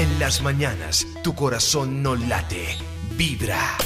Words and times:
En 0.00 0.18
las 0.18 0.40
mañanas, 0.40 1.06
tu 1.22 1.34
corazón 1.34 2.02
no 2.02 2.16
late, 2.16 2.64
vibra. 3.18 3.76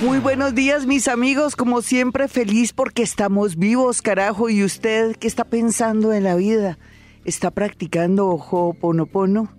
Muy 0.00 0.20
buenos 0.20 0.54
días, 0.54 0.86
mis 0.86 1.08
amigos. 1.08 1.56
Como 1.56 1.82
siempre, 1.82 2.28
feliz 2.28 2.72
porque 2.72 3.02
estamos 3.02 3.56
vivos, 3.56 4.00
carajo. 4.00 4.48
¿Y 4.48 4.62
usted 4.62 5.16
qué 5.16 5.26
está 5.26 5.42
pensando 5.42 6.12
en 6.12 6.22
la 6.22 6.36
vida? 6.36 6.78
¿Está 7.24 7.50
practicando 7.50 8.28
Ho'oponopono? 8.28 9.52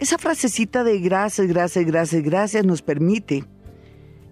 Esa 0.00 0.18
frasecita 0.18 0.82
de 0.82 0.98
gracias, 0.98 1.46
gracias, 1.46 1.86
gracias, 1.86 2.24
gracias 2.24 2.64
nos 2.64 2.82
permite 2.82 3.44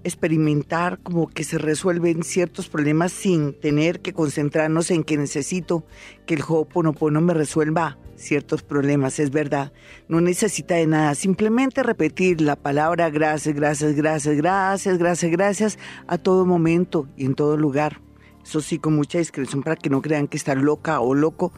experimentar 0.04 0.98
como 1.02 1.28
que 1.28 1.44
se 1.44 1.58
resuelven 1.58 2.22
ciertos 2.22 2.68
problemas 2.68 3.12
sin 3.12 3.58
tener 3.58 4.00
que 4.00 4.12
concentrarnos 4.12 4.90
en 4.90 5.02
que 5.02 5.16
necesito 5.16 5.84
que 6.26 6.34
el 6.34 6.42
Ho'oponopono 6.42 7.20
me 7.20 7.34
resuelva 7.34 7.98
ciertos 8.16 8.62
problemas, 8.62 9.18
es 9.18 9.30
verdad. 9.30 9.72
No 10.08 10.20
necesita 10.20 10.76
de 10.76 10.86
nada, 10.86 11.14
simplemente 11.14 11.82
repetir 11.82 12.40
la 12.40 12.56
palabra 12.56 13.10
gracias, 13.10 13.54
gracias, 13.54 13.94
gracias, 13.94 14.36
gracias, 14.36 14.98
gracias, 14.98 15.30
gracias 15.30 15.78
a 16.06 16.18
todo 16.18 16.46
momento 16.46 17.08
y 17.16 17.24
en 17.24 17.34
todo 17.34 17.56
lugar. 17.56 18.00
Eso 18.44 18.60
sí, 18.60 18.78
con 18.78 18.94
mucha 18.94 19.18
discreción 19.18 19.62
para 19.62 19.76
que 19.76 19.88
no 19.88 20.02
crean 20.02 20.28
que 20.28 20.36
está 20.36 20.54
loca 20.54 21.00
o 21.00 21.14
loco. 21.14 21.52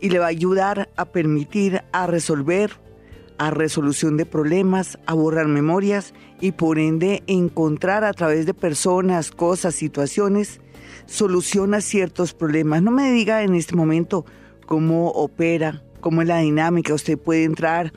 Y 0.00 0.08
le 0.08 0.18
va 0.18 0.26
a 0.26 0.28
ayudar 0.28 0.90
a 0.96 1.06
permitir, 1.06 1.82
a 1.92 2.06
resolver 2.06 2.81
a 3.38 3.50
resolución 3.50 4.16
de 4.16 4.26
problemas, 4.26 4.98
a 5.06 5.14
borrar 5.14 5.48
memorias 5.48 6.14
y 6.40 6.52
por 6.52 6.78
ende 6.78 7.22
encontrar 7.26 8.04
a 8.04 8.12
través 8.12 8.46
de 8.46 8.54
personas, 8.54 9.30
cosas, 9.30 9.74
situaciones, 9.74 10.60
solución 11.06 11.74
a 11.74 11.80
ciertos 11.80 12.34
problemas. 12.34 12.82
No 12.82 12.90
me 12.90 13.12
diga 13.12 13.42
en 13.42 13.54
este 13.54 13.76
momento 13.76 14.26
cómo 14.66 15.08
opera, 15.10 15.82
cómo 16.00 16.22
es 16.22 16.28
la 16.28 16.38
dinámica. 16.38 16.94
Usted 16.94 17.18
puede 17.18 17.44
entrar 17.44 17.92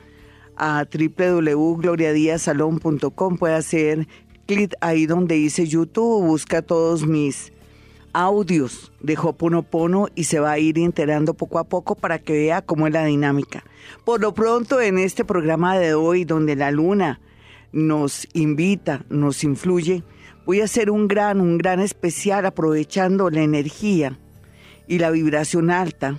a 0.56 0.84
www.gloriadiasalon.com, 0.84 3.36
puede 3.36 3.54
hacer 3.54 4.06
clic 4.46 4.74
ahí 4.80 5.06
donde 5.06 5.34
dice 5.34 5.66
YouTube, 5.66 6.24
busca 6.24 6.62
todos 6.62 7.04
mis 7.06 7.52
audios 8.16 8.92
de 9.00 9.14
Hoponopono 9.18 10.08
y 10.14 10.24
se 10.24 10.40
va 10.40 10.52
a 10.52 10.58
ir 10.58 10.78
enterando 10.78 11.34
poco 11.34 11.58
a 11.58 11.64
poco 11.64 11.94
para 11.94 12.18
que 12.18 12.32
vea 12.32 12.62
cómo 12.62 12.86
es 12.86 12.92
la 12.94 13.04
dinámica. 13.04 13.62
Por 14.06 14.22
lo 14.22 14.32
pronto, 14.32 14.80
en 14.80 14.98
este 14.98 15.22
programa 15.24 15.78
de 15.78 15.92
hoy, 15.92 16.24
donde 16.24 16.56
la 16.56 16.70
luna 16.70 17.20
nos 17.72 18.26
invita, 18.32 19.04
nos 19.10 19.44
influye, 19.44 20.02
voy 20.46 20.62
a 20.62 20.64
hacer 20.64 20.90
un 20.90 21.08
gran, 21.08 21.42
un 21.42 21.58
gran 21.58 21.80
especial 21.80 22.46
aprovechando 22.46 23.28
la 23.28 23.42
energía 23.42 24.18
y 24.88 24.98
la 24.98 25.10
vibración 25.10 25.70
alta 25.70 26.18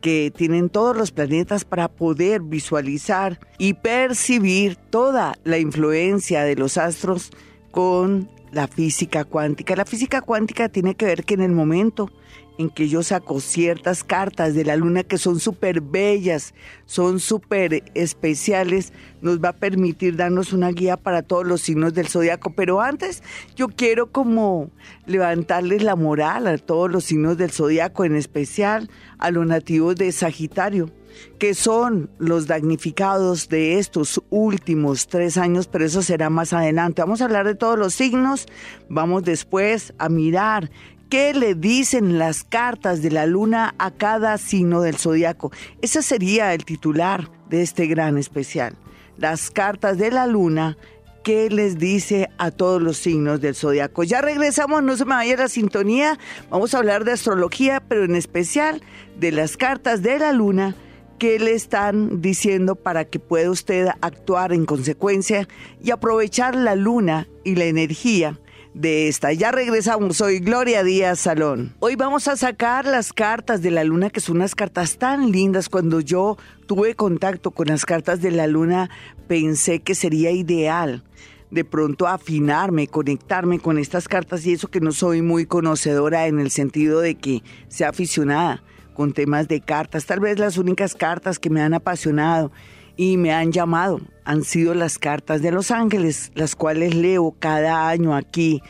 que 0.00 0.32
tienen 0.34 0.70
todos 0.70 0.96
los 0.96 1.12
planetas 1.12 1.66
para 1.66 1.88
poder 1.88 2.40
visualizar 2.40 3.38
y 3.58 3.74
percibir 3.74 4.76
toda 4.76 5.34
la 5.44 5.58
influencia 5.58 6.42
de 6.42 6.56
los 6.56 6.78
astros 6.78 7.30
con 7.70 8.30
la 8.54 8.68
física 8.68 9.24
cuántica. 9.24 9.76
La 9.76 9.84
física 9.84 10.20
cuántica 10.20 10.68
tiene 10.68 10.94
que 10.94 11.06
ver 11.06 11.24
que 11.24 11.34
en 11.34 11.42
el 11.42 11.52
momento 11.52 12.10
en 12.56 12.70
que 12.70 12.88
yo 12.88 13.02
saco 13.02 13.40
ciertas 13.40 14.04
cartas 14.04 14.54
de 14.54 14.64
la 14.64 14.76
luna 14.76 15.02
que 15.02 15.18
son 15.18 15.40
súper 15.40 15.80
bellas, 15.80 16.54
son 16.86 17.18
súper 17.18 17.82
especiales, 17.94 18.92
nos 19.22 19.42
va 19.42 19.50
a 19.50 19.56
permitir 19.56 20.16
darnos 20.16 20.52
una 20.52 20.70
guía 20.70 20.96
para 20.96 21.22
todos 21.22 21.46
los 21.46 21.62
signos 21.62 21.94
del 21.94 22.06
zodiaco. 22.06 22.54
Pero 22.54 22.80
antes 22.80 23.22
yo 23.56 23.68
quiero 23.68 24.12
como 24.12 24.70
levantarles 25.06 25.82
la 25.82 25.96
moral 25.96 26.46
a 26.46 26.58
todos 26.58 26.90
los 26.90 27.04
signos 27.04 27.36
del 27.36 27.50
zodiaco, 27.50 28.04
en 28.04 28.14
especial 28.14 28.88
a 29.18 29.30
los 29.30 29.46
nativos 29.46 29.96
de 29.96 30.12
Sagitario 30.12 30.90
que 31.38 31.54
son 31.54 32.10
los 32.18 32.46
damnificados 32.46 33.48
de 33.48 33.78
estos 33.78 34.22
últimos 34.30 35.08
tres 35.08 35.36
años, 35.36 35.66
pero 35.66 35.84
eso 35.84 36.02
será 36.02 36.30
más 36.30 36.52
adelante. 36.52 37.02
Vamos 37.02 37.20
a 37.20 37.24
hablar 37.24 37.46
de 37.46 37.54
todos 37.54 37.78
los 37.78 37.94
signos, 37.94 38.46
vamos 38.88 39.24
después 39.24 39.94
a 39.98 40.08
mirar 40.08 40.70
qué 41.08 41.34
le 41.34 41.54
dicen 41.54 42.18
las 42.18 42.44
cartas 42.44 43.02
de 43.02 43.10
la 43.10 43.26
luna 43.26 43.74
a 43.78 43.90
cada 43.90 44.38
signo 44.38 44.80
del 44.80 44.96
zodiaco. 44.96 45.52
Ese 45.82 46.02
sería 46.02 46.54
el 46.54 46.64
titular 46.64 47.30
de 47.48 47.62
este 47.62 47.86
gran 47.86 48.18
especial. 48.18 48.76
Las 49.16 49.50
cartas 49.50 49.98
de 49.98 50.10
la 50.10 50.26
luna 50.26 50.76
qué 51.24 51.48
les 51.50 51.78
dice 51.78 52.30
a 52.38 52.52
todos 52.52 52.80
los 52.80 52.98
signos 52.98 53.40
del 53.40 53.56
zodiaco. 53.56 54.04
Ya 54.04 54.20
regresamos, 54.20 54.82
no 54.82 54.96
se 54.96 55.04
me 55.06 55.14
vaya 55.14 55.36
la 55.36 55.48
sintonía. 55.48 56.18
Vamos 56.50 56.74
a 56.74 56.78
hablar 56.78 57.04
de 57.04 57.12
astrología, 57.12 57.80
pero 57.80 58.04
en 58.04 58.14
especial 58.14 58.82
de 59.18 59.32
las 59.32 59.56
cartas 59.56 60.02
de 60.02 60.18
la 60.18 60.32
luna 60.32 60.76
qué 61.18 61.38
le 61.38 61.52
están 61.52 62.20
diciendo 62.20 62.74
para 62.76 63.04
que 63.04 63.18
pueda 63.18 63.50
usted 63.50 63.88
actuar 64.00 64.52
en 64.52 64.66
consecuencia 64.66 65.48
y 65.82 65.90
aprovechar 65.90 66.54
la 66.54 66.74
luna 66.74 67.28
y 67.44 67.54
la 67.54 67.64
energía 67.64 68.38
de 68.74 69.08
esta. 69.08 69.32
Ya 69.32 69.52
regresamos, 69.52 70.16
soy 70.16 70.40
Gloria 70.40 70.82
Díaz 70.82 71.20
Salón. 71.20 71.74
Hoy 71.78 71.96
vamos 71.96 72.26
a 72.28 72.36
sacar 72.36 72.86
las 72.86 73.12
cartas 73.12 73.62
de 73.62 73.70
la 73.70 73.84
luna, 73.84 74.10
que 74.10 74.20
son 74.20 74.36
unas 74.36 74.54
cartas 74.54 74.98
tan 74.98 75.30
lindas. 75.30 75.68
Cuando 75.68 76.00
yo 76.00 76.36
tuve 76.66 76.94
contacto 76.94 77.52
con 77.52 77.68
las 77.68 77.86
cartas 77.86 78.20
de 78.20 78.32
la 78.32 78.46
luna, 78.46 78.90
pensé 79.28 79.80
que 79.80 79.94
sería 79.94 80.32
ideal 80.32 81.04
de 81.50 81.64
pronto 81.64 82.08
afinarme, 82.08 82.88
conectarme 82.88 83.60
con 83.60 83.78
estas 83.78 84.08
cartas 84.08 84.44
y 84.44 84.54
eso 84.54 84.68
que 84.68 84.80
no 84.80 84.90
soy 84.90 85.22
muy 85.22 85.46
conocedora 85.46 86.26
en 86.26 86.40
el 86.40 86.50
sentido 86.50 87.00
de 87.00 87.14
que 87.14 87.44
sea 87.68 87.90
aficionada 87.90 88.64
con 88.94 89.12
temas 89.12 89.48
de 89.48 89.60
cartas. 89.60 90.06
Tal 90.06 90.20
vez 90.20 90.38
las 90.38 90.56
únicas 90.56 90.94
cartas 90.94 91.38
que 91.38 91.50
me 91.50 91.60
han 91.60 91.74
apasionado 91.74 92.50
y 92.96 93.16
me 93.16 93.32
han 93.32 93.52
llamado 93.52 94.00
han 94.24 94.44
sido 94.44 94.72
las 94.74 94.98
cartas 94.98 95.42
de 95.42 95.50
los 95.50 95.70
ángeles, 95.70 96.32
las 96.34 96.56
cuales 96.56 96.94
leo 96.94 97.34
cada 97.38 97.88
año 97.88 98.14
aquí 98.14 98.62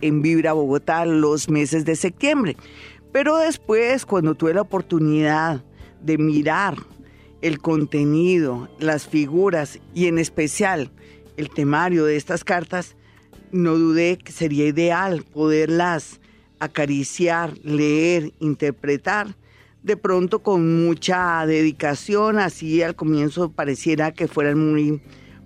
en 0.00 0.22
Vibra 0.22 0.52
Bogotá 0.52 1.04
los 1.04 1.48
meses 1.48 1.84
de 1.84 1.96
septiembre. 1.96 2.56
Pero 3.12 3.38
después, 3.38 4.06
cuando 4.06 4.34
tuve 4.34 4.54
la 4.54 4.60
oportunidad 4.60 5.64
de 6.00 6.18
mirar 6.18 6.76
el 7.42 7.58
contenido, 7.58 8.68
las 8.78 9.08
figuras 9.08 9.80
y 9.94 10.06
en 10.06 10.18
especial 10.18 10.90
el 11.36 11.50
temario 11.50 12.04
de 12.04 12.16
estas 12.16 12.44
cartas, 12.44 12.96
no 13.50 13.76
dudé 13.76 14.16
que 14.18 14.30
sería 14.30 14.66
ideal 14.66 15.24
poderlas 15.24 16.20
acariciar, 16.60 17.56
leer, 17.64 18.32
interpretar 18.38 19.34
de 19.82 19.96
pronto 19.96 20.42
con 20.42 20.84
mucha 20.84 21.44
dedicación, 21.46 22.38
así 22.38 22.82
al 22.82 22.94
comienzo 22.94 23.52
pareciera 23.52 24.12
que 24.12 24.28
fueran 24.28 24.58
muy 24.58 25.00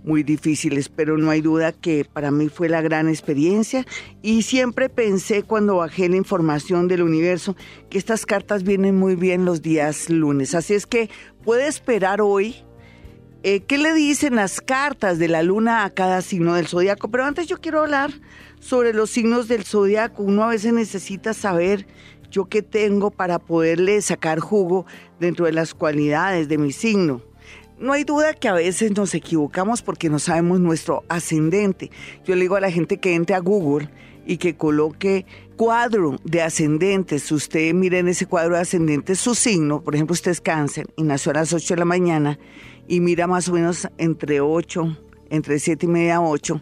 muy 0.05 0.23
difíciles, 0.23 0.91
pero 0.91 1.17
no 1.17 1.31
hay 1.31 1.41
duda 1.41 1.73
que 1.73 2.05
para 2.05 2.31
mí 2.31 2.51
fue 2.51 2.69
la 2.69 2.83
gran 2.83 3.09
experiencia. 3.09 3.87
Y 4.23 4.43
siempre 4.43 4.91
pensé 4.91 5.43
cuando 5.43 5.77
bajé 5.77 6.09
la 6.09 6.17
información 6.17 6.89
del 6.89 7.03
universo 7.03 7.57
que 7.89 7.99
estas 7.99 8.27
cartas 8.27 8.63
vienen 8.63 8.97
muy 8.97 9.17
bien 9.17 9.47
los 9.47 9.63
días 9.63 10.11
lunes, 10.11 10.55
así 10.55 10.75
es 10.75 10.87
que 10.87 11.09
puede 11.43 11.67
esperar 11.67 12.21
hoy 12.21 12.57
eh, 13.43 13.61
qué 13.61 13.77
le 13.77 13.93
dicen 13.93 14.37
las 14.37 14.61
cartas 14.61 15.19
de 15.19 15.29
la 15.29 15.43
luna 15.43 15.85
a 15.85 15.91
cada 15.91 16.23
signo 16.23 16.55
del 16.55 16.67
zodiaco, 16.67 17.11
pero 17.11 17.25
antes 17.25 17.47
yo 17.47 17.61
quiero 17.61 17.81
hablar 17.81 18.11
sobre 18.59 18.95
los 18.95 19.11
signos 19.11 19.49
del 19.49 19.65
zodiaco, 19.65 20.23
uno 20.23 20.45
a 20.45 20.49
veces 20.49 20.73
necesita 20.73 21.35
saber 21.35 21.87
yo 22.35 22.47
qué 22.47 22.63
tengo 22.63 23.13
para 23.13 23.39
poderle 23.39 24.03
sacar 24.03 24.41
jugo 24.41 24.87
dentro 25.21 25.47
de 25.47 25.53
las 25.53 25.73
cualidades 25.73 26.49
de 26.49 26.59
mi 26.59 26.73
signo. 26.73 27.23
No 27.79 27.93
hay 27.93 28.03
duda 28.03 28.35
que 28.35 28.49
a 28.49 28.55
veces 28.55 28.97
nos 28.97 29.15
equivocamos 29.15 29.83
porque 29.83 30.11
no 30.11 30.19
sabemos 30.19 30.59
nuestro 30.59 31.05
ascendente. 31.09 31.93
Yo 32.25 32.35
le 32.35 32.43
digo 32.43 32.57
a 32.57 32.61
la 32.61 32.73
gente 32.73 32.99
que 32.99 33.15
entre 33.15 33.37
a 33.37 33.39
Google 33.39 33.89
y 34.27 34.39
que 34.39 34.57
coloque 34.57 35.27
cuadro 35.57 36.17
de 36.25 36.43
ascendentes. 36.43 37.31
Usted 37.31 37.73
mire 37.73 38.01
en 38.01 38.09
ese 38.09 38.27
cuadro 38.27 38.57
de 38.57 38.63
ascendentes 38.63 39.21
su 39.21 39.37
signo, 39.37 39.83
por 39.83 39.95
ejemplo, 39.95 40.15
usted 40.15 40.33
es 40.33 40.41
cáncer 40.41 40.89
y 40.97 41.05
nació 41.05 41.31
a 41.31 41.35
las 41.35 41.53
8 41.53 41.75
de 41.75 41.79
la 41.79 41.85
mañana 41.85 42.39
y 42.89 42.99
mira 42.99 43.29
más 43.29 43.49
o 43.49 43.53
menos 43.53 43.89
entre 43.97 44.41
8, 44.41 44.99
entre 45.31 45.61
7 45.61 45.87
y 45.87 45.89
media 45.89 46.17
a 46.17 46.23
8 46.23 46.61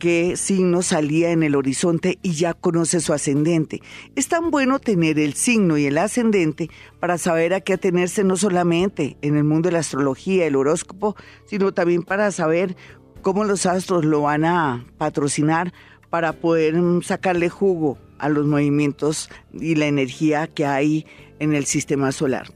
qué 0.00 0.36
signo 0.36 0.82
salía 0.82 1.30
en 1.30 1.44
el 1.44 1.54
horizonte 1.54 2.18
y 2.22 2.32
ya 2.32 2.54
conoce 2.54 2.98
su 2.98 3.12
ascendente. 3.12 3.82
Es 4.16 4.26
tan 4.26 4.50
bueno 4.50 4.80
tener 4.80 5.20
el 5.20 5.34
signo 5.34 5.78
y 5.78 5.86
el 5.86 5.98
ascendente 5.98 6.70
para 6.98 7.18
saber 7.18 7.54
a 7.54 7.60
qué 7.60 7.74
atenerse 7.74 8.24
no 8.24 8.36
solamente 8.36 9.16
en 9.22 9.36
el 9.36 9.44
mundo 9.44 9.68
de 9.68 9.74
la 9.74 9.80
astrología, 9.80 10.46
el 10.46 10.56
horóscopo, 10.56 11.14
sino 11.44 11.72
también 11.72 12.02
para 12.02 12.32
saber 12.32 12.74
cómo 13.22 13.44
los 13.44 13.66
astros 13.66 14.04
lo 14.04 14.22
van 14.22 14.44
a 14.44 14.84
patrocinar 14.98 15.72
para 16.08 16.32
poder 16.32 16.74
sacarle 17.02 17.50
jugo 17.50 17.98
a 18.18 18.28
los 18.30 18.46
movimientos 18.46 19.30
y 19.52 19.74
la 19.74 19.86
energía 19.86 20.46
que 20.48 20.66
hay 20.66 21.06
en 21.40 21.54
el 21.54 21.64
sistema 21.64 22.12
solar. 22.12 22.46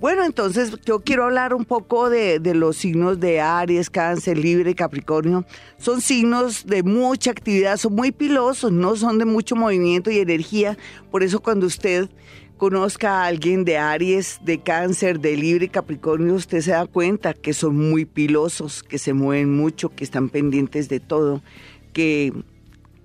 Bueno, 0.00 0.24
entonces 0.24 0.72
yo 0.84 1.00
quiero 1.00 1.24
hablar 1.24 1.54
un 1.54 1.64
poco 1.64 2.10
de, 2.10 2.38
los 2.54 2.76
signos 2.76 3.18
de 3.18 3.40
Aries, 3.40 3.90
Cáncer, 3.90 4.38
Libre 4.38 4.70
y 4.70 4.74
Capricornio. 4.74 5.44
Son 5.78 6.00
signos 6.00 6.66
de 6.66 6.82
mucha 6.82 7.30
actividad, 7.30 7.78
son 7.78 7.94
muy 7.94 8.12
pilosos, 8.12 8.70
no 8.70 8.96
son 8.96 9.18
de 9.18 9.24
mucho 9.24 9.56
movimiento 9.56 10.10
y 10.10 10.18
energía. 10.18 10.76
Por 11.10 11.22
eso 11.22 11.40
cuando 11.40 11.66
usted 11.66 12.10
conozca 12.58 13.22
a 13.22 13.26
alguien 13.26 13.64
de 13.64 13.78
Aries, 13.78 14.38
de 14.44 14.60
Cáncer, 14.60 15.20
de 15.20 15.36
Libre, 15.36 15.68
Capricornio, 15.68 16.34
usted 16.34 16.60
se 16.60 16.72
da 16.72 16.86
cuenta 16.86 17.32
que 17.32 17.54
son 17.54 17.76
muy 17.76 18.04
pilosos, 18.04 18.82
que 18.82 18.98
se 18.98 19.14
mueven 19.14 19.56
mucho, 19.56 19.88
que 19.88 20.04
están 20.04 20.28
pendientes 20.28 20.88
de 20.88 21.00
todo, 21.00 21.42
que 21.94 22.32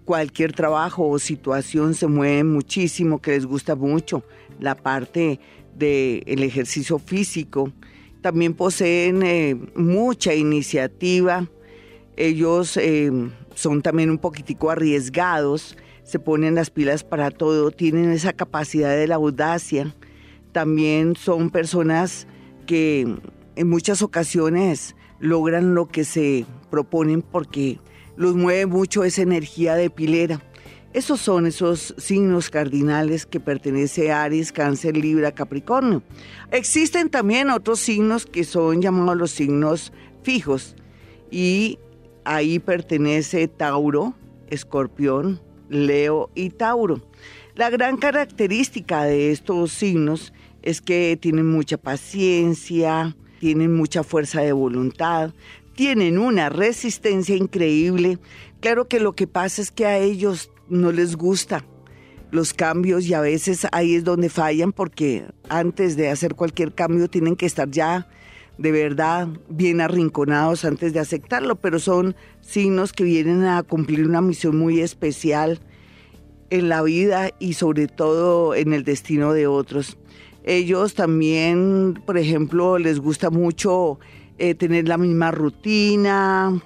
cualquier 0.03 0.53
trabajo 0.53 1.07
o 1.07 1.18
situación 1.18 1.94
se 1.94 2.07
mueve 2.07 2.44
muchísimo, 2.44 3.21
que 3.21 3.31
les 3.31 3.45
gusta 3.45 3.75
mucho 3.75 4.24
la 4.59 4.75
parte 4.75 5.39
del 5.75 6.44
ejercicio 6.44 7.00
físico. 7.00 7.71
También 8.21 8.53
poseen 8.53 9.23
eh, 9.23 9.56
mucha 9.75 10.33
iniciativa. 10.33 11.47
Ellos 12.17 12.75
eh, 12.77 13.11
son 13.56 13.81
también 13.81 14.09
un 14.09 14.17
poquitico 14.17 14.69
arriesgados, 14.69 15.77
se 16.03 16.19
ponen 16.19 16.56
las 16.56 16.69
pilas 16.69 17.03
para 17.03 17.31
todo, 17.31 17.71
tienen 17.71 18.11
esa 18.11 18.33
capacidad 18.33 18.95
de 18.95 19.07
la 19.07 19.15
audacia. 19.15 19.95
También 20.51 21.15
son 21.15 21.50
personas 21.50 22.27
que 22.65 23.15
en 23.56 23.69
muchas 23.69 24.01
ocasiones 24.01 24.95
logran 25.19 25.75
lo 25.75 25.88
que 25.88 26.03
se 26.03 26.45
proponen 26.69 27.21
porque 27.21 27.79
los 28.15 28.35
mueve 28.35 28.65
mucho 28.65 29.03
esa 29.03 29.21
energía 29.21 29.75
de 29.75 29.89
pilera. 29.89 30.41
Esos 30.91 31.21
son 31.21 31.45
esos 31.45 31.94
signos 31.97 32.50
cardinales 32.50 33.27
que 33.27 33.39
pertenece 33.39 34.12
a 34.12 34.24
Aries, 34.24 34.51
Cáncer, 34.51 34.97
Libra, 34.97 35.31
Capricornio. 35.31 36.01
Existen 36.51 37.09
también 37.09 37.51
otros 37.51 37.80
signos 37.80 38.25
que 38.25 38.44
son 38.44 38.81
llamados 38.81 39.15
los 39.15 39.31
signos 39.31 39.94
fijos 40.24 40.75
y 41.30 41.77
ahí 42.25 42.57
pertenece 42.57 43.47
Tauro, 43.47 44.15
Escorpión, 44.50 45.39
Leo 45.69 46.31
y 46.33 46.50
Tauro. 46.50 47.07
La 47.53 47.69
gran 47.69 47.97
característica 47.97 49.03
de 49.03 49.31
estos 49.31 49.71
signos 49.71 50.33
es 50.63 50.81
que 50.81 51.19
tienen 51.21 51.45
mucha 51.45 51.77
paciencia, 51.77 53.15
tienen 53.39 53.75
mucha 53.75 54.03
fuerza 54.03 54.42
de 54.42 54.53
voluntad, 54.53 55.35
tienen 55.75 56.18
una 56.18 56.50
resistencia 56.50 57.35
increíble. 57.35 58.18
Claro 58.59 58.88
que 58.88 59.00
lo 59.00 59.13
que 59.13 59.27
pasa 59.27 59.62
es 59.62 59.71
que 59.71 59.85
a 59.85 59.97
ellos 60.00 60.50
no 60.69 60.92
les 60.92 61.16
gusta 61.16 61.66
los 62.31 62.54
cambios 62.54 63.06
y 63.07 63.13
a 63.13 63.21
veces 63.21 63.68
ahí 63.71 63.95
es 63.95 64.04
donde 64.04 64.30
fallan 64.30 64.71
porque 64.71 65.25
antes 65.50 65.95
de 65.95 66.10
hacer 66.10 66.36
cualquier 66.36 66.74
cambio 66.74 67.10
tienen 67.10 67.36
que 67.36 67.45
estar 67.45 67.69
ya 67.69 68.07
de 68.57 68.71
verdad 68.71 69.30
bien 69.50 69.80
arrinconados 69.80 70.66
antes 70.66 70.94
de 70.94 71.00
aceptarlo, 71.00 71.56
pero 71.56 71.80
son 71.80 72.16
signos 72.42 72.92
que 72.92 73.06
vienen 73.06 73.45
a 73.45 73.63
cumplir 73.63 74.06
una 74.06 74.21
misión 74.21 74.57
muy 74.57 74.81
especial 74.81 75.60
en 76.50 76.68
la 76.68 76.81
vida 76.81 77.31
y 77.39 77.54
sobre 77.54 77.88
todo 77.88 78.54
en 78.56 78.74
el 78.74 78.83
destino 78.83 79.33
de 79.33 79.48
otros. 79.48 79.98
Ellos 80.44 80.94
también, 80.94 82.01
por 82.06 82.18
ejemplo, 82.18 82.77
les 82.80 83.00
gusta 83.00 83.30
mucho 83.30 84.00
eh, 84.38 84.56
tener 84.56 84.88
la 84.88 84.98
misma 84.98 85.31
rutina. 85.31 86.62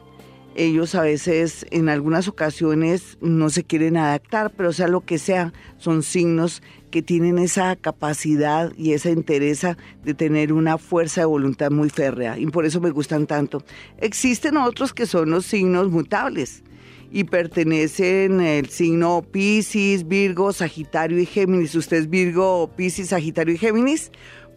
Ellos 0.56 0.94
a 0.96 1.02
veces, 1.02 1.66
en 1.72 1.90
algunas 1.90 2.28
ocasiones, 2.28 3.18
no 3.22 3.50
se 3.50 3.64
quieren 3.64 3.98
adaptar, 3.98 4.52
pero 4.56 4.72
sea 4.72 4.88
lo 4.88 5.02
que 5.02 5.18
sea, 5.18 5.52
son 5.78 6.04
signos 6.04 6.62
que 6.92 7.02
tienen 7.02 7.40
esa 7.40 7.76
capacidad 7.76 8.72
y 8.78 8.94
esa 8.94 9.10
interesa 9.10 9.78
de 10.04 10.14
tener 10.14 10.54
una 10.54 10.78
fuerza 10.78 11.22
de 11.22 11.26
voluntad 11.26 11.72
muy 11.72 11.90
férrea 11.90 12.38
y 12.38 12.46
por 12.46 12.66
eso 12.66 12.80
me 12.80 12.92
gustan 12.92 13.26
tanto. 13.26 13.64
Existen 13.98 14.58
otros 14.58 14.94
que 14.94 15.08
son 15.08 15.32
los 15.32 15.46
signos 15.46 15.90
mutables 15.90 16.64
y 17.12 17.24
pertenecen 17.24 18.42
el 18.42 18.70
signo 18.70 19.24
Pisces, 19.32 20.08
Virgo, 20.08 20.54
Sagitario 20.54 21.20
y 21.20 21.26
Géminis. 21.26 21.74
¿Usted 21.76 21.98
es 21.98 22.10
Virgo, 22.10 22.72
Pisces, 22.76 23.10
Sagitario 23.10 23.56
y 23.56 23.58
Géminis? 23.58 24.12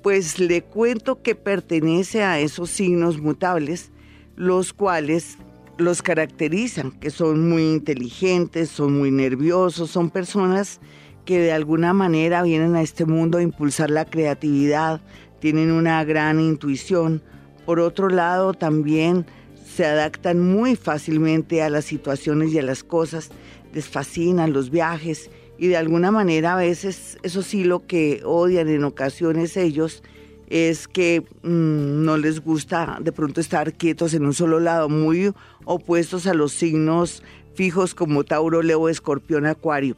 pues 0.07 0.39
le 0.39 0.63
cuento 0.63 1.21
que 1.21 1.35
pertenece 1.35 2.23
a 2.23 2.39
esos 2.39 2.71
signos 2.71 3.21
mutables, 3.21 3.91
los 4.37 4.73
cuales 4.73 5.37
los 5.79 6.03
caracterizan, 6.03 6.93
que 6.93 7.11
son 7.11 7.49
muy 7.49 7.63
inteligentes, 7.63 8.71
son 8.71 8.99
muy 8.99 9.11
nerviosos, 9.11 9.91
son 9.91 10.11
personas 10.11 10.81
que 11.25 11.39
de 11.39 11.53
alguna 11.53 11.93
manera 11.93 12.43
vienen 12.43 12.77
a 12.77 12.83
este 12.83 13.05
mundo 13.05 13.39
a 13.39 13.43
impulsar 13.43 13.91
la 13.91 14.05
creatividad, 14.05 15.01
tienen 15.41 15.71
una 15.71 16.03
gran 16.05 16.41
intuición. 16.41 17.23
Por 17.65 17.81
otro 17.81 18.09
lado, 18.09 18.55
también 18.55 19.27
se 19.67 19.85
adaptan 19.85 20.41
muy 20.41 20.77
fácilmente 20.77 21.63
a 21.63 21.69
las 21.69 21.85
situaciones 21.85 22.53
y 22.53 22.59
a 22.59 22.63
las 22.63 22.85
cosas, 22.85 23.31
les 23.75 23.87
fascinan 23.89 24.53
los 24.53 24.71
viajes 24.71 25.31
y 25.59 25.69
de 25.69 25.77
alguna 25.77 26.11
manera 26.11 26.55
a 26.55 26.57
veces, 26.57 27.19
eso 27.23 27.43
sí, 27.43 27.65
lo 27.65 27.87
que 27.87 28.23
odian 28.25 28.69
en 28.69 28.85
ocasiones 28.85 29.57
ellos 29.57 30.03
es 30.49 30.89
que 30.89 31.23
mm, 31.43 32.05
no 32.05 32.17
les 32.17 32.41
gusta 32.41 32.99
de 33.01 33.13
pronto 33.13 33.41
estar 33.41 33.73
quietos 33.73 34.15
en 34.15 34.27
un 34.27 34.35
solo 34.35 34.61
lado, 34.61 34.89
muy 34.89 35.33
opuestos 35.65 36.27
a 36.27 36.35
los 36.35 36.53
signos 36.53 37.23
fijos 37.55 37.95
como 37.95 38.25
Tauro, 38.25 38.63
Leo, 38.63 38.89
Escorpión, 38.89 39.47
Acuario. 39.47 39.97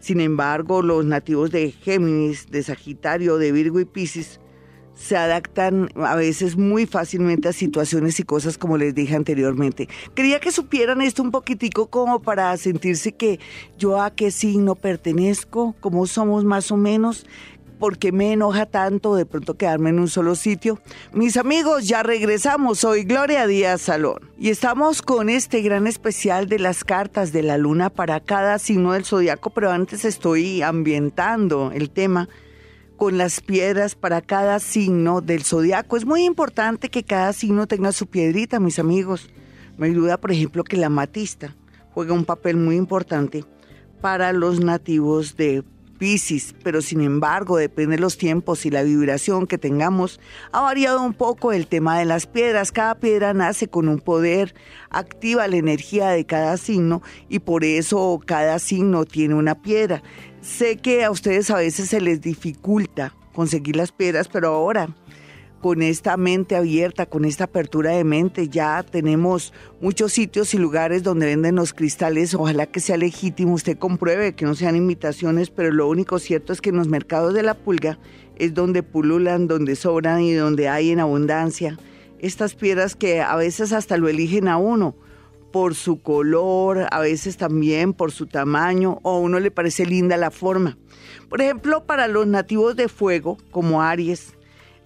Sin 0.00 0.20
embargo, 0.20 0.82
los 0.82 1.04
nativos 1.04 1.50
de 1.50 1.72
Géminis, 1.72 2.50
de 2.50 2.62
Sagitario, 2.62 3.38
de 3.38 3.50
Virgo 3.50 3.80
y 3.80 3.84
Piscis 3.84 4.40
se 4.98 5.16
adaptan 5.16 5.88
a 5.94 6.16
veces 6.16 6.56
muy 6.56 6.84
fácilmente 6.84 7.48
a 7.48 7.52
situaciones 7.52 8.18
y 8.18 8.24
cosas 8.24 8.58
como 8.58 8.76
les 8.76 8.94
dije 8.94 9.14
anteriormente. 9.14 9.88
Quería 10.14 10.40
que 10.40 10.50
supieran 10.50 11.00
esto 11.00 11.22
un 11.22 11.30
poquitico 11.30 11.86
como 11.86 12.20
para 12.20 12.56
sentirse 12.56 13.12
que 13.12 13.38
yo 13.78 14.02
a 14.02 14.10
qué 14.10 14.32
signo 14.32 14.74
pertenezco, 14.74 15.76
cómo 15.80 16.06
somos 16.06 16.44
más 16.44 16.72
o 16.72 16.76
menos, 16.76 17.26
por 17.78 17.98
qué 17.98 18.12
me 18.12 18.32
enoja 18.32 18.66
tanto 18.66 19.14
de 19.14 19.24
pronto 19.24 19.56
quedarme 19.56 19.90
en 19.90 20.00
un 20.00 20.08
solo 20.08 20.34
sitio. 20.34 20.80
Mis 21.12 21.36
amigos, 21.36 21.86
ya 21.86 22.02
regresamos. 22.02 22.80
Soy 22.80 23.04
Gloria 23.04 23.46
Díaz 23.46 23.82
Salón 23.82 24.30
y 24.38 24.50
estamos 24.50 25.02
con 25.02 25.28
este 25.28 25.62
gran 25.62 25.86
especial 25.86 26.48
de 26.48 26.58
las 26.58 26.84
cartas 26.84 27.32
de 27.32 27.42
la 27.42 27.56
luna 27.56 27.90
para 27.90 28.20
cada 28.20 28.58
signo 28.58 28.92
del 28.92 29.04
zodiaco, 29.04 29.50
pero 29.50 29.70
antes 29.70 30.04
estoy 30.04 30.62
ambientando 30.62 31.70
el 31.72 31.90
tema 31.90 32.28
con 32.96 33.16
las 33.16 33.40
piedras 33.40 33.94
para 33.94 34.20
cada 34.20 34.58
signo 34.58 35.20
del 35.20 35.44
zodiaco. 35.44 35.96
Es 35.96 36.04
muy 36.04 36.24
importante 36.24 36.88
que 36.88 37.04
cada 37.04 37.32
signo 37.32 37.68
tenga 37.68 37.92
su 37.92 38.06
piedrita, 38.08 38.58
mis 38.58 38.80
amigos. 38.80 39.30
Me 39.76 39.86
ayuda, 39.86 40.18
por 40.18 40.32
ejemplo, 40.32 40.64
que 40.64 40.76
la 40.76 40.88
matista 40.88 41.54
juega 41.94 42.12
un 42.12 42.24
papel 42.24 42.56
muy 42.56 42.76
importante 42.76 43.44
para 44.00 44.32
los 44.32 44.60
nativos 44.60 45.36
de 45.36 45.62
Pisces, 45.98 46.54
pero 46.62 46.80
sin 46.80 47.00
embargo, 47.00 47.56
depende 47.56 47.96
de 47.96 48.02
los 48.02 48.16
tiempos 48.16 48.64
y 48.64 48.70
la 48.70 48.82
vibración 48.82 49.46
que 49.46 49.58
tengamos, 49.58 50.20
ha 50.52 50.60
variado 50.60 51.02
un 51.02 51.12
poco 51.12 51.52
el 51.52 51.66
tema 51.66 51.98
de 51.98 52.04
las 52.04 52.26
piedras. 52.26 52.72
Cada 52.72 52.94
piedra 52.94 53.34
nace 53.34 53.68
con 53.68 53.88
un 53.88 53.98
poder, 53.98 54.54
activa 54.90 55.48
la 55.48 55.56
energía 55.56 56.08
de 56.08 56.24
cada 56.24 56.56
signo 56.56 57.02
y 57.28 57.40
por 57.40 57.64
eso 57.64 58.20
cada 58.24 58.58
signo 58.58 59.04
tiene 59.04 59.34
una 59.34 59.60
piedra. 59.60 60.02
Sé 60.40 60.76
que 60.76 61.04
a 61.04 61.10
ustedes 61.10 61.50
a 61.50 61.56
veces 61.56 61.88
se 61.88 62.00
les 62.00 62.20
dificulta 62.20 63.14
conseguir 63.32 63.76
las 63.76 63.92
piedras, 63.92 64.28
pero 64.28 64.48
ahora 64.48 64.88
con 65.60 65.82
esta 65.82 66.16
mente 66.16 66.56
abierta, 66.56 67.06
con 67.06 67.24
esta 67.24 67.44
apertura 67.44 67.90
de 67.90 68.04
mente, 68.04 68.48
ya 68.48 68.82
tenemos 68.82 69.52
muchos 69.80 70.12
sitios 70.12 70.54
y 70.54 70.58
lugares 70.58 71.02
donde 71.02 71.26
venden 71.26 71.56
los 71.56 71.72
cristales. 71.72 72.34
Ojalá 72.34 72.66
que 72.66 72.80
sea 72.80 72.96
legítimo, 72.96 73.54
usted 73.54 73.76
compruebe 73.78 74.34
que 74.34 74.44
no 74.44 74.54
sean 74.54 74.76
imitaciones, 74.76 75.50
pero 75.50 75.72
lo 75.72 75.88
único 75.88 76.18
cierto 76.18 76.52
es 76.52 76.60
que 76.60 76.70
en 76.70 76.76
los 76.76 76.88
mercados 76.88 77.34
de 77.34 77.42
la 77.42 77.54
pulga 77.54 77.98
es 78.36 78.54
donde 78.54 78.82
pululan, 78.82 79.48
donde 79.48 79.74
sobran 79.74 80.22
y 80.22 80.32
donde 80.32 80.68
hay 80.68 80.90
en 80.90 81.00
abundancia. 81.00 81.78
Estas 82.20 82.54
piedras 82.54 82.94
que 82.94 83.20
a 83.20 83.36
veces 83.36 83.72
hasta 83.72 83.96
lo 83.96 84.08
eligen 84.08 84.48
a 84.48 84.58
uno 84.58 84.94
por 85.52 85.74
su 85.74 86.00
color, 86.00 86.86
a 86.90 87.00
veces 87.00 87.36
también 87.36 87.92
por 87.94 88.12
su 88.12 88.26
tamaño, 88.26 88.98
o 89.02 89.16
a 89.16 89.18
uno 89.18 89.40
le 89.40 89.50
parece 89.50 89.86
linda 89.86 90.16
la 90.16 90.30
forma. 90.30 90.78
Por 91.28 91.40
ejemplo, 91.40 91.84
para 91.84 92.06
los 92.06 92.26
nativos 92.26 92.76
de 92.76 92.88
fuego, 92.88 93.38
como 93.50 93.82
Aries, 93.82 94.34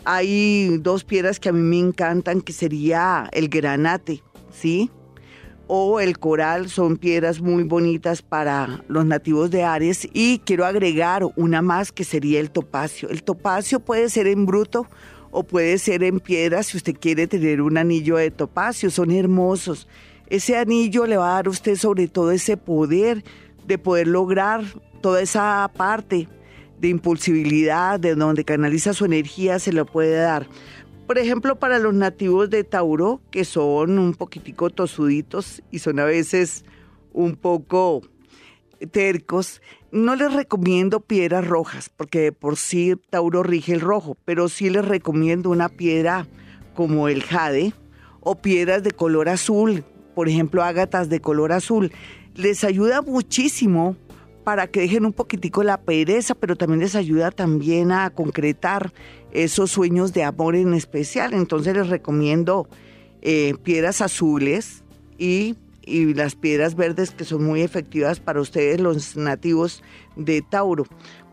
hay 0.04 0.78
dos 0.78 1.04
piedras 1.04 1.38
que 1.38 1.49
a 1.49 1.52
mí 1.52 1.61
me 1.61 1.78
encantan, 1.78 2.40
que 2.40 2.52
sería 2.52 3.28
el 3.32 3.49
granate, 3.49 4.23
¿sí? 4.52 4.90
O 5.66 6.00
el 6.00 6.18
coral, 6.18 6.68
son 6.68 6.97
piedras 6.97 7.40
muy 7.40 7.62
bonitas 7.62 8.21
para 8.21 8.85
los 8.88 9.06
nativos 9.06 9.50
de 9.50 9.62
Aries. 9.64 10.09
Y 10.12 10.40
quiero 10.40 10.66
agregar 10.66 11.23
una 11.37 11.62
más 11.62 11.92
que 11.92 12.04
sería 12.04 12.40
el 12.40 12.50
topacio. 12.50 13.09
El 13.09 13.23
topacio 13.23 13.80
puede 13.80 14.11
ser 14.11 14.26
en 14.26 14.44
bruto 14.44 14.87
o 15.30 15.44
puede 15.44 15.78
ser 15.78 16.02
en 16.02 16.21
piedra 16.21 16.62
si 16.62 16.76
usted 16.76 16.94
quiere 16.99 17.26
tener 17.26 17.62
un 17.62 17.78
anillo 17.78 18.16
de 18.16 18.30
topacio, 18.30 18.90
son 18.90 19.11
hermosos. 19.11 19.88
Ese 20.28 20.56
anillo 20.56 21.06
le 21.06 21.16
va 21.16 21.32
a 21.32 21.35
dar 21.35 21.47
a 21.47 21.50
usted 21.50 21.76
sobre 21.76 22.09
todo 22.09 22.32
ese 22.32 22.56
poder 22.56 23.25
de 23.66 23.78
poder 23.78 24.09
lograr 24.09 24.64
toda 25.00 25.23
esa 25.23 25.71
parte 25.75 26.28
de 26.82 26.88
impulsibilidad, 26.88 28.00
de 28.00 28.16
donde 28.16 28.44
canaliza 28.44 28.92
su 28.92 29.04
energía, 29.04 29.60
se 29.60 29.72
lo 29.72 29.86
puede 29.86 30.16
dar. 30.16 30.48
Por 31.06 31.16
ejemplo, 31.16 31.56
para 31.56 31.78
los 31.78 31.94
nativos 31.94 32.50
de 32.50 32.64
Tauro, 32.64 33.20
que 33.30 33.44
son 33.44 34.00
un 34.00 34.14
poquitico 34.14 34.68
tosuditos 34.68 35.62
y 35.70 35.78
son 35.78 36.00
a 36.00 36.04
veces 36.04 36.64
un 37.12 37.36
poco 37.36 38.02
tercos, 38.90 39.62
no 39.92 40.16
les 40.16 40.32
recomiendo 40.32 40.98
piedras 40.98 41.46
rojas, 41.46 41.88
porque 41.88 42.32
por 42.32 42.56
sí 42.56 42.94
Tauro 43.10 43.44
rige 43.44 43.74
el 43.74 43.80
rojo, 43.80 44.16
pero 44.24 44.48
sí 44.48 44.68
les 44.68 44.84
recomiendo 44.84 45.50
una 45.50 45.68
piedra 45.68 46.26
como 46.74 47.06
el 47.06 47.22
jade 47.22 47.74
o 48.18 48.34
piedras 48.34 48.82
de 48.82 48.90
color 48.90 49.28
azul, 49.28 49.84
por 50.16 50.28
ejemplo, 50.28 50.64
ágatas 50.64 51.08
de 51.08 51.20
color 51.20 51.52
azul. 51.52 51.92
Les 52.34 52.64
ayuda 52.64 53.02
muchísimo 53.02 53.96
para 54.44 54.66
que 54.66 54.80
dejen 54.80 55.04
un 55.04 55.12
poquitico 55.12 55.62
la 55.62 55.80
pereza, 55.80 56.34
pero 56.34 56.56
también 56.56 56.80
les 56.80 56.94
ayuda 56.94 57.30
también 57.30 57.92
a 57.92 58.11
concretar 58.11 58.92
esos 59.32 59.70
sueños 59.70 60.12
de 60.12 60.25
amor 60.25 60.56
en 60.56 60.75
especial. 60.75 61.34
Entonces 61.34 61.75
les 61.75 61.88
recomiendo 61.88 62.68
eh, 63.22 63.54
piedras 63.62 64.00
azules 64.00 64.84
y, 65.18 65.56
y 65.82 66.14
las 66.14 66.34
piedras 66.34 66.75
verdes 66.75 67.12
que 67.12 67.25
son 67.25 67.44
muy 67.44 67.62
efectivas 67.62 68.20
para 68.20 68.40
ustedes 68.40 68.80
los 68.80 69.16
nativos 69.16 69.82
de 70.16 70.42
Tauro. 70.42 70.87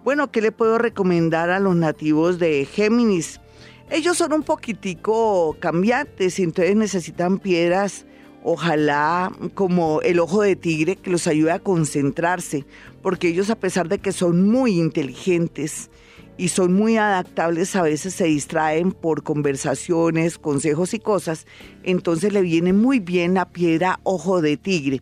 Bueno, 0.03 0.31
¿qué 0.31 0.41
le 0.41 0.51
puedo 0.51 0.77
recomendar 0.77 1.49
a 1.49 1.59
los 1.59 1.75
nativos 1.75 2.39
de 2.39 2.65
Géminis? 2.65 3.41
Ellos 3.89 4.17
son 4.17 4.33
un 4.33 4.43
poquitico 4.43 5.57
cambiantes 5.59 6.39
entonces 6.39 6.75
necesitan 6.75 7.39
piedras 7.39 8.05
ojalá 8.43 9.31
como 9.53 10.01
el 10.01 10.19
ojo 10.19 10.41
de 10.41 10.55
tigre 10.55 10.95
que 10.95 11.11
los 11.11 11.27
ayude 11.27 11.51
a 11.51 11.59
concentrarse, 11.59 12.65
porque 13.01 13.29
ellos 13.29 13.49
a 13.49 13.55
pesar 13.55 13.89
de 13.89 13.99
que 13.99 14.11
son 14.11 14.49
muy 14.49 14.79
inteligentes 14.79 15.89
y 16.37 16.47
son 16.47 16.73
muy 16.73 16.95
adaptables, 16.95 17.75
a 17.75 17.81
veces 17.81 18.13
se 18.13 18.25
distraen 18.25 18.93
por 18.93 19.23
conversaciones, 19.23 20.37
consejos 20.37 20.93
y 20.93 20.99
cosas, 20.99 21.45
entonces 21.83 22.31
le 22.31 22.41
viene 22.41 22.71
muy 22.71 22.99
bien 22.99 23.33
la 23.33 23.49
piedra 23.49 23.99
ojo 24.03 24.41
de 24.41 24.55
tigre. 24.55 25.01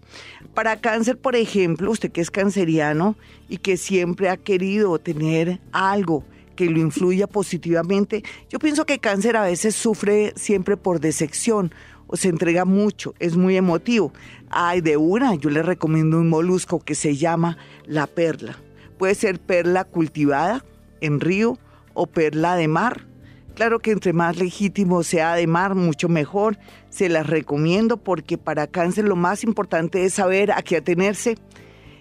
Para 0.56 0.82
cáncer, 0.82 1.20
por 1.20 1.36
ejemplo, 1.36 1.91
usted 1.91 2.12
que 2.12 2.22
es 2.22 2.32
canceriano 2.32 3.15
y 3.50 3.58
que 3.60 3.77
siempre 3.77 4.29
ha 4.29 4.38
querido 4.38 4.98
tener 4.98 5.60
algo, 5.72 6.24
que 6.56 6.65
lo 6.65 6.79
influya 6.79 7.27
positivamente. 7.27 8.24
Yo 8.50 8.58
pienso 8.58 8.88
que 8.88 8.98
cáncer 8.98 9.38
a 9.38 9.44
veces 9.44 9.75
sufre 9.75 10.34
siempre 10.36 10.75
por 10.75 11.00
decepción 11.00 11.72
se 12.13 12.29
entrega 12.29 12.65
mucho, 12.65 13.13
es 13.19 13.35
muy 13.35 13.57
emotivo. 13.57 14.13
Ay, 14.49 14.81
de 14.81 14.97
una, 14.97 15.35
yo 15.35 15.49
le 15.49 15.61
recomiendo 15.61 16.17
un 16.17 16.29
molusco 16.29 16.79
que 16.79 16.95
se 16.95 17.15
llama 17.15 17.57
la 17.85 18.07
perla. 18.07 18.57
Puede 18.97 19.15
ser 19.15 19.39
perla 19.39 19.83
cultivada 19.83 20.63
en 21.01 21.19
río 21.19 21.57
o 21.93 22.07
perla 22.07 22.55
de 22.55 22.67
mar. 22.67 23.07
Claro 23.55 23.79
que 23.79 23.91
entre 23.91 24.13
más 24.13 24.37
legítimo 24.37 25.03
sea 25.03 25.35
de 25.35 25.47
mar, 25.47 25.75
mucho 25.75 26.09
mejor. 26.09 26.57
Se 26.89 27.09
las 27.09 27.27
recomiendo 27.27 27.97
porque 27.97 28.37
para 28.37 28.67
cáncer 28.67 29.05
lo 29.05 29.15
más 29.15 29.43
importante 29.43 30.05
es 30.05 30.13
saber 30.13 30.51
a 30.51 30.61
qué 30.61 30.77
atenerse 30.77 31.37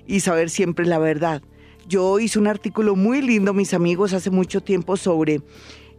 y 0.07 0.21
saber 0.21 0.51
siempre 0.51 0.87
la 0.87 0.99
verdad. 0.99 1.43
Yo 1.89 2.19
hice 2.19 2.39
un 2.39 2.47
artículo 2.47 2.97
muy 2.97 3.23
lindo, 3.23 3.55
mis 3.55 3.73
amigos, 3.73 4.13
hace 4.13 4.31
mucho 4.31 4.61
tiempo 4.61 4.97
sobre 4.97 5.41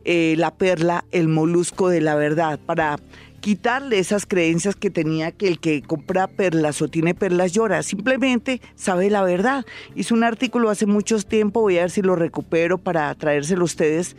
eh, 0.04 0.36
la 0.38 0.54
perla, 0.56 1.06
el 1.12 1.28
molusco 1.28 1.90
de 1.90 2.02
la 2.02 2.16
verdad, 2.16 2.60
para 2.66 2.98
quitarle 3.40 4.00
esas 4.00 4.26
creencias 4.26 4.76
que 4.76 4.90
tenía 4.90 5.32
que 5.32 5.48
el 5.48 5.60
que 5.60 5.82
compra 5.82 6.28
perlas 6.28 6.82
o 6.82 6.88
tiene 6.88 7.14
perlas 7.14 7.54
llora, 7.54 7.84
simplemente 7.84 8.62
sabe 8.76 9.10
la 9.10 9.24
verdad. 9.24 9.66
Hice 9.96 10.14
un 10.14 10.24
artículo 10.24 10.70
hace 10.70 10.86
mucho 10.86 11.18
tiempo, 11.22 11.62
voy 11.62 11.78
a 11.78 11.82
ver 11.82 11.92
si 11.92 12.02
lo 12.02 12.16
recupero 12.16 12.78
para 12.78 13.14
traérselo 13.16 13.62
a 13.62 13.66
ustedes 13.66 14.16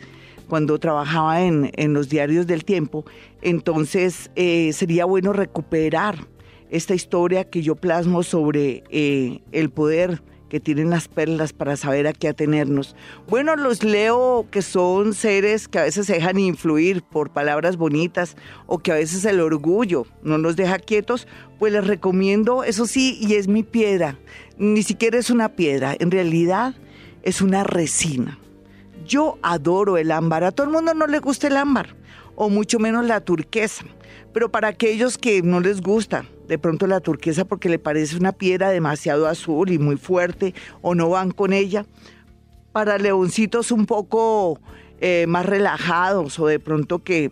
cuando 0.47 0.79
trabajaba 0.79 1.41
en, 1.43 1.93
los 1.93 2.09
diarios 2.09 2.47
del 2.47 2.65
tiempo. 2.65 3.05
Entonces 3.41 4.31
eh, 4.35 4.73
sería 4.73 5.05
bueno 5.05 5.31
recuperar 5.31 6.27
esta 6.69 6.95
historia 6.95 7.45
que 7.45 7.61
yo 7.61 7.75
plasmo 7.75 8.23
sobre 8.23 8.83
eh, 8.89 9.41
el 9.51 9.69
poder 9.69 10.21
que 10.49 10.59
tienen 10.59 10.89
las 10.89 11.07
perlas 11.07 11.53
para 11.53 11.77
saber 11.77 12.07
a 12.07 12.13
qué 12.13 12.27
atenernos. 12.27 12.95
Bueno, 13.27 13.55
los 13.55 13.83
leo 13.83 14.47
que 14.51 14.61
son 14.61 15.13
seres 15.13 15.67
que 15.67 15.79
a 15.79 15.83
veces 15.83 16.07
se 16.07 16.13
dejan 16.13 16.39
influir 16.39 17.03
por 17.03 17.29
palabras 17.29 17.77
bonitas 17.77 18.35
o 18.65 18.79
que 18.79 18.91
a 18.91 18.95
veces 18.95 19.23
el 19.25 19.39
orgullo 19.39 20.05
no 20.23 20.37
nos 20.37 20.55
deja 20.55 20.79
quietos, 20.79 21.27
pues 21.59 21.71
les 21.71 21.85
recomiendo, 21.85 22.63
eso 22.63 22.85
sí, 22.87 23.17
y 23.21 23.35
es 23.35 23.47
mi 23.47 23.63
piedra, 23.63 24.17
ni 24.57 24.83
siquiera 24.83 25.17
es 25.17 25.29
una 25.29 25.49
piedra, 25.49 25.95
en 25.99 26.11
realidad 26.11 26.75
es 27.23 27.41
una 27.41 27.63
resina. 27.63 28.39
Yo 29.05 29.37
adoro 29.41 29.97
el 29.97 30.11
ámbar, 30.11 30.43
a 30.43 30.51
todo 30.51 30.67
el 30.67 30.73
mundo 30.73 30.93
no 30.93 31.07
le 31.07 31.19
gusta 31.19 31.47
el 31.47 31.57
ámbar, 31.57 31.95
o 32.35 32.49
mucho 32.49 32.79
menos 32.79 33.05
la 33.05 33.21
turquesa, 33.21 33.85
pero 34.33 34.51
para 34.51 34.67
aquellos 34.67 35.17
que 35.17 35.41
no 35.41 35.59
les 35.59 35.81
gusta, 35.81 36.25
de 36.47 36.57
pronto 36.57 36.87
la 36.87 36.99
turquesa 36.99 37.45
porque 37.45 37.69
le 37.69 37.79
parece 37.79 38.17
una 38.17 38.31
piedra 38.31 38.69
demasiado 38.69 39.27
azul 39.27 39.71
y 39.71 39.77
muy 39.77 39.97
fuerte 39.97 40.53
o 40.81 40.95
no 40.95 41.09
van 41.09 41.31
con 41.31 41.53
ella. 41.53 41.85
Para 42.71 42.97
leoncitos 42.97 43.71
un 43.71 43.85
poco 43.85 44.59
eh, 44.99 45.25
más 45.27 45.45
relajados 45.45 46.39
o 46.39 46.47
de 46.47 46.59
pronto 46.59 47.03
que 47.03 47.31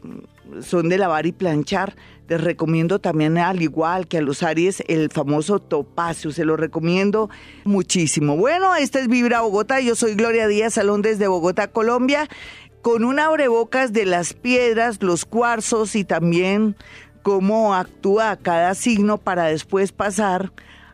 son 0.62 0.90
de 0.90 0.98
lavar 0.98 1.26
y 1.26 1.32
planchar, 1.32 1.96
les 2.28 2.42
recomiendo 2.42 3.00
también 3.00 3.38
al 3.38 3.62
igual 3.62 4.08
que 4.08 4.18
a 4.18 4.22
los 4.22 4.44
Aries 4.44 4.84
el 4.88 5.10
famoso 5.10 5.60
topacio, 5.60 6.32
se 6.32 6.46
lo 6.46 6.58
recomiendo 6.58 7.30
muchísimo. 7.64 8.36
Bueno, 8.36 8.76
este 8.76 9.00
es 9.00 9.08
Vibra 9.08 9.42
Bogotá, 9.42 9.80
yo 9.80 9.96
soy 9.96 10.16
Gloria 10.16 10.48
Díaz 10.48 10.74
Salón 10.74 11.02
desde 11.02 11.28
Bogotá, 11.28 11.68
Colombia, 11.68 12.28
con 12.82 13.04
un 13.04 13.20
abrebocas 13.20 13.94
de 13.94 14.06
las 14.06 14.34
piedras, 14.34 15.02
los 15.02 15.26
cuarzos 15.26 15.96
y 15.96 16.04
también 16.04 16.76
cómo 17.22 17.76
actúa 17.76 18.38
cada 18.38 18.74
signo 18.76 19.18
para 19.18 19.46
después 19.46 19.92
pasar 19.92 20.52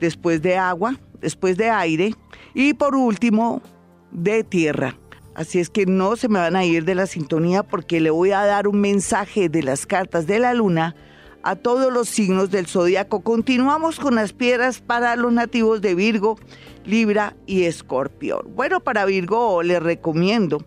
después 0.00 0.42
de 0.42 0.56
agua, 0.56 0.98
después 1.20 1.56
de 1.56 1.70
aire 1.70 2.14
y 2.52 2.74
por 2.74 2.96
último 2.96 3.62
de 4.10 4.42
tierra. 4.42 4.96
Así 5.34 5.60
es 5.60 5.70
que 5.70 5.86
no 5.86 6.16
se 6.16 6.28
me 6.28 6.38
van 6.38 6.56
a 6.56 6.64
ir 6.64 6.84
de 6.84 6.94
la 6.94 7.06
sintonía 7.06 7.62
porque 7.62 8.00
le 8.00 8.10
voy 8.10 8.32
a 8.32 8.44
dar 8.44 8.68
un 8.68 8.80
mensaje 8.80 9.48
de 9.48 9.62
las 9.62 9.86
cartas 9.86 10.26
de 10.26 10.38
la 10.38 10.52
luna 10.52 10.94
a 11.42 11.56
todos 11.56 11.92
los 11.92 12.08
signos 12.08 12.50
del 12.50 12.66
zodiaco. 12.66 13.20
Continuamos 13.20 13.98
con 13.98 14.14
las 14.14 14.32
piedras 14.32 14.80
para 14.80 15.16
los 15.16 15.32
nativos 15.32 15.80
de 15.80 15.94
Virgo, 15.94 16.38
Libra 16.84 17.34
y 17.46 17.64
Escorpión. 17.64 18.54
Bueno, 18.54 18.80
para 18.80 19.04
Virgo 19.06 19.62
les 19.62 19.82
recomiendo 19.82 20.64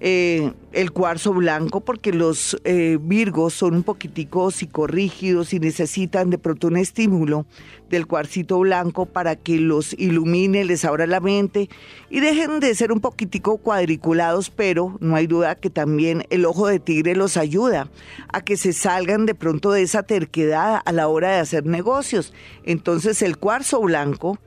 eh, 0.00 0.52
el 0.72 0.90
cuarzo 0.90 1.32
blanco 1.32 1.80
porque 1.80 2.12
los 2.12 2.58
eh, 2.64 2.98
virgos 3.00 3.54
son 3.54 3.74
un 3.76 3.82
poquitico 3.84 4.50
psicorrígidos 4.50 5.54
y 5.54 5.60
necesitan 5.60 6.30
de 6.30 6.38
pronto 6.38 6.66
un 6.66 6.76
estímulo 6.76 7.46
del 7.88 8.08
cuarcito 8.08 8.58
blanco 8.58 9.06
para 9.06 9.36
que 9.36 9.60
los 9.60 9.92
ilumine, 9.92 10.64
les 10.64 10.84
abra 10.84 11.06
la 11.06 11.20
mente 11.20 11.70
y 12.10 12.18
dejen 12.18 12.58
de 12.58 12.74
ser 12.74 12.90
un 12.90 13.00
poquitico 13.00 13.58
cuadriculados, 13.58 14.50
pero 14.50 14.96
no 14.98 15.14
hay 15.14 15.28
duda 15.28 15.54
que 15.54 15.70
también 15.70 16.24
el 16.30 16.44
ojo 16.44 16.66
de 16.66 16.80
tigre 16.80 17.14
los 17.14 17.36
ayuda 17.36 17.88
a 18.32 18.40
que 18.40 18.56
se 18.56 18.72
salgan 18.72 19.26
de 19.26 19.36
pronto 19.36 19.70
de 19.70 19.82
esa 19.82 20.02
terquedad 20.02 20.80
a 20.84 20.92
la 20.92 21.06
hora 21.06 21.30
de 21.30 21.38
hacer 21.38 21.66
negocios. 21.66 22.34
Entonces 22.64 23.22
el 23.22 23.38
cuarzo 23.38 23.80
blanco 23.80 24.38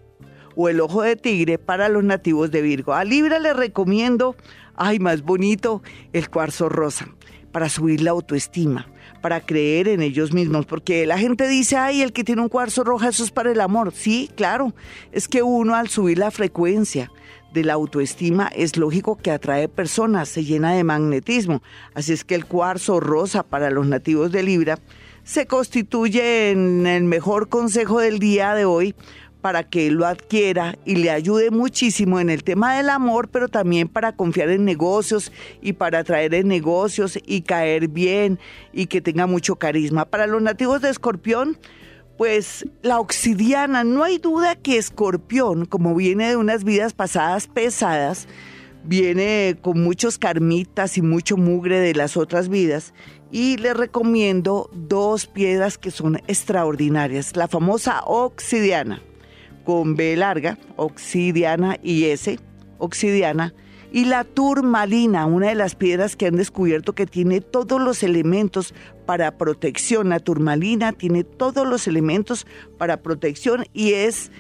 o 0.58 0.70
el 0.70 0.82
ojo 0.82 1.04
de 1.04 1.16
tigre 1.16 1.60
para 1.60 1.88
los 1.88 2.04
nativos 2.04 2.50
de 2.50 2.64
Virgo. 2.64 2.94
A 2.94 3.04
Libra 3.04 3.38
les 3.40 3.56
recomiendo 3.56 4.36
ay, 4.78 5.00
más 5.00 5.24
bonito, 5.24 5.82
el 6.14 6.30
cuarzo 6.30 6.70
rosa, 6.70 7.10
para 7.52 7.70
subir 7.70 8.02
la 8.02 8.12
autoestima, 8.12 8.88
para 9.22 9.42
creer 9.42 9.88
en 9.88 10.02
ellos 10.02 10.32
mismos, 10.32 10.66
porque 10.66 11.06
la 11.06 11.18
gente 11.18 11.48
dice, 11.48 11.76
ay, 11.76 12.02
el 12.02 12.14
que 12.14 12.24
tiene 12.24 12.42
un 12.42 12.50
cuarzo 12.50 12.84
roja, 12.84 13.10
eso 13.10 13.24
es 13.24 13.32
para 13.32 13.52
el 13.52 13.60
amor. 13.60 13.92
Sí, 13.94 14.30
claro, 14.36 14.74
es 15.12 15.28
que 15.28 15.44
uno 15.44 15.76
al 15.76 15.90
subir 15.90 16.20
la 16.20 16.32
frecuencia 16.32 17.12
de 17.54 17.64
la 17.64 17.74
autoestima 17.74 18.48
es 18.56 18.78
lógico 18.78 19.18
que 19.18 19.32
atrae 19.32 19.68
personas, 19.68 20.30
se 20.30 20.44
llena 20.44 20.74
de 20.74 20.84
magnetismo. 20.84 21.62
Así 21.94 22.14
es 22.14 22.24
que 22.24 22.36
el 22.36 22.46
cuarzo 22.46 23.00
rosa 23.00 23.44
para 23.44 23.72
los 23.72 23.88
nativos 23.88 24.32
de 24.32 24.44
Libra 24.44 24.80
se 25.24 25.46
constituye 25.46 26.52
en 26.52 26.88
el 26.88 27.04
mejor 27.04 27.50
consejo 27.50 28.00
del 28.00 28.20
día 28.20 28.54
de 28.54 28.66
hoy 28.66 28.96
para 29.48 29.64
que 29.64 29.90
lo 29.92 30.06
adquiera 30.06 30.78
y 30.84 30.96
le 30.96 31.10
ayude 31.10 31.52
muchísimo 31.52 32.20
en 32.20 32.30
el 32.30 32.44
tema 32.44 32.76
del 32.76 32.90
amor, 32.90 33.30
pero 33.30 33.48
también 33.48 33.88
para 33.88 34.12
confiar 34.12 34.50
en 34.50 34.66
negocios 34.66 35.32
y 35.62 35.72
para 35.72 36.00
atraer 36.00 36.34
en 36.34 36.50
negocios 36.50 37.18
y 37.26 37.44
caer 37.44 37.88
bien 37.88 38.40
y 38.74 38.88
que 38.88 39.00
tenga 39.00 39.26
mucho 39.26 39.56
carisma. 39.56 40.04
Para 40.04 40.28
los 40.28 40.42
nativos 40.42 40.82
de 40.82 40.90
Escorpión, 40.90 41.58
pues 42.18 42.68
la 42.82 43.00
obsidiana, 43.00 43.86
no 43.86 44.04
hay 44.04 44.18
duda 44.18 44.58
que 44.58 44.76
Escorpión, 44.76 45.66
como 45.66 45.96
viene 45.96 46.28
de 46.28 46.36
unas 46.36 46.66
vidas 46.66 46.92
pasadas 46.92 47.48
pesadas, 47.48 48.28
viene 48.84 49.56
con 49.62 49.82
muchos 49.82 50.18
carmitas 50.18 50.98
y 50.98 51.02
mucho 51.02 51.38
mugre 51.38 51.80
de 51.80 51.94
las 51.94 52.18
otras 52.18 52.50
vidas 52.50 52.94
y 53.32 53.56
les 53.56 53.78
recomiendo 53.78 54.70
dos 54.74 55.26
piedras 55.26 55.78
que 55.78 55.92
son 55.92 56.18
extraordinarias. 56.28 57.38
La 57.38 57.48
famosa 57.48 58.02
obsidiana, 58.06 59.02
con 59.68 59.98
B 59.98 60.16
larga, 60.16 60.58
obsidiana 60.78 61.76
y 61.84 62.06
S, 62.06 62.40
obsidiana, 62.78 63.54
y 63.92 64.06
la 64.06 64.24
turmalina, 64.24 65.26
una 65.26 65.50
de 65.50 65.56
las 65.56 65.76
piedras 65.76 66.16
que 66.16 66.26
han 66.26 66.38
descubierto 66.38 66.96
que 66.96 67.06
tiene 67.06 67.42
todos 67.42 67.82
los 67.82 68.02
elementos 68.02 68.74
para 69.06 69.38
protección. 69.38 70.08
La 70.08 70.22
turmalina 70.22 70.94
tiene 70.94 71.26
todos 71.26 71.68
los 71.68 71.86
elementos 71.86 72.48
para 72.78 73.02
protección 73.02 73.66
y 73.74 73.92
es, 73.92 74.32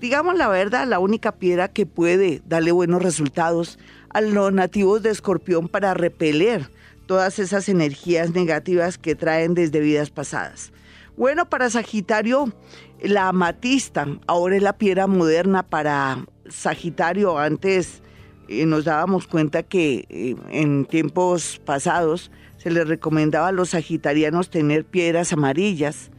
digamos 0.00 0.36
la 0.36 0.46
verdad, 0.46 0.86
la 0.86 1.00
única 1.00 1.32
piedra 1.32 1.66
que 1.66 1.84
puede 1.84 2.40
darle 2.46 2.70
buenos 2.70 3.02
resultados 3.02 3.80
a 4.10 4.20
los 4.20 4.52
nativos 4.52 5.02
de 5.02 5.10
escorpión 5.10 5.66
para 5.66 5.94
repeler 5.94 6.70
todas 7.06 7.40
esas 7.40 7.68
energías 7.68 8.30
negativas 8.36 8.98
que 8.98 9.16
traen 9.16 9.54
desde 9.54 9.80
vidas 9.80 10.10
pasadas. 10.10 10.70
Bueno, 11.16 11.48
para 11.48 11.70
Sagitario, 11.70 12.52
la 13.02 13.28
amatista 13.28 14.06
ahora 14.26 14.56
es 14.56 14.62
la 14.62 14.78
piedra 14.78 15.06
moderna 15.06 15.62
para 15.62 16.24
Sagitario. 16.48 17.38
Antes 17.38 18.02
eh, 18.48 18.66
nos 18.66 18.84
dábamos 18.84 19.26
cuenta 19.26 19.62
que 19.62 20.06
eh, 20.08 20.36
en 20.50 20.84
tiempos 20.84 21.60
pasados 21.64 22.30
se 22.58 22.70
les 22.70 22.88
recomendaba 22.88 23.48
a 23.48 23.52
los 23.52 23.70
sagitarianos 23.70 24.50
tener 24.50 24.84
piedras 24.84 25.32
amarillas, 25.32 26.10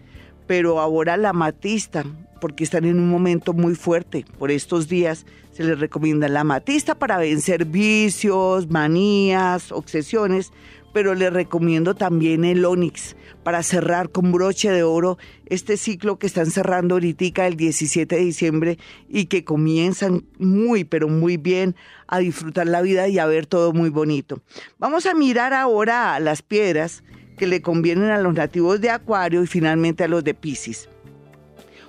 pero 0.46 0.79
ahora 0.79 1.17
la 1.17 1.29
amatista, 1.29 2.05
porque 2.39 2.63
están 2.63 2.86
en 2.86 3.00
un 3.00 3.10
momento 3.10 3.53
muy 3.53 3.75
fuerte 3.75 4.25
por 4.38 4.51
estos 4.51 4.88
días, 4.88 5.25
se 5.51 5.63
les 5.63 5.79
recomienda 5.79 6.29
la 6.29 6.41
amatista 6.41 6.96
para 6.96 7.17
vencer 7.17 7.65
vicios, 7.65 8.69
manías, 8.69 9.72
obsesiones, 9.72 10.53
pero 10.98 11.13
le 11.13 11.30
recomiendo 11.30 11.94
también 11.94 12.44
el 12.44 12.66
Onix 12.66 13.16
para 13.44 13.62
cerrar 13.62 14.10
con 14.10 14.32
broche 14.32 14.72
de 14.72 14.82
oro 14.82 15.20
este 15.46 15.77
ciclo 15.77 16.18
que 16.18 16.25
están 16.25 16.48
cerrando 16.48 16.96
ahorita 16.96 17.46
el 17.46 17.56
17 17.56 18.16
de 18.16 18.22
diciembre 18.24 18.80
y 19.08 19.25
que 19.25 19.44
comienzan 19.44 20.25
muy, 20.39 20.86
pero 20.86 21.08
muy 21.08 21.38
bien 21.38 21.75
a 22.08 22.18
disfrutar 22.18 22.66
la 22.66 22.82
vida 22.82 23.08
y 23.10 23.20
a 23.20 23.27
ver 23.27 23.46
todo 23.46 23.74
muy 23.74 23.92
bonito. 23.92 24.42
Vamos 24.80 25.06
a 25.06 25.13
mirar 25.13 25.54
ahora 25.54 26.20
las 26.20 26.42
piedras 26.42 27.04
que 27.38 27.46
le 27.46 27.62
convienen 27.62 28.10
a 28.10 28.18
los 28.18 28.34
nativos 28.34 28.82
de 28.82 28.89
Acuario 28.89 29.44
y 29.44 29.48
finalmente 29.48 30.04
a 30.04 30.08
los 30.08 30.24
de 30.24 30.34
Pisces. 30.34 30.89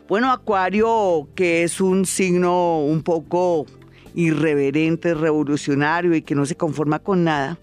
Bueno, 0.06 0.30
Acuario, 0.30 1.30
que 1.34 1.62
es 1.62 1.80
un 1.80 2.04
signo 2.04 2.80
un 2.80 3.02
poco 3.02 3.64
irreverente, 4.14 5.14
revolucionario 5.14 6.14
y 6.14 6.20
que 6.20 6.34
no 6.34 6.44
se 6.44 6.58
conforma 6.58 6.98
con 6.98 7.24
nada, 7.24 7.58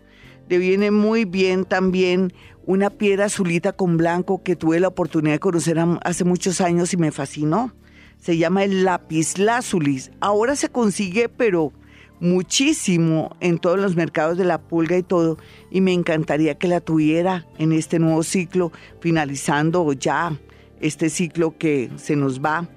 le 0.47 0.57
viene 0.57 0.91
muy 0.91 1.25
bien 1.25 1.65
también 1.65 2.33
una 2.65 2.89
piedra 2.89 3.25
azulita 3.25 3.73
con 3.73 3.97
blanco 3.97 4.43
que 4.43 4.55
tuve 4.55 4.79
la 4.79 4.87
oportunidad 4.87 5.35
de 5.35 5.39
conocer 5.39 5.77
hace 6.03 6.23
muchos 6.23 6.61
años 6.61 6.93
y 6.93 6.97
me 6.97 7.11
fascinó. 7.11 7.73
Se 8.19 8.37
llama 8.37 8.63
el 8.63 8.83
lápiz 8.83 9.37
lazulis. 9.37 10.11
Ahora 10.19 10.55
se 10.55 10.69
consigue, 10.69 11.29
pero 11.29 11.73
muchísimo 12.19 13.35
en 13.39 13.59
todos 13.59 13.79
los 13.79 13.95
mercados 13.95 14.37
de 14.37 14.45
la 14.45 14.59
pulga 14.59 14.97
y 14.97 15.03
todo. 15.03 15.37
Y 15.69 15.81
me 15.81 15.93
encantaría 15.93 16.57
que 16.57 16.67
la 16.67 16.81
tuviera 16.81 17.45
en 17.59 17.71
este 17.71 17.99
nuevo 17.99 18.23
ciclo, 18.23 18.71
finalizando 18.99 19.93
ya 19.93 20.39
este 20.79 21.09
ciclo 21.09 21.57
que 21.57 21.91
se 21.97 22.15
nos 22.15 22.43
va 22.43 22.67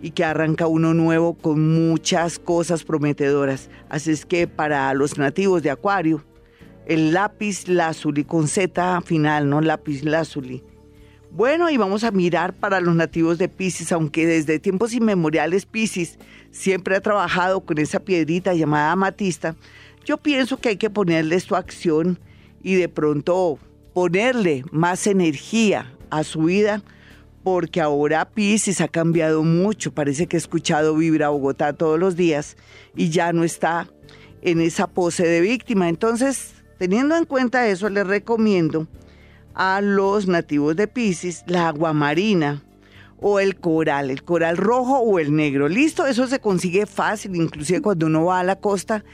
y 0.00 0.10
que 0.10 0.24
arranca 0.24 0.66
uno 0.66 0.94
nuevo 0.94 1.34
con 1.34 1.88
muchas 1.88 2.38
cosas 2.38 2.84
prometedoras. 2.84 3.70
Así 3.88 4.10
es 4.10 4.26
que 4.26 4.46
para 4.46 4.92
los 4.94 5.18
nativos 5.18 5.62
de 5.62 5.70
Acuario, 5.70 6.24
el 6.86 7.12
lápiz 7.12 7.68
lazuli, 7.68 8.24
con 8.24 8.48
Z 8.48 9.00
final, 9.02 9.48
¿no? 9.48 9.60
Lápiz 9.60 10.02
lazuli. 10.02 10.62
Bueno, 11.30 11.70
y 11.70 11.78
vamos 11.78 12.04
a 12.04 12.10
mirar 12.10 12.52
para 12.52 12.80
los 12.80 12.94
nativos 12.94 13.38
de 13.38 13.48
Pisces, 13.48 13.90
aunque 13.92 14.26
desde 14.26 14.58
tiempos 14.58 14.92
inmemoriales 14.92 15.64
Pisces 15.64 16.18
siempre 16.50 16.94
ha 16.94 17.00
trabajado 17.00 17.60
con 17.62 17.78
esa 17.78 18.00
piedrita 18.00 18.52
llamada 18.52 18.92
amatista, 18.92 19.56
yo 20.04 20.18
pienso 20.18 20.58
que 20.58 20.70
hay 20.70 20.76
que 20.76 20.90
ponerle 20.90 21.40
su 21.40 21.56
acción 21.56 22.18
y 22.62 22.74
de 22.74 22.88
pronto 22.88 23.58
ponerle 23.94 24.64
más 24.72 25.06
energía 25.06 25.94
a 26.10 26.22
su 26.22 26.42
vida, 26.42 26.82
porque 27.42 27.80
ahora 27.80 28.28
Pisces 28.28 28.80
ha 28.80 28.88
cambiado 28.88 29.42
mucho. 29.42 29.92
Parece 29.92 30.26
que 30.26 30.36
he 30.36 30.38
escuchado 30.38 30.96
Vibra 30.96 31.30
Bogotá 31.30 31.72
todos 31.72 31.98
los 31.98 32.14
días 32.14 32.56
y 32.94 33.08
ya 33.08 33.32
no 33.32 33.42
está 33.42 33.88
en 34.42 34.60
esa 34.60 34.86
pose 34.86 35.26
de 35.26 35.40
víctima. 35.40 35.88
Entonces, 35.88 36.61
Teniendo 36.82 37.16
en 37.16 37.26
cuenta 37.26 37.68
eso, 37.68 37.88
les 37.88 38.04
recomiendo 38.04 38.88
a 39.54 39.80
los 39.80 40.26
nativos 40.26 40.74
de 40.74 40.88
Pisces 40.88 41.44
la 41.46 41.68
agua 41.68 41.92
marina 41.92 42.60
o 43.20 43.38
el 43.38 43.54
coral, 43.54 44.10
el 44.10 44.24
coral 44.24 44.56
rojo 44.56 44.98
o 44.98 45.20
el 45.20 45.32
negro. 45.32 45.68
Listo, 45.68 46.08
eso 46.08 46.26
se 46.26 46.40
consigue 46.40 46.86
fácil, 46.86 47.36
inclusive 47.36 47.82
cuando 47.82 48.06
uno 48.06 48.24
va 48.24 48.40
a 48.40 48.42
la 48.42 48.56
costa 48.56 49.04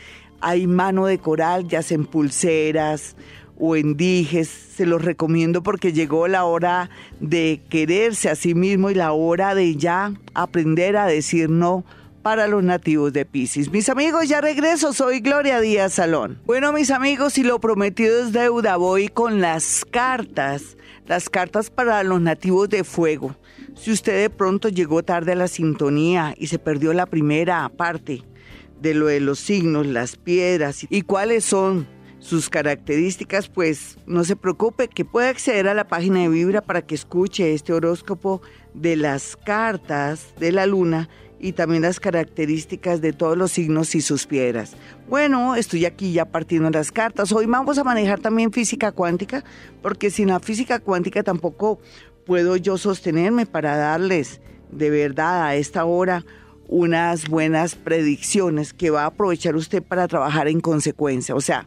hay 0.40 0.66
mano 0.66 1.04
de 1.04 1.18
coral, 1.18 1.68
ya 1.68 1.82
sea 1.82 1.96
en 1.96 2.06
pulseras 2.06 3.16
o 3.58 3.76
en 3.76 3.98
dijes. 3.98 4.48
Se 4.48 4.86
los 4.86 5.04
recomiendo 5.04 5.62
porque 5.62 5.92
llegó 5.92 6.26
la 6.26 6.46
hora 6.46 6.88
de 7.20 7.60
quererse 7.68 8.30
a 8.30 8.34
sí 8.34 8.54
mismo 8.54 8.88
y 8.88 8.94
la 8.94 9.12
hora 9.12 9.54
de 9.54 9.76
ya 9.76 10.14
aprender 10.32 10.96
a 10.96 11.04
decir 11.04 11.50
no 11.50 11.84
para 12.22 12.46
los 12.46 12.62
nativos 12.62 13.12
de 13.12 13.24
Pisces. 13.24 13.70
Mis 13.70 13.88
amigos, 13.88 14.28
ya 14.28 14.40
regreso, 14.40 14.92
soy 14.92 15.20
Gloria 15.20 15.60
Díaz 15.60 15.94
Salón. 15.94 16.40
Bueno, 16.44 16.72
mis 16.72 16.90
amigos, 16.90 17.34
si 17.34 17.42
lo 17.42 17.60
prometido 17.60 18.20
es 18.24 18.32
deuda, 18.32 18.76
voy 18.76 19.08
con 19.08 19.40
las 19.40 19.84
cartas, 19.90 20.76
las 21.06 21.28
cartas 21.30 21.70
para 21.70 22.02
los 22.02 22.20
nativos 22.20 22.68
de 22.68 22.84
fuego. 22.84 23.36
Si 23.74 23.92
usted 23.92 24.20
de 24.20 24.30
pronto 24.30 24.68
llegó 24.68 25.02
tarde 25.02 25.32
a 25.32 25.36
la 25.36 25.48
sintonía 25.48 26.34
y 26.36 26.48
se 26.48 26.58
perdió 26.58 26.92
la 26.92 27.06
primera 27.06 27.68
parte 27.68 28.22
de 28.80 28.94
lo 28.94 29.06
de 29.06 29.20
los 29.20 29.38
signos, 29.38 29.86
las 29.86 30.16
piedras 30.16 30.86
y 30.88 31.02
cuáles 31.02 31.44
son 31.44 31.86
sus 32.18 32.48
características, 32.48 33.48
pues 33.48 33.96
no 34.06 34.24
se 34.24 34.36
preocupe 34.36 34.88
que 34.88 35.04
puede 35.04 35.28
acceder 35.28 35.68
a 35.68 35.74
la 35.74 35.86
página 35.86 36.20
de 36.20 36.28
Vibra 36.28 36.62
para 36.62 36.82
que 36.82 36.94
escuche 36.94 37.54
este 37.54 37.72
horóscopo 37.72 38.42
de 38.74 38.96
las 38.96 39.36
cartas 39.36 40.34
de 40.38 40.52
la 40.52 40.66
luna 40.66 41.08
y 41.40 41.52
también 41.52 41.82
las 41.82 42.00
características 42.00 43.00
de 43.00 43.12
todos 43.12 43.36
los 43.36 43.52
signos 43.52 43.94
y 43.94 44.00
sus 44.00 44.26
piedras. 44.26 44.72
Bueno, 45.08 45.54
estoy 45.54 45.84
aquí 45.84 46.12
ya 46.12 46.24
partiendo 46.24 46.70
las 46.70 46.90
cartas. 46.90 47.32
Hoy 47.32 47.46
vamos 47.46 47.78
a 47.78 47.84
manejar 47.84 48.20
también 48.20 48.52
física 48.52 48.92
cuántica, 48.92 49.44
porque 49.82 50.10
sin 50.10 50.28
la 50.28 50.40
física 50.40 50.80
cuántica 50.80 51.22
tampoco 51.22 51.78
puedo 52.26 52.56
yo 52.56 52.76
sostenerme 52.76 53.46
para 53.46 53.76
darles 53.76 54.40
de 54.70 54.90
verdad 54.90 55.46
a 55.46 55.54
esta 55.56 55.84
hora 55.84 56.24
unas 56.68 57.28
buenas 57.28 57.74
predicciones 57.74 58.74
que 58.74 58.90
va 58.90 59.04
a 59.04 59.06
aprovechar 59.06 59.56
usted 59.56 59.82
para 59.82 60.06
trabajar 60.06 60.48
en 60.48 60.60
consecuencia. 60.60 61.34
O 61.34 61.40
sea, 61.40 61.66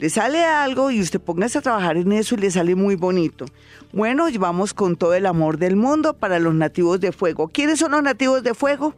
le 0.00 0.08
sale 0.08 0.42
algo 0.42 0.90
y 0.90 0.98
usted 0.98 1.20
póngase 1.20 1.58
a 1.58 1.60
trabajar 1.60 1.98
en 1.98 2.10
eso 2.12 2.34
y 2.34 2.38
le 2.38 2.50
sale 2.50 2.74
muy 2.74 2.96
bonito. 2.96 3.44
Bueno, 3.92 4.28
vamos 4.38 4.72
con 4.72 4.96
todo 4.96 5.12
el 5.12 5.26
amor 5.26 5.58
del 5.58 5.76
mundo 5.76 6.14
para 6.14 6.38
los 6.38 6.54
nativos 6.54 7.00
de 7.00 7.12
fuego. 7.12 7.48
¿Quiénes 7.48 7.80
son 7.80 7.92
los 7.92 8.02
nativos 8.02 8.42
de 8.42 8.54
fuego? 8.54 8.94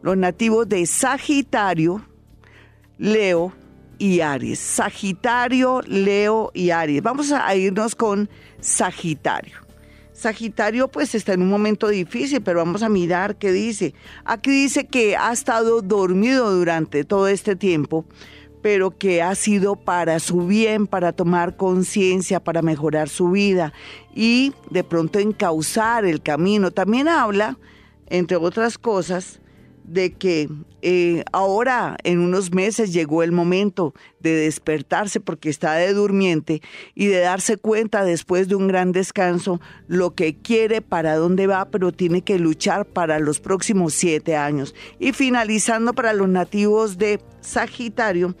Los 0.00 0.16
nativos 0.16 0.68
de 0.68 0.86
Sagitario, 0.86 2.04
Leo 2.98 3.52
y 3.98 4.20
Aries. 4.20 4.60
Sagitario, 4.60 5.82
Leo 5.84 6.52
y 6.54 6.70
Aries. 6.70 7.02
Vamos 7.02 7.32
a 7.32 7.52
irnos 7.56 7.96
con 7.96 8.30
Sagitario. 8.60 9.56
Sagitario 10.12 10.86
pues 10.86 11.16
está 11.16 11.32
en 11.32 11.42
un 11.42 11.48
momento 11.48 11.88
difícil, 11.88 12.42
pero 12.42 12.58
vamos 12.58 12.84
a 12.84 12.88
mirar 12.88 13.36
qué 13.38 13.50
dice. 13.50 13.92
Aquí 14.24 14.50
dice 14.52 14.86
que 14.86 15.16
ha 15.16 15.32
estado 15.32 15.82
dormido 15.82 16.52
durante 16.52 17.02
todo 17.02 17.26
este 17.26 17.56
tiempo 17.56 18.04
pero 18.70 18.90
que 18.90 19.22
ha 19.22 19.34
sido 19.34 19.76
para 19.76 20.20
su 20.20 20.46
bien, 20.46 20.86
para 20.86 21.14
tomar 21.14 21.56
conciencia, 21.56 22.38
para 22.38 22.60
mejorar 22.60 23.08
su 23.08 23.30
vida 23.30 23.72
y 24.14 24.52
de 24.68 24.84
pronto 24.84 25.18
encauzar 25.18 26.04
el 26.04 26.20
camino. 26.20 26.70
También 26.70 27.08
habla, 27.08 27.56
entre 28.10 28.36
otras 28.36 28.76
cosas, 28.76 29.40
de 29.84 30.12
que 30.12 30.50
eh, 30.82 31.24
ahora 31.32 31.96
en 32.04 32.18
unos 32.18 32.52
meses 32.52 32.92
llegó 32.92 33.22
el 33.22 33.32
momento 33.32 33.94
de 34.20 34.32
despertarse 34.34 35.18
porque 35.18 35.48
está 35.48 35.72
de 35.76 35.94
durmiente 35.94 36.60
y 36.94 37.06
de 37.06 37.20
darse 37.20 37.56
cuenta 37.56 38.04
después 38.04 38.48
de 38.48 38.54
un 38.54 38.68
gran 38.68 38.92
descanso 38.92 39.62
lo 39.86 40.14
que 40.14 40.36
quiere, 40.36 40.82
para 40.82 41.16
dónde 41.16 41.46
va, 41.46 41.70
pero 41.70 41.90
tiene 41.90 42.20
que 42.20 42.38
luchar 42.38 42.84
para 42.84 43.18
los 43.18 43.40
próximos 43.40 43.94
siete 43.94 44.36
años. 44.36 44.74
Y 44.98 45.12
finalizando 45.12 45.94
para 45.94 46.12
los 46.12 46.28
nativos 46.28 46.98
de 46.98 47.18
Sagitario, 47.40 48.34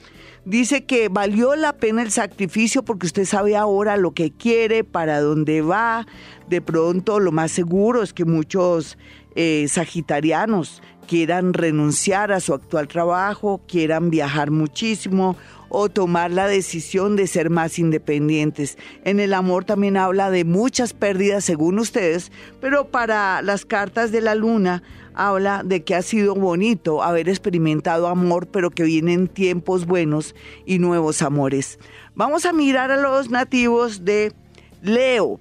dice 0.48 0.84
que 0.84 1.08
valió 1.08 1.54
la 1.56 1.74
pena 1.74 2.02
el 2.02 2.10
sacrificio 2.10 2.82
porque 2.82 3.06
usted 3.06 3.26
sabe 3.26 3.56
ahora 3.56 3.96
lo 3.96 4.12
que 4.12 4.32
quiere, 4.32 4.82
para 4.82 5.20
dónde 5.20 5.60
va. 5.60 6.06
De 6.48 6.60
pronto 6.62 7.20
lo 7.20 7.32
más 7.32 7.52
seguro 7.52 8.02
es 8.02 8.12
que 8.12 8.24
muchos 8.24 8.96
eh, 9.36 9.66
sagitarianos 9.68 10.82
quieran 11.06 11.54
renunciar 11.54 12.32
a 12.32 12.40
su 12.40 12.54
actual 12.54 12.88
trabajo, 12.88 13.62
quieran 13.66 14.10
viajar 14.10 14.50
muchísimo 14.50 15.36
o 15.70 15.88
tomar 15.88 16.30
la 16.30 16.46
decisión 16.46 17.16
de 17.16 17.26
ser 17.26 17.50
más 17.50 17.78
independientes. 17.78 18.78
En 19.04 19.20
el 19.20 19.34
amor 19.34 19.64
también 19.64 19.96
habla 19.96 20.30
de 20.30 20.44
muchas 20.44 20.94
pérdidas 20.94 21.44
según 21.44 21.78
ustedes, 21.78 22.32
pero 22.60 22.88
para 22.88 23.42
las 23.42 23.64
cartas 23.64 24.12
de 24.12 24.22
la 24.22 24.34
luna 24.34 24.82
habla 25.18 25.62
de 25.64 25.82
que 25.82 25.96
ha 25.96 26.02
sido 26.02 26.34
bonito 26.34 27.02
haber 27.02 27.28
experimentado 27.28 28.06
amor, 28.06 28.46
pero 28.46 28.70
que 28.70 28.84
vienen 28.84 29.26
tiempos 29.26 29.84
buenos 29.84 30.34
y 30.64 30.78
nuevos 30.78 31.20
amores. 31.22 31.78
Vamos 32.14 32.46
a 32.46 32.52
mirar 32.52 32.92
a 32.92 32.96
los 32.96 33.28
nativos 33.28 34.04
de 34.04 34.32
Leo. 34.80 35.40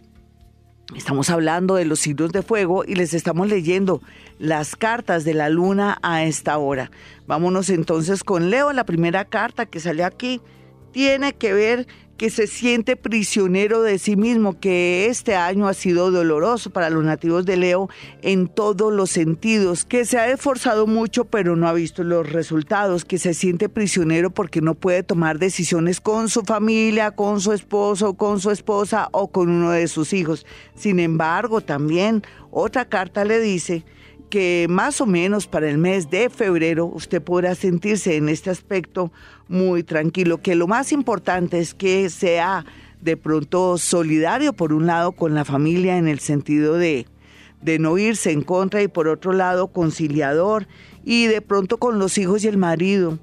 Estamos 0.96 1.30
hablando 1.30 1.76
de 1.76 1.86
los 1.86 2.00
signos 2.00 2.32
de 2.32 2.42
fuego 2.42 2.84
y 2.86 2.96
les 2.96 3.14
estamos 3.14 3.50
leyendo 3.50 4.02
las 4.40 4.76
cartas 4.76 5.26
de 5.26 5.34
la 5.34 5.50
luna 5.50 6.00
a 6.02 6.24
esta 6.24 6.58
hora. 6.58 6.90
Vámonos 7.28 7.70
entonces 7.70 8.24
con 8.24 8.50
Leo. 8.50 8.74
La 8.74 8.86
primera 8.86 9.26
carta 9.26 9.66
que 9.66 9.80
sale 9.80 10.04
aquí 10.04 10.42
tiene 10.92 11.34
que 11.34 11.54
ver 11.54 11.88
que 12.18 12.30
se 12.32 12.48
siente 12.48 12.96
prisionero 12.96 13.82
de 13.84 14.00
sí 14.00 14.16
mismo, 14.16 14.60
que 14.60 15.06
este 15.06 15.36
año 15.36 15.68
ha 15.68 15.74
sido 15.74 16.12
doloroso 16.12 16.72
para 16.72 16.90
los 16.90 17.04
nativos 17.04 17.46
de 17.46 17.58
Leo 17.58 17.90
en 18.22 18.48
todos 18.48 18.92
los 18.92 19.12
sentidos, 19.12 19.86
que 19.86 20.04
se 20.04 20.18
ha 20.18 20.30
esforzado 20.30 20.88
mucho 20.88 21.26
pero 21.26 21.56
no 21.56 21.68
ha 21.68 21.74
visto 21.74 22.04
los 22.04 22.30
resultados, 22.30 23.06
que 23.06 23.20
se 23.20 23.34
siente 23.34 23.70
prisionero 23.70 24.32
porque 24.32 24.62
no 24.62 24.74
puede 24.74 25.04
tomar 25.04 25.38
decisiones 25.38 26.02
con 26.02 26.30
su 26.30 26.42
familia, 26.42 27.12
con 27.12 27.40
su 27.40 27.54
esposo, 27.54 28.16
con 28.16 28.40
su 28.40 28.50
esposa 28.50 29.10
o 29.12 29.32
con 29.32 29.50
uno 29.50 29.72
de 29.72 29.88
sus 29.88 30.14
hijos. 30.14 30.46
Sin 30.76 31.00
embargo, 31.00 31.62
también 31.62 32.24
otra 32.50 32.86
carta 32.86 33.26
le 33.26 33.40
dice 33.40 33.86
que 34.30 34.68
más 34.70 35.02
o 35.02 35.06
menos 35.06 35.48
para 35.48 35.70
el 35.70 35.78
mes 35.78 36.10
de 36.10 36.30
febrero 36.30 36.86
usted 36.86 37.22
podrá 37.22 37.56
sentirse 37.56 38.16
en 38.16 38.30
este 38.30 38.50
aspecto 38.50 39.12
muy 39.48 39.84
tranquilo, 39.84 40.42
que 40.42 40.56
lo 40.56 40.68
más 40.68 40.92
importante 40.92 41.60
es 41.60 41.74
que 41.74 42.10
sea 42.10 42.66
de 43.02 43.18
pronto 43.18 43.78
solidario 43.78 44.54
por 44.54 44.74
un 44.74 44.88
lado 44.88 45.12
con 45.12 45.34
la 45.34 45.46
familia 45.46 45.98
en 45.98 46.08
el 46.08 46.20
sentido 46.20 46.76
de, 46.76 47.06
de 47.62 47.80
no 47.80 47.98
irse 47.98 48.32
en 48.32 48.42
contra 48.42 48.82
y 48.82 48.88
por 48.88 49.08
otro 49.08 49.34
lado 49.34 49.68
conciliador 49.68 50.68
y 51.04 51.28
de 51.28 51.42
pronto 51.42 51.78
con 51.78 52.00
los 52.00 52.18
hijos 52.18 52.44
y 52.44 52.48
el 52.48 52.58
marido. 52.58 53.20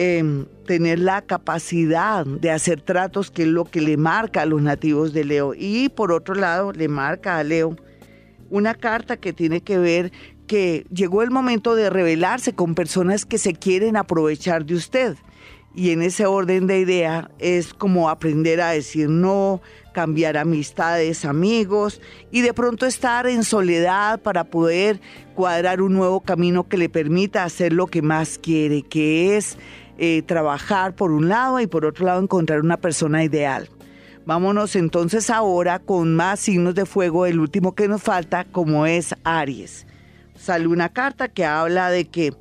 Em, 0.00 0.46
tener 0.64 1.00
la 1.00 1.22
capacidad 1.22 2.24
de 2.24 2.52
hacer 2.52 2.80
tratos 2.80 3.32
que 3.32 3.42
es 3.42 3.48
lo 3.48 3.64
que 3.64 3.80
le 3.80 3.96
marca 3.96 4.42
a 4.42 4.46
los 4.46 4.62
nativos 4.62 5.12
de 5.12 5.24
Leo 5.24 5.54
y 5.56 5.88
por 5.88 6.12
otro 6.12 6.36
lado 6.36 6.70
le 6.72 6.86
marca 6.86 7.36
a 7.36 7.42
Leo 7.42 7.74
una 8.48 8.74
carta 8.74 9.16
que 9.16 9.32
tiene 9.32 9.60
que 9.60 9.76
ver 9.76 10.12
que 10.48 10.84
llegó 10.92 11.22
el 11.22 11.30
momento 11.30 11.76
de 11.76 11.90
rebelarse 11.90 12.54
con 12.54 12.74
personas 12.74 13.24
que 13.24 13.38
se 13.38 13.54
quieren 13.54 13.96
aprovechar 13.96 14.66
de 14.66 14.74
usted. 14.74 15.16
Y 15.76 15.90
en 15.90 16.02
ese 16.02 16.26
orden 16.26 16.66
de 16.66 16.80
idea 16.80 17.30
es 17.38 17.72
como 17.72 18.08
aprender 18.08 18.60
a 18.60 18.70
decir 18.70 19.08
no, 19.08 19.60
cambiar 19.92 20.36
amistades, 20.36 21.24
amigos 21.24 22.00
y 22.32 22.40
de 22.40 22.52
pronto 22.52 22.86
estar 22.86 23.28
en 23.28 23.44
soledad 23.44 24.20
para 24.20 24.44
poder 24.44 25.00
cuadrar 25.36 25.80
un 25.80 25.92
nuevo 25.92 26.20
camino 26.20 26.66
que 26.66 26.78
le 26.78 26.88
permita 26.88 27.44
hacer 27.44 27.72
lo 27.72 27.86
que 27.86 28.02
más 28.02 28.38
quiere, 28.38 28.82
que 28.82 29.36
es 29.36 29.56
eh, 29.98 30.22
trabajar 30.22 30.96
por 30.96 31.12
un 31.12 31.28
lado 31.28 31.60
y 31.60 31.68
por 31.68 31.84
otro 31.84 32.06
lado 32.06 32.20
encontrar 32.20 32.60
una 32.60 32.78
persona 32.78 33.22
ideal. 33.22 33.68
Vámonos 34.26 34.74
entonces 34.74 35.30
ahora 35.30 35.78
con 35.78 36.16
más 36.16 36.40
signos 36.40 36.74
de 36.74 36.86
fuego, 36.86 37.24
el 37.24 37.38
último 37.38 37.74
que 37.74 37.88
nos 37.88 38.02
falta, 38.02 38.44
como 38.44 38.84
es 38.86 39.14
Aries 39.22 39.86
sale 40.38 40.66
una 40.66 40.90
carta 40.90 41.28
que 41.28 41.44
habla 41.44 41.90
de 41.90 42.06
que 42.06 42.32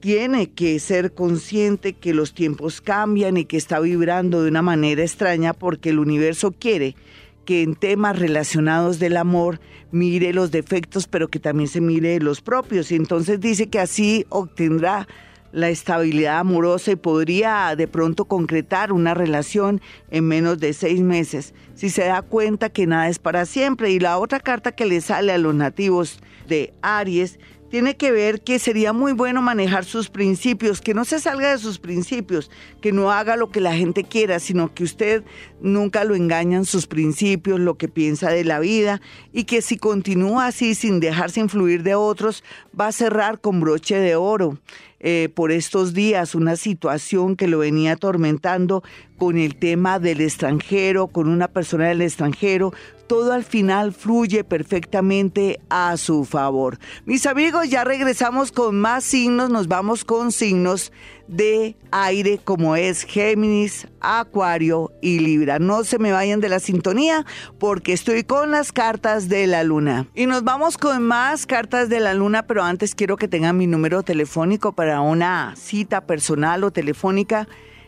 tiene 0.00 0.50
que 0.50 0.80
ser 0.80 1.14
consciente 1.14 1.92
que 1.92 2.14
los 2.14 2.34
tiempos 2.34 2.80
cambian 2.80 3.36
y 3.36 3.44
que 3.44 3.56
está 3.56 3.78
vibrando 3.78 4.42
de 4.42 4.48
una 4.48 4.62
manera 4.62 5.02
extraña 5.02 5.52
porque 5.52 5.90
el 5.90 6.00
universo 6.00 6.50
quiere 6.50 6.96
que 7.44 7.62
en 7.62 7.74
temas 7.74 8.18
relacionados 8.18 8.98
del 8.98 9.16
amor 9.16 9.60
mire 9.90 10.32
los 10.32 10.50
defectos, 10.50 11.06
pero 11.06 11.28
que 11.28 11.38
también 11.38 11.68
se 11.68 11.80
mire 11.80 12.18
los 12.20 12.40
propios. 12.40 12.90
Y 12.90 12.96
entonces 12.96 13.40
dice 13.40 13.68
que 13.68 13.78
así 13.78 14.26
obtendrá 14.28 15.06
la 15.52 15.68
estabilidad 15.68 16.38
amorosa 16.38 16.92
y 16.92 16.96
podría 16.96 17.76
de 17.76 17.86
pronto 17.86 18.24
concretar 18.24 18.92
una 18.92 19.14
relación 19.14 19.80
en 20.10 20.26
menos 20.26 20.58
de 20.58 20.72
seis 20.72 21.00
meses, 21.00 21.54
si 21.74 21.90
se 21.90 22.04
da 22.04 22.22
cuenta 22.22 22.70
que 22.70 22.86
nada 22.86 23.08
es 23.08 23.18
para 23.18 23.44
siempre. 23.44 23.90
Y 23.90 24.00
la 24.00 24.18
otra 24.18 24.40
carta 24.40 24.72
que 24.72 24.86
le 24.86 25.00
sale 25.00 25.32
a 25.32 25.38
los 25.38 25.54
nativos 25.54 26.20
de 26.48 26.72
Aries 26.82 27.38
tiene 27.72 27.96
que 27.96 28.12
ver 28.12 28.42
que 28.42 28.58
sería 28.58 28.92
muy 28.92 29.12
bueno 29.12 29.40
manejar 29.40 29.86
sus 29.86 30.10
principios, 30.10 30.82
que 30.82 30.92
no 30.92 31.06
se 31.06 31.18
salga 31.18 31.52
de 31.52 31.56
sus 31.56 31.78
principios, 31.78 32.50
que 32.82 32.92
no 32.92 33.10
haga 33.10 33.34
lo 33.34 33.48
que 33.48 33.62
la 33.62 33.74
gente 33.74 34.04
quiera, 34.04 34.40
sino 34.40 34.74
que 34.74 34.84
usted 34.84 35.24
nunca 35.62 36.04
lo 36.04 36.14
engañan 36.14 36.66
sus 36.66 36.86
principios, 36.86 37.58
lo 37.58 37.78
que 37.78 37.88
piensa 37.88 38.28
de 38.28 38.44
la 38.44 38.60
vida, 38.60 39.00
y 39.32 39.44
que 39.44 39.62
si 39.62 39.78
continúa 39.78 40.48
así 40.48 40.74
sin 40.74 41.00
dejarse 41.00 41.40
influir 41.40 41.82
de 41.82 41.94
otros, 41.94 42.44
va 42.78 42.88
a 42.88 42.92
cerrar 42.92 43.40
con 43.40 43.60
broche 43.60 43.96
de 43.98 44.16
oro. 44.16 44.58
Eh, 45.04 45.30
por 45.34 45.50
estos 45.50 45.94
días 45.94 46.36
una 46.36 46.54
situación 46.54 47.34
que 47.34 47.48
lo 47.48 47.58
venía 47.58 47.94
atormentando 47.94 48.84
con 49.22 49.38
el 49.38 49.54
tema 49.54 50.00
del 50.00 50.20
extranjero, 50.20 51.06
con 51.06 51.28
una 51.28 51.46
persona 51.46 51.86
del 51.86 52.02
extranjero, 52.02 52.72
todo 53.06 53.32
al 53.32 53.44
final 53.44 53.92
fluye 53.92 54.42
perfectamente 54.42 55.60
a 55.70 55.96
su 55.96 56.24
favor. 56.24 56.80
Mis 57.04 57.24
amigos, 57.26 57.70
ya 57.70 57.84
regresamos 57.84 58.50
con 58.50 58.80
más 58.80 59.04
signos, 59.04 59.48
nos 59.48 59.68
vamos 59.68 60.04
con 60.04 60.32
signos 60.32 60.90
de 61.28 61.76
aire 61.92 62.40
como 62.42 62.74
es 62.74 63.04
Géminis, 63.04 63.86
Acuario 64.00 64.90
y 65.00 65.20
Libra. 65.20 65.60
No 65.60 65.84
se 65.84 66.00
me 66.00 66.10
vayan 66.10 66.40
de 66.40 66.48
la 66.48 66.58
sintonía 66.58 67.24
porque 67.60 67.92
estoy 67.92 68.24
con 68.24 68.50
las 68.50 68.72
cartas 68.72 69.28
de 69.28 69.46
la 69.46 69.62
luna. 69.62 70.08
Y 70.16 70.26
nos 70.26 70.42
vamos 70.42 70.78
con 70.78 71.00
más 71.00 71.46
cartas 71.46 71.88
de 71.88 72.00
la 72.00 72.14
luna, 72.14 72.48
pero 72.48 72.64
antes 72.64 72.96
quiero 72.96 73.16
que 73.16 73.28
tengan 73.28 73.56
mi 73.56 73.68
número 73.68 74.02
telefónico 74.02 74.72
para 74.72 75.00
una 75.00 75.54
cita 75.54 76.06
personal 76.06 76.64
o 76.64 76.72
telefónica. 76.72 77.46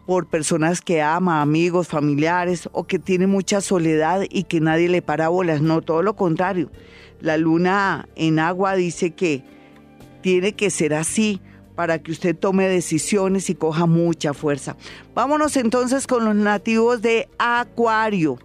por 0.05 0.27
personas 0.27 0.81
que 0.81 1.01
ama, 1.01 1.41
amigos, 1.41 1.87
familiares 1.87 2.69
o 2.71 2.85
que 2.85 2.99
tiene 2.99 3.27
mucha 3.27 3.61
soledad 3.61 4.23
y 4.29 4.43
que 4.43 4.59
nadie 4.59 4.89
le 4.89 5.01
para 5.01 5.29
bolas. 5.29 5.61
No, 5.61 5.81
todo 5.81 6.01
lo 6.01 6.15
contrario. 6.15 6.69
La 7.21 7.37
luna 7.37 8.07
en 8.15 8.39
agua 8.39 8.75
dice 8.75 9.11
que 9.11 9.43
tiene 10.21 10.53
que 10.53 10.69
ser 10.69 10.93
así 10.93 11.41
para 11.75 11.99
que 11.99 12.11
usted 12.11 12.35
tome 12.35 12.67
decisiones 12.67 13.49
y 13.49 13.55
coja 13.55 13.85
mucha 13.85 14.33
fuerza. 14.33 14.75
Vámonos 15.15 15.57
entonces 15.57 16.05
con 16.05 16.25
los 16.25 16.35
nativos 16.35 17.01
de 17.01 17.29
Acuario 17.37 18.37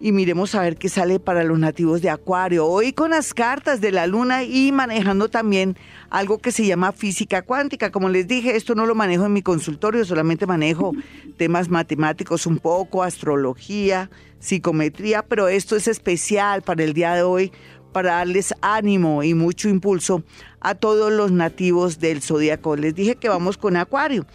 y 0.00 0.12
miremos 0.12 0.54
a 0.54 0.62
ver 0.62 0.76
qué 0.76 0.88
sale 0.88 1.20
para 1.20 1.44
los 1.44 1.58
nativos 1.58 2.02
de 2.02 2.10
Acuario. 2.10 2.66
Hoy 2.66 2.92
con 2.92 3.10
las 3.10 3.34
cartas 3.34 3.80
de 3.80 3.92
la 3.92 4.06
luna 4.06 4.44
y 4.44 4.72
manejando 4.72 5.28
también 5.28 5.76
algo 6.10 6.38
que 6.38 6.52
se 6.52 6.66
llama 6.66 6.92
física 6.92 7.42
cuántica. 7.42 7.90
Como 7.90 8.08
les 8.08 8.28
dije, 8.28 8.56
esto 8.56 8.74
no 8.74 8.86
lo 8.86 8.94
manejo 8.94 9.26
en 9.26 9.32
mi 9.32 9.42
consultorio, 9.42 10.04
solamente 10.04 10.46
manejo 10.46 10.92
temas 11.36 11.68
matemáticos 11.68 12.46
un 12.46 12.58
poco, 12.58 13.02
astrología, 13.02 14.10
psicometría, 14.38 15.22
pero 15.22 15.48
esto 15.48 15.76
es 15.76 15.88
especial 15.88 16.62
para 16.62 16.84
el 16.84 16.92
día 16.92 17.14
de 17.14 17.22
hoy 17.22 17.52
para 17.92 18.16
darles 18.16 18.54
ánimo 18.60 19.22
y 19.22 19.32
mucho 19.32 19.70
impulso 19.70 20.22
a 20.60 20.74
todos 20.74 21.10
los 21.10 21.32
nativos 21.32 21.98
del 21.98 22.20
zodiaco. 22.20 22.76
Les 22.76 22.94
dije 22.94 23.16
que 23.16 23.30
vamos 23.30 23.56
con 23.56 23.76
Acuario. 23.76 24.26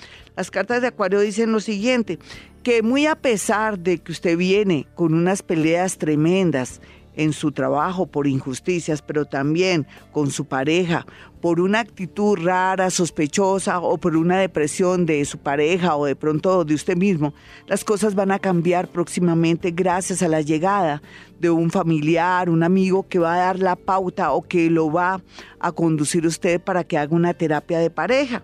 Las 0.41 0.49
cartas 0.49 0.81
de 0.81 0.87
Acuario 0.87 1.19
dicen 1.19 1.51
lo 1.51 1.59
siguiente, 1.59 2.17
que 2.63 2.81
muy 2.81 3.05
a 3.05 3.15
pesar 3.15 3.77
de 3.77 3.99
que 3.99 4.11
usted 4.11 4.35
viene 4.35 4.87
con 4.95 5.13
unas 5.13 5.43
peleas 5.43 5.99
tremendas 5.99 6.81
en 7.15 7.31
su 7.31 7.51
trabajo 7.51 8.07
por 8.07 8.25
injusticias, 8.25 9.03
pero 9.03 9.25
también 9.25 9.85
con 10.11 10.31
su 10.31 10.45
pareja, 10.45 11.05
por 11.41 11.59
una 11.59 11.79
actitud 11.79 12.39
rara, 12.41 12.89
sospechosa 12.89 13.79
o 13.79 13.99
por 13.99 14.17
una 14.17 14.39
depresión 14.39 15.05
de 15.05 15.23
su 15.25 15.37
pareja 15.37 15.95
o 15.95 16.05
de 16.05 16.15
pronto 16.15 16.65
de 16.65 16.73
usted 16.73 16.97
mismo, 16.97 17.35
las 17.67 17.83
cosas 17.83 18.15
van 18.15 18.31
a 18.31 18.39
cambiar 18.39 18.87
próximamente 18.87 19.69
gracias 19.69 20.23
a 20.23 20.27
la 20.27 20.41
llegada 20.41 21.03
de 21.39 21.51
un 21.51 21.69
familiar, 21.69 22.49
un 22.49 22.63
amigo 22.63 23.07
que 23.07 23.19
va 23.19 23.35
a 23.35 23.45
dar 23.45 23.59
la 23.59 23.75
pauta 23.75 24.31
o 24.31 24.41
que 24.41 24.71
lo 24.71 24.91
va 24.91 25.21
a 25.59 25.71
conducir 25.71 26.25
usted 26.25 26.59
para 26.59 26.83
que 26.83 26.97
haga 26.97 27.15
una 27.15 27.35
terapia 27.35 27.77
de 27.77 27.91
pareja. 27.91 28.41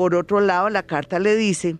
Por 0.00 0.14
otro 0.14 0.40
lado, 0.40 0.70
la 0.70 0.84
carta 0.84 1.18
le 1.18 1.36
dice 1.36 1.76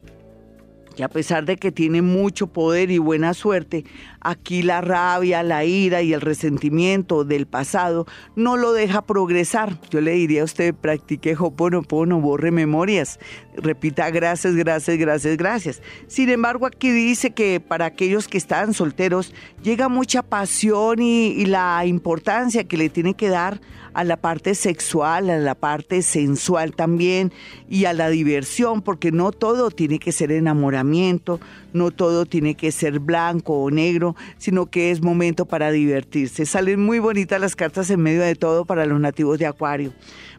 que 0.94 1.02
a 1.02 1.08
pesar 1.08 1.46
de 1.46 1.56
que 1.56 1.72
tiene 1.72 2.02
mucho 2.02 2.48
poder 2.48 2.90
y 2.90 2.98
buena 2.98 3.32
suerte, 3.32 3.86
aquí 4.20 4.62
la 4.62 4.82
rabia, 4.82 5.42
la 5.42 5.64
ira 5.64 6.02
y 6.02 6.12
el 6.12 6.20
resentimiento 6.20 7.24
del 7.24 7.46
pasado 7.46 8.04
no 8.36 8.58
lo 8.58 8.74
deja 8.74 9.00
progresar. 9.06 9.80
Yo 9.88 10.02
le 10.02 10.12
diría 10.12 10.42
a 10.42 10.44
usted, 10.44 10.74
practique 10.74 11.34
Hoponopono, 11.34 12.20
borre 12.20 12.50
memorias, 12.50 13.18
repita 13.60 14.10
gracias, 14.10 14.54
gracias, 14.54 14.98
gracias, 14.98 15.36
gracias. 15.36 15.82
Sin 16.06 16.28
embargo, 16.28 16.66
aquí 16.66 16.90
dice 16.90 17.30
que 17.30 17.60
para 17.60 17.86
aquellos 17.86 18.28
que 18.28 18.38
están 18.38 18.74
solteros 18.74 19.32
llega 19.62 19.88
mucha 19.88 20.22
pasión 20.22 21.00
y, 21.00 21.46
la 21.46 21.84
importancia 21.86 22.64
que 22.64 22.76
le 22.76 22.88
tiene 22.88 23.14
que 23.14 23.28
dar 23.28 23.60
a 23.92 24.04
la 24.04 24.16
parte 24.16 24.54
sexual, 24.54 25.30
a 25.30 25.38
la 25.38 25.54
parte 25.54 26.02
sensual 26.02 26.74
también 26.74 27.32
y 27.68 27.86
a 27.86 27.92
la 27.92 28.08
diversión, 28.08 28.82
porque 28.82 29.10
no 29.10 29.32
todo 29.32 29.70
tiene 29.70 29.98
que 29.98 30.12
ser 30.12 30.30
enamoramiento, 30.30 31.40
no 31.72 31.90
todo 31.90 32.24
tiene 32.24 32.54
que 32.54 32.70
ser 32.70 33.00
blanco 33.00 33.54
o 33.54 33.70
negro, 33.70 34.14
sino 34.38 34.66
que 34.66 34.90
es 34.90 35.02
momento 35.02 35.44
para 35.44 35.72
divertirse. 35.72 36.46
Salen 36.46 36.80
muy 36.80 36.98
bonitas 36.98 37.40
las 37.40 37.56
cartas 37.56 37.90
en 37.90 38.00
medio 38.00 38.22
de 38.22 38.36
todo 38.36 38.64
para 38.64 38.86
los 38.86 39.00
nativos 39.00 39.38
de 39.38 39.46
Acuario. 39.46 39.92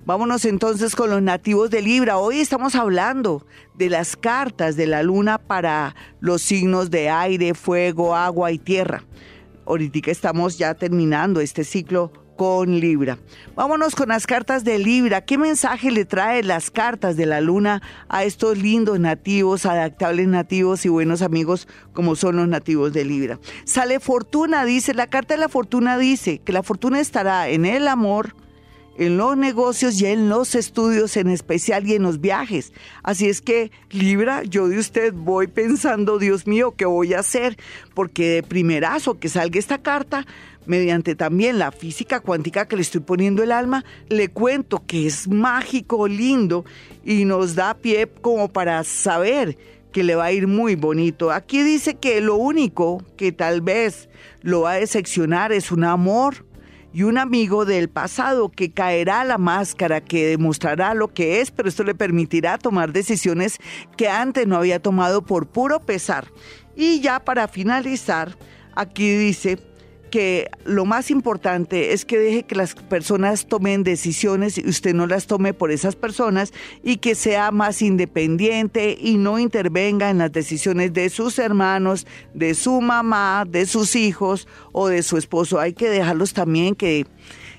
Vámonos 0.03 0.45
entonces 0.45 0.95
con 0.95 1.11
los 1.11 1.21
nativos 1.21 1.69
de 1.69 1.83
Libra. 1.83 2.17
Hoy 2.17 2.39
estamos 2.39 2.73
hablando 2.73 3.45
de 3.75 3.87
las 3.87 4.15
cartas 4.15 4.75
de 4.75 4.87
la 4.87 5.03
luna 5.03 5.37
para 5.37 5.95
los 6.19 6.41
signos 6.41 6.89
de 6.89 7.11
aire, 7.11 7.53
fuego, 7.53 8.15
agua 8.15 8.51
y 8.51 8.57
tierra. 8.57 9.03
Ahorita 9.67 10.09
estamos 10.09 10.57
ya 10.57 10.73
terminando 10.73 11.39
este 11.39 11.63
ciclo 11.63 12.11
con 12.35 12.79
Libra. 12.79 13.19
Vámonos 13.53 13.93
con 13.93 14.09
las 14.09 14.25
cartas 14.25 14.63
de 14.63 14.79
Libra. 14.79 15.21
¿Qué 15.21 15.37
mensaje 15.37 15.91
le 15.91 16.05
trae 16.05 16.41
las 16.41 16.71
cartas 16.71 17.15
de 17.15 17.27
la 17.27 17.39
luna 17.39 17.83
a 18.09 18.23
estos 18.23 18.57
lindos 18.57 18.99
nativos, 18.99 19.67
adaptables 19.67 20.27
nativos 20.27 20.83
y 20.83 20.89
buenos 20.89 21.21
amigos 21.21 21.67
como 21.93 22.15
son 22.15 22.37
los 22.37 22.47
nativos 22.47 22.91
de 22.91 23.05
Libra? 23.05 23.39
Sale 23.65 23.99
fortuna, 23.99 24.65
dice, 24.65 24.95
la 24.95 25.05
carta 25.05 25.35
de 25.35 25.41
la 25.41 25.47
fortuna 25.49 25.99
dice 25.99 26.39
que 26.39 26.53
la 26.53 26.63
fortuna 26.63 26.99
estará 26.99 27.49
en 27.49 27.65
el 27.65 27.87
amor, 27.87 28.33
en 28.97 29.17
los 29.17 29.37
negocios 29.37 29.99
y 30.01 30.05
en 30.05 30.29
los 30.29 30.55
estudios 30.55 31.17
en 31.17 31.29
especial 31.29 31.87
y 31.87 31.95
en 31.95 32.03
los 32.03 32.21
viajes. 32.21 32.73
Así 33.03 33.27
es 33.27 33.41
que, 33.41 33.71
Libra, 33.89 34.43
yo 34.43 34.67
de 34.67 34.77
usted 34.77 35.13
voy 35.13 35.47
pensando, 35.47 36.19
Dios 36.19 36.47
mío, 36.47 36.73
¿qué 36.75 36.85
voy 36.85 37.13
a 37.13 37.19
hacer? 37.19 37.57
Porque 37.93 38.29
de 38.29 38.43
primerazo 38.43 39.19
que 39.19 39.29
salga 39.29 39.59
esta 39.59 39.77
carta, 39.77 40.25
mediante 40.65 41.15
también 41.15 41.57
la 41.59 41.71
física 41.71 42.19
cuántica 42.19 42.67
que 42.67 42.75
le 42.75 42.81
estoy 42.81 43.01
poniendo 43.01 43.43
el 43.43 43.51
alma, 43.51 43.83
le 44.09 44.29
cuento 44.29 44.83
que 44.85 45.07
es 45.07 45.27
mágico, 45.27 46.07
lindo 46.07 46.65
y 47.03 47.25
nos 47.25 47.55
da 47.55 47.73
pie 47.73 48.07
como 48.21 48.49
para 48.49 48.83
saber 48.83 49.57
que 49.91 50.03
le 50.03 50.15
va 50.15 50.25
a 50.25 50.31
ir 50.31 50.47
muy 50.47 50.75
bonito. 50.75 51.31
Aquí 51.31 51.63
dice 51.63 51.95
que 51.95 52.21
lo 52.21 52.35
único 52.35 53.03
que 53.17 53.31
tal 53.31 53.61
vez 53.61 54.09
lo 54.41 54.61
va 54.61 54.73
a 54.73 54.79
decepcionar 54.79 55.51
es 55.51 55.71
un 55.71 55.83
amor 55.83 56.45
y 56.93 57.03
un 57.03 57.17
amigo 57.17 57.65
del 57.65 57.89
pasado 57.89 58.49
que 58.49 58.71
caerá 58.71 59.23
la 59.23 59.37
máscara, 59.37 60.01
que 60.01 60.27
demostrará 60.27 60.93
lo 60.93 61.07
que 61.07 61.41
es, 61.41 61.51
pero 61.51 61.69
esto 61.69 61.83
le 61.83 61.95
permitirá 61.95 62.57
tomar 62.57 62.91
decisiones 62.91 63.59
que 63.97 64.09
antes 64.09 64.47
no 64.47 64.57
había 64.57 64.81
tomado 64.81 65.21
por 65.21 65.47
puro 65.47 65.79
pesar. 65.79 66.27
Y 66.75 66.99
ya 66.99 67.23
para 67.23 67.47
finalizar, 67.47 68.37
aquí 68.75 69.15
dice 69.15 69.57
que 70.11 70.51
lo 70.65 70.85
más 70.85 71.09
importante 71.09 71.93
es 71.93 72.05
que 72.05 72.19
deje 72.19 72.43
que 72.43 72.55
las 72.55 72.75
personas 72.75 73.47
tomen 73.47 73.83
decisiones 73.83 74.59
y 74.59 74.69
usted 74.69 74.93
no 74.93 75.07
las 75.07 75.25
tome 75.25 75.55
por 75.55 75.71
esas 75.71 75.95
personas 75.95 76.53
y 76.83 76.97
que 76.97 77.15
sea 77.15 77.49
más 77.49 77.81
independiente 77.81 78.95
y 78.99 79.17
no 79.17 79.39
intervenga 79.39 80.11
en 80.11 80.19
las 80.19 80.31
decisiones 80.31 80.93
de 80.93 81.09
sus 81.09 81.39
hermanos, 81.39 82.05
de 82.35 82.53
su 82.53 82.79
mamá, 82.81 83.45
de 83.47 83.65
sus 83.65 83.95
hijos 83.95 84.47
o 84.71 84.87
de 84.87 85.01
su 85.01 85.17
esposo. 85.17 85.59
Hay 85.59 85.73
que 85.73 85.89
dejarlos 85.89 86.33
también 86.33 86.75
que 86.75 87.07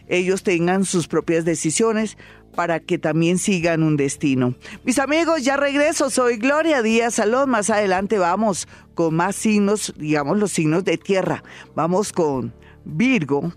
ellos 0.08 0.42
tengan 0.42 0.84
sus 0.84 1.08
propias 1.08 1.44
decisiones 1.44 2.18
para 2.54 2.80
que 2.80 2.98
también 2.98 3.38
sigan 3.38 3.82
un 3.82 3.96
destino. 3.96 4.54
Mis 4.84 4.98
amigos, 4.98 5.42
ya 5.44 5.56
regreso, 5.56 6.10
soy 6.10 6.36
Gloria 6.36 6.82
Díaz 6.82 7.14
Salón, 7.14 7.50
más 7.50 7.70
adelante 7.70 8.18
vamos 8.18 8.68
con 8.94 9.14
más 9.14 9.36
signos, 9.36 9.92
digamos 9.96 10.38
los 10.38 10.52
signos 10.52 10.84
de 10.84 10.98
tierra. 10.98 11.42
Vamos 11.74 12.12
con 12.12 12.52
Virgo, 12.84 13.52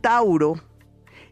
Tauro 0.00 0.54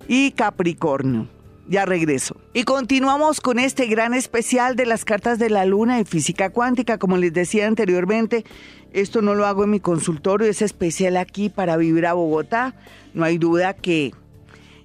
y 0.09 0.33
Capricornio. 0.33 1.28
Ya 1.68 1.87
regreso. 1.87 2.37
Y 2.52 2.64
continuamos 2.64 3.40
con 3.40 3.59
este 3.59 3.87
gran 3.87 4.14
especial 4.14 4.74
de 4.74 4.85
las 4.85 5.05
cartas 5.05 5.38
de 5.38 5.48
la 5.48 5.64
luna 5.64 6.00
y 6.00 6.05
física 6.05 6.50
cuántica. 6.50 6.98
Como 6.98 7.16
les 7.16 7.33
decía 7.33 7.68
anteriormente, 7.68 8.44
esto 8.92 9.22
no 9.22 9.35
lo 9.35 9.46
hago 9.46 9.64
en 9.64 9.70
mi 9.70 9.81
consultorio, 9.81 10.48
es 10.48 10.61
especial 10.61 11.16
aquí 11.16 11.48
para 11.48 11.76
vivir 11.76 12.07
a 12.07 12.14
Bogotá. 12.14 12.74
No 13.14 13.24
hay 13.24 13.38
duda 13.38 13.74
que 13.74 14.12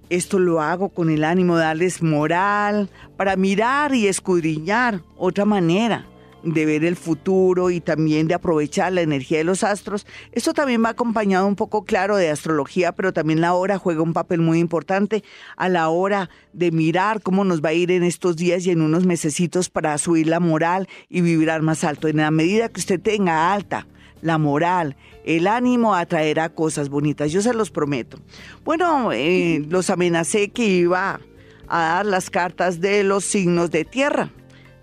esto 0.10 0.40
lo 0.40 0.62
hago 0.62 0.90
con 0.90 1.10
el 1.10 1.24
ánimo 1.24 1.58
de 1.58 1.64
darles 1.64 2.02
moral, 2.02 2.90
para 3.16 3.36
mirar 3.36 3.94
y 3.94 4.08
escudriñar 4.08 5.02
otra 5.18 5.46
manera 5.46 6.06
de 6.44 6.66
ver 6.66 6.86
el 6.86 6.96
futuro 6.96 7.70
y 7.70 7.82
también 7.82 8.28
de 8.28 8.34
aprovechar 8.34 8.94
la 8.94 9.02
energía 9.02 9.40
de 9.40 9.44
los 9.44 9.64
astros. 9.64 10.06
Esto 10.32 10.54
también 10.54 10.84
va 10.84 10.90
acompañado 10.90 11.48
un 11.48 11.56
poco 11.56 11.84
claro 11.84 12.16
de 12.16 12.30
astrología, 12.30 12.94
pero 12.94 13.12
también 13.12 13.42
la 13.42 13.54
hora 13.54 13.78
juega 13.78 14.02
un 14.02 14.14
papel 14.14 14.40
muy 14.40 14.60
importante 14.60 15.24
a 15.56 15.68
la 15.68 15.90
hora 15.90 16.30
de 16.54 16.72
mirar 16.72 17.22
cómo 17.22 17.44
nos 17.44 17.62
va 17.62 17.70
a 17.70 17.74
ir 17.74 17.92
en 17.92 18.04
estos 18.04 18.38
días 18.38 18.66
y 18.66 18.72
en 18.72 18.82
unos 18.82 19.06
mesecitos 19.06 19.70
para 19.70 19.98
subir 19.98 20.28
la 20.28 20.40
moral 20.40 20.88
y 21.10 21.22
vibrar 21.22 21.62
más 21.62 21.84
alto. 21.84 22.08
En 22.08 22.18
la 22.18 22.32
medida 22.32 22.70
que 22.70 22.80
usted 22.80 23.02
tenga 23.02 23.54
alta 23.54 23.88
la 24.22 24.38
moral, 24.38 24.96
el 25.24 25.48
ánimo 25.48 25.96
atraerá 25.96 26.50
cosas 26.50 26.90
bonitas, 26.90 27.32
yo 27.32 27.42
se 27.42 27.54
los 27.54 27.72
prometo. 27.72 28.18
Bueno, 28.64 29.12
eh, 29.12 29.66
los 29.70 29.90
amenacé 29.90 30.50
que 30.50 30.66
iba 30.66 31.20
a 31.68 31.80
dar 31.80 32.06
las 32.06 32.30
cartas 32.30 32.80
de 32.80 33.04
los 33.04 33.26
signos 33.26 33.72
de 33.72 33.86
tierra. 33.86 34.32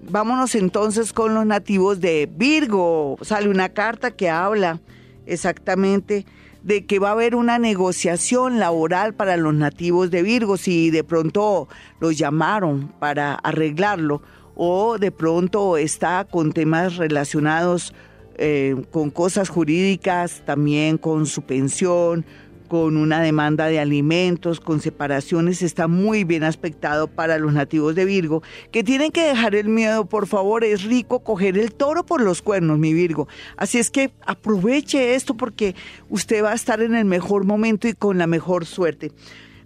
Vámonos 0.01 0.55
entonces 0.55 1.13
con 1.13 1.35
los 1.35 1.47
nativos 1.47 2.01
de 2.01 2.29
Virgo. 2.31 3.17
Sale 3.23 3.49
una 3.49 3.71
carta 3.71 4.11
que 4.11 4.29
habla 4.29 4.81
exactamente 5.25 6.27
de 6.63 6.87
que 6.87 6.99
va 6.99 7.11
a 7.11 7.13
haber 7.13 7.37
una 7.37 7.59
negociación 7.59 8.59
laboral 8.59 9.15
para 9.15 9.37
los 9.37 9.55
nativos 9.55 10.11
de 10.11 10.23
Virgo 10.23 10.57
si 10.57 10.91
de 10.91 11.05
pronto 11.05 11.69
los 12.01 12.17
llamaron 12.17 12.89
para 12.99 13.35
arreglarlo 13.35 14.23
o 14.55 14.99
de 14.99 15.11
pronto 15.11 15.77
está 15.77 16.27
con 16.31 16.53
temas 16.53 16.97
relacionados 16.97 17.93
eh, 18.37 18.77
con 18.91 19.11
cosas 19.11 19.49
jurídicas, 19.49 20.43
también 20.45 20.99
con 20.99 21.27
su 21.27 21.43
pensión, 21.43 22.25
con 22.69 22.97
una 22.97 23.21
demanda 23.21 23.67
de 23.67 23.79
alimentos, 23.79 24.59
con 24.59 24.81
separaciones, 24.81 25.63
está 25.63 25.87
muy 25.87 26.25
bien 26.25 26.43
aspectado 26.43 27.07
para 27.07 27.39
los 27.39 27.53
nativos 27.53 27.95
de 27.95 28.05
Virgo, 28.05 28.43
que 28.73 28.83
tienen 28.83 29.13
que 29.13 29.23
dejar 29.23 29.55
el 29.55 29.69
miedo, 29.69 30.07
por 30.07 30.27
favor, 30.27 30.65
es 30.65 30.83
rico 30.83 31.21
coger 31.21 31.59
el 31.59 31.73
toro 31.73 32.05
por 32.05 32.21
los 32.21 32.43
cuernos, 32.43 32.79
mi 32.79 32.93
Virgo. 32.93 33.29
Así 33.57 33.79
es 33.79 33.91
que 33.91 34.11
aproveche 34.27 35.15
esto 35.15 35.37
porque 35.37 35.75
usted 36.09 36.43
va 36.43 36.53
a 36.53 36.55
estar 36.55 36.81
en 36.81 36.95
el 36.95 37.05
mejor 37.05 37.45
momento 37.45 37.87
y 37.87 37.95
con 37.95 38.19
la 38.19 38.27
mejor 38.27 38.67
suerte. 38.67 39.13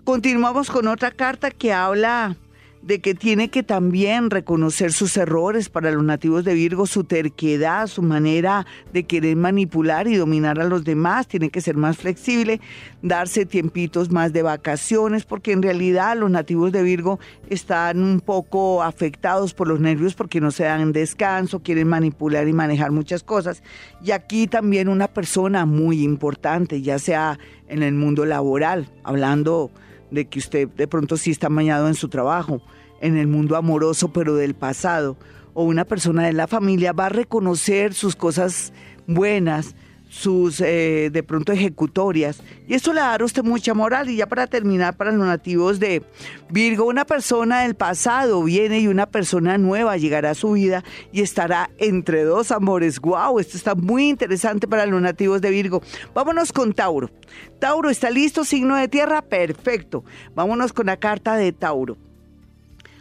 Continuamos 0.04 0.70
con 0.70 0.86
otra 0.86 1.10
carta 1.10 1.50
que 1.50 1.72
habla 1.72 2.36
de 2.82 3.00
que 3.00 3.14
tiene 3.14 3.48
que 3.48 3.62
también 3.62 4.30
reconocer 4.30 4.92
sus 4.92 5.16
errores 5.16 5.68
para 5.68 5.90
los 5.90 6.02
nativos 6.04 6.44
de 6.44 6.54
Virgo, 6.54 6.86
su 6.86 7.04
terquedad, 7.04 7.86
su 7.86 8.02
manera 8.02 8.66
de 8.92 9.04
querer 9.04 9.36
manipular 9.36 10.08
y 10.08 10.16
dominar 10.16 10.60
a 10.60 10.64
los 10.64 10.84
demás, 10.84 11.26
tiene 11.26 11.50
que 11.50 11.60
ser 11.60 11.76
más 11.76 11.98
flexible, 11.98 12.60
darse 13.02 13.46
tiempitos 13.46 14.10
más 14.10 14.32
de 14.32 14.42
vacaciones, 14.42 15.24
porque 15.24 15.52
en 15.52 15.62
realidad 15.62 16.16
los 16.16 16.30
nativos 16.30 16.72
de 16.72 16.82
Virgo 16.82 17.18
están 17.48 18.02
un 18.02 18.20
poco 18.20 18.82
afectados 18.82 19.54
por 19.54 19.68
los 19.68 19.80
nervios 19.80 20.14
porque 20.14 20.40
no 20.40 20.50
se 20.50 20.64
dan 20.64 20.92
descanso, 20.92 21.60
quieren 21.60 21.88
manipular 21.88 22.48
y 22.48 22.52
manejar 22.52 22.90
muchas 22.90 23.22
cosas. 23.22 23.62
Y 24.02 24.12
aquí 24.12 24.46
también 24.46 24.88
una 24.88 25.08
persona 25.08 25.66
muy 25.66 26.02
importante, 26.02 26.82
ya 26.82 26.98
sea 26.98 27.38
en 27.68 27.82
el 27.82 27.94
mundo 27.94 28.24
laboral, 28.24 28.88
hablando 29.04 29.70
de 30.10 30.26
que 30.26 30.38
usted 30.38 30.68
de 30.68 30.88
pronto 30.88 31.16
sí 31.16 31.30
está 31.30 31.48
mañado 31.48 31.88
en 31.88 31.94
su 31.94 32.08
trabajo, 32.08 32.60
en 33.00 33.16
el 33.16 33.26
mundo 33.26 33.56
amoroso, 33.56 34.12
pero 34.12 34.34
del 34.34 34.54
pasado, 34.54 35.16
o 35.54 35.64
una 35.64 35.84
persona 35.84 36.24
de 36.24 36.32
la 36.32 36.46
familia 36.46 36.92
va 36.92 37.06
a 37.06 37.10
reconocer 37.10 37.94
sus 37.94 38.16
cosas 38.16 38.72
buenas, 39.06 39.74
sus 40.08 40.60
eh, 40.60 41.10
de 41.12 41.22
pronto 41.22 41.52
ejecutorias. 41.52 42.40
Y 42.66 42.74
eso 42.74 42.92
le 42.92 43.00
dará 43.00 43.22
a 43.22 43.26
usted 43.26 43.44
mucha 43.44 43.74
moral. 43.74 44.08
Y 44.08 44.16
ya 44.16 44.26
para 44.26 44.46
terminar, 44.46 44.96
para 44.96 45.12
los 45.12 45.26
nativos 45.26 45.78
de 45.78 46.02
Virgo, 46.50 46.86
una 46.86 47.04
persona 47.04 47.62
del 47.62 47.74
pasado 47.74 48.42
viene 48.42 48.80
y 48.80 48.88
una 48.88 49.06
persona 49.06 49.58
nueva 49.58 49.96
llegará 49.96 50.30
a 50.30 50.34
su 50.34 50.52
vida 50.52 50.84
y 51.12 51.22
estará 51.22 51.70
entre 51.78 52.24
dos 52.24 52.50
amores. 52.50 53.00
¡Wow! 53.00 53.38
Esto 53.38 53.56
está 53.56 53.74
muy 53.74 54.08
interesante 54.08 54.66
para 54.66 54.86
los 54.86 55.00
nativos 55.00 55.40
de 55.40 55.50
Virgo. 55.50 55.82
Vámonos 56.14 56.52
con 56.52 56.72
Tauro. 56.72 57.10
Tauro, 57.58 57.90
¿está 57.90 58.10
listo? 58.10 58.44
Signo 58.44 58.76
de 58.76 58.88
tierra. 58.88 59.22
Perfecto. 59.22 60.04
Vámonos 60.34 60.72
con 60.72 60.86
la 60.86 60.96
carta 60.96 61.36
de 61.36 61.52
Tauro. 61.52 62.07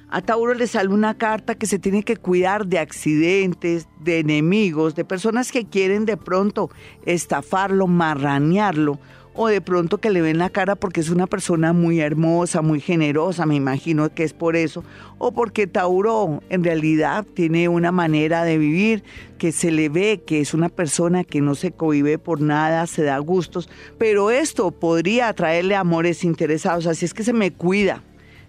A 0.09 0.21
Tauro 0.21 0.53
le 0.53 0.67
sale 0.67 0.87
una 0.87 1.17
carta 1.17 1.55
que 1.55 1.65
se 1.65 1.79
tiene 1.79 2.01
que 2.01 2.15
cuidar 2.15 2.65
de 2.65 2.79
accidentes, 2.79 3.89
de 3.99 4.19
enemigos, 4.19 4.95
de 4.95 5.03
personas 5.03 5.51
que 5.51 5.65
quieren 5.65 6.05
de 6.05 6.15
pronto 6.15 6.69
estafarlo, 7.05 7.87
marranearlo, 7.87 8.99
o 9.33 9.49
de 9.49 9.59
pronto 9.59 9.97
que 9.97 10.09
le 10.09 10.21
ven 10.21 10.37
la 10.37 10.49
cara 10.49 10.75
porque 10.75 11.01
es 11.01 11.09
una 11.09 11.27
persona 11.27 11.73
muy 11.73 11.99
hermosa, 11.99 12.61
muy 12.61 12.79
generosa, 12.79 13.45
me 13.45 13.55
imagino 13.55 14.09
que 14.13 14.23
es 14.23 14.31
por 14.31 14.55
eso, 14.55 14.81
o 15.17 15.33
porque 15.33 15.67
Tauro 15.67 16.41
en 16.49 16.63
realidad 16.63 17.25
tiene 17.33 17.67
una 17.67 17.91
manera 17.91 18.45
de 18.45 18.57
vivir 18.57 19.03
que 19.37 19.51
se 19.51 19.71
le 19.71 19.89
ve 19.89 20.23
que 20.25 20.39
es 20.39 20.53
una 20.53 20.69
persona 20.69 21.25
que 21.25 21.41
no 21.41 21.53
se 21.53 21.73
cohibe 21.73 22.17
por 22.17 22.39
nada, 22.39 22.87
se 22.87 23.03
da 23.03 23.17
gustos, 23.19 23.69
pero 23.97 24.31
esto 24.31 24.71
podría 24.71 25.33
traerle 25.33 25.75
amores 25.75 26.23
interesados, 26.23 26.87
así 26.87 27.03
es 27.03 27.13
que 27.13 27.25
se 27.25 27.33
me 27.33 27.51
cuida 27.51 28.03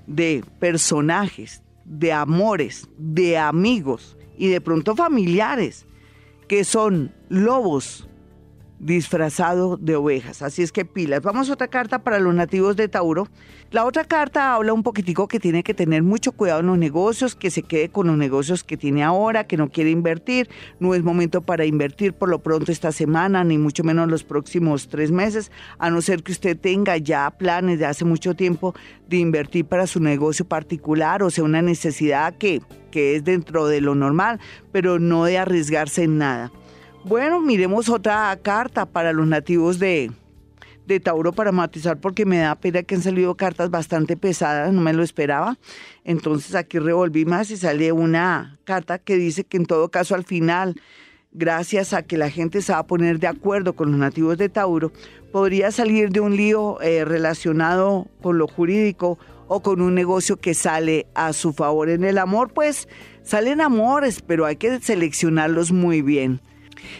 de 0.08 0.42
personajes, 0.58 1.62
de 1.84 2.12
amores, 2.12 2.88
de 2.98 3.38
amigos 3.38 4.16
y 4.36 4.48
de 4.48 4.60
pronto 4.60 4.96
familiares 4.96 5.86
que 6.48 6.64
son 6.64 7.12
lobos 7.28 8.08
disfrazados 8.78 9.84
de 9.84 9.96
ovejas. 9.96 10.42
Así 10.42 10.62
es 10.62 10.72
que 10.72 10.84
pilas. 10.84 11.22
Vamos 11.22 11.50
a 11.50 11.54
otra 11.54 11.68
carta 11.68 12.00
para 12.00 12.20
los 12.20 12.34
nativos 12.34 12.76
de 12.76 12.88
Tauro. 12.88 13.28
La 13.70 13.84
otra 13.84 14.04
carta 14.04 14.54
habla 14.54 14.72
un 14.72 14.82
poquitico 14.82 15.28
que 15.28 15.40
tiene 15.40 15.62
que 15.62 15.74
tener 15.74 16.02
mucho 16.02 16.32
cuidado 16.32 16.60
en 16.60 16.66
los 16.66 16.78
negocios, 16.78 17.34
que 17.34 17.50
se 17.50 17.62
quede 17.62 17.90
con 17.90 18.06
los 18.06 18.16
negocios 18.16 18.64
que 18.64 18.78
tiene 18.78 19.02
ahora, 19.02 19.44
que 19.44 19.58
no 19.58 19.68
quiere 19.68 19.90
invertir. 19.90 20.48
No 20.80 20.94
es 20.94 21.02
momento 21.02 21.42
para 21.42 21.66
invertir 21.66 22.14
por 22.14 22.30
lo 22.30 22.38
pronto 22.38 22.72
esta 22.72 22.92
semana, 22.92 23.44
ni 23.44 23.58
mucho 23.58 23.84
menos 23.84 24.08
los 24.08 24.24
próximos 24.24 24.88
tres 24.88 25.10
meses, 25.10 25.50
a 25.78 25.90
no 25.90 26.00
ser 26.00 26.22
que 26.22 26.32
usted 26.32 26.56
tenga 26.56 26.96
ya 26.96 27.30
planes 27.30 27.78
de 27.78 27.86
hace 27.86 28.04
mucho 28.04 28.34
tiempo 28.34 28.74
de 29.08 29.18
invertir 29.18 29.66
para 29.66 29.86
su 29.86 30.00
negocio 30.00 30.46
particular, 30.46 31.22
o 31.22 31.30
sea, 31.30 31.44
una 31.44 31.60
necesidad 31.60 32.36
que, 32.36 32.62
que 32.90 33.16
es 33.16 33.24
dentro 33.24 33.66
de 33.66 33.80
lo 33.80 33.94
normal, 33.94 34.40
pero 34.72 34.98
no 34.98 35.24
de 35.24 35.36
arriesgarse 35.36 36.04
en 36.04 36.18
nada. 36.18 36.52
Bueno, 37.08 37.40
miremos 37.40 37.88
otra 37.88 38.38
carta 38.42 38.84
para 38.84 39.14
los 39.14 39.26
nativos 39.26 39.78
de, 39.78 40.10
de 40.86 41.00
Tauro 41.00 41.32
para 41.32 41.52
matizar 41.52 41.98
porque 41.98 42.26
me 42.26 42.36
da 42.36 42.54
pena 42.54 42.82
que 42.82 42.96
han 42.96 43.00
salido 43.00 43.34
cartas 43.34 43.70
bastante 43.70 44.14
pesadas, 44.14 44.74
no 44.74 44.82
me 44.82 44.92
lo 44.92 45.02
esperaba. 45.02 45.56
Entonces 46.04 46.54
aquí 46.54 46.78
revolví 46.78 47.24
más 47.24 47.50
y 47.50 47.56
sale 47.56 47.92
una 47.92 48.58
carta 48.64 48.98
que 48.98 49.16
dice 49.16 49.44
que 49.44 49.56
en 49.56 49.64
todo 49.64 49.88
caso 49.88 50.14
al 50.14 50.24
final, 50.24 50.78
gracias 51.32 51.94
a 51.94 52.02
que 52.02 52.18
la 52.18 52.28
gente 52.28 52.60
se 52.60 52.74
va 52.74 52.80
a 52.80 52.86
poner 52.86 53.18
de 53.20 53.28
acuerdo 53.28 53.72
con 53.72 53.90
los 53.90 53.98
nativos 53.98 54.36
de 54.36 54.50
Tauro, 54.50 54.92
podría 55.32 55.70
salir 55.70 56.10
de 56.10 56.20
un 56.20 56.36
lío 56.36 56.78
eh, 56.82 57.06
relacionado 57.06 58.06
con 58.20 58.36
lo 58.36 58.48
jurídico 58.48 59.18
o 59.46 59.62
con 59.62 59.80
un 59.80 59.94
negocio 59.94 60.36
que 60.36 60.52
sale 60.52 61.06
a 61.14 61.32
su 61.32 61.54
favor. 61.54 61.88
En 61.88 62.04
el 62.04 62.18
amor, 62.18 62.52
pues 62.52 62.86
salen 63.22 63.62
amores, 63.62 64.20
pero 64.20 64.44
hay 64.44 64.56
que 64.56 64.78
seleccionarlos 64.80 65.72
muy 65.72 66.02
bien. 66.02 66.42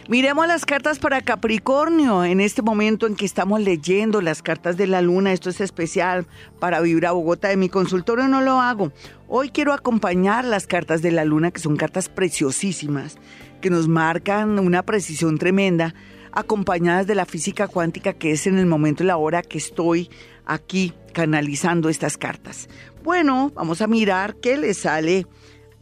Miremos 0.07 0.47
las 0.47 0.65
cartas 0.65 0.99
para 0.99 1.21
Capricornio 1.21 2.23
en 2.23 2.39
este 2.41 2.61
momento 2.61 3.07
en 3.07 3.15
que 3.15 3.25
estamos 3.25 3.61
leyendo 3.61 4.21
las 4.21 4.41
cartas 4.41 4.77
de 4.77 4.87
la 4.87 5.01
luna. 5.01 5.33
Esto 5.33 5.49
es 5.49 5.61
especial 5.61 6.25
para 6.59 6.81
Vibra 6.81 7.11
Bogotá. 7.11 7.49
De 7.49 7.57
mi 7.57 7.69
consultorio 7.69 8.27
no 8.27 8.41
lo 8.41 8.59
hago. 8.59 8.91
Hoy 9.27 9.49
quiero 9.49 9.73
acompañar 9.73 10.45
las 10.45 10.67
cartas 10.67 11.01
de 11.01 11.11
la 11.11 11.25
luna, 11.25 11.51
que 11.51 11.59
son 11.59 11.77
cartas 11.77 12.09
preciosísimas, 12.09 13.17
que 13.61 13.69
nos 13.69 13.87
marcan 13.87 14.59
una 14.59 14.83
precisión 14.83 15.37
tremenda, 15.37 15.93
acompañadas 16.31 17.07
de 17.07 17.15
la 17.15 17.25
física 17.25 17.67
cuántica, 17.67 18.13
que 18.13 18.31
es 18.31 18.47
en 18.47 18.57
el 18.57 18.65
momento 18.65 19.03
y 19.03 19.07
la 19.07 19.17
hora 19.17 19.41
que 19.41 19.57
estoy 19.57 20.09
aquí 20.45 20.93
canalizando 21.13 21.89
estas 21.89 22.17
cartas. 22.17 22.69
Bueno, 23.03 23.51
vamos 23.55 23.81
a 23.81 23.87
mirar 23.87 24.35
qué 24.35 24.57
le 24.57 24.73
sale 24.73 25.27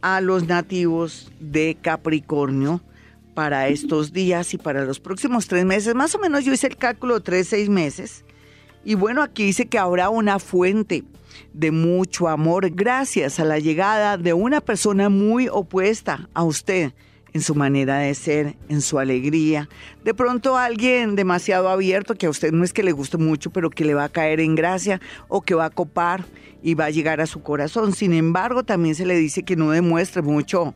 a 0.00 0.20
los 0.20 0.46
nativos 0.46 1.32
de 1.40 1.76
Capricornio 1.80 2.82
para 3.38 3.68
estos 3.68 4.12
días 4.12 4.52
y 4.52 4.58
para 4.58 4.84
los 4.84 4.98
próximos 4.98 5.46
tres 5.46 5.64
meses. 5.64 5.94
Más 5.94 6.12
o 6.12 6.18
menos 6.18 6.44
yo 6.44 6.52
hice 6.52 6.66
el 6.66 6.76
cálculo 6.76 7.20
tres, 7.20 7.46
seis 7.46 7.68
meses. 7.68 8.24
Y 8.84 8.96
bueno, 8.96 9.22
aquí 9.22 9.44
dice 9.44 9.66
que 9.66 9.78
habrá 9.78 10.08
una 10.08 10.40
fuente 10.40 11.04
de 11.52 11.70
mucho 11.70 12.26
amor 12.26 12.68
gracias 12.70 13.38
a 13.38 13.44
la 13.44 13.60
llegada 13.60 14.16
de 14.16 14.32
una 14.32 14.60
persona 14.60 15.08
muy 15.08 15.48
opuesta 15.48 16.28
a 16.34 16.42
usted 16.42 16.92
en 17.32 17.40
su 17.40 17.54
manera 17.54 17.98
de 17.98 18.12
ser, 18.16 18.56
en 18.68 18.80
su 18.80 18.98
alegría. 18.98 19.68
De 20.02 20.14
pronto 20.14 20.56
alguien 20.56 21.14
demasiado 21.14 21.68
abierto 21.68 22.16
que 22.16 22.26
a 22.26 22.30
usted 22.30 22.50
no 22.50 22.64
es 22.64 22.72
que 22.72 22.82
le 22.82 22.90
guste 22.90 23.18
mucho, 23.18 23.50
pero 23.50 23.70
que 23.70 23.84
le 23.84 23.94
va 23.94 24.02
a 24.02 24.08
caer 24.08 24.40
en 24.40 24.56
gracia 24.56 25.00
o 25.28 25.42
que 25.42 25.54
va 25.54 25.66
a 25.66 25.70
copar 25.70 26.24
y 26.60 26.74
va 26.74 26.86
a 26.86 26.90
llegar 26.90 27.20
a 27.20 27.26
su 27.26 27.40
corazón. 27.44 27.92
Sin 27.92 28.14
embargo, 28.14 28.64
también 28.64 28.96
se 28.96 29.06
le 29.06 29.14
dice 29.14 29.44
que 29.44 29.54
no 29.54 29.70
demuestre 29.70 30.22
mucho 30.22 30.74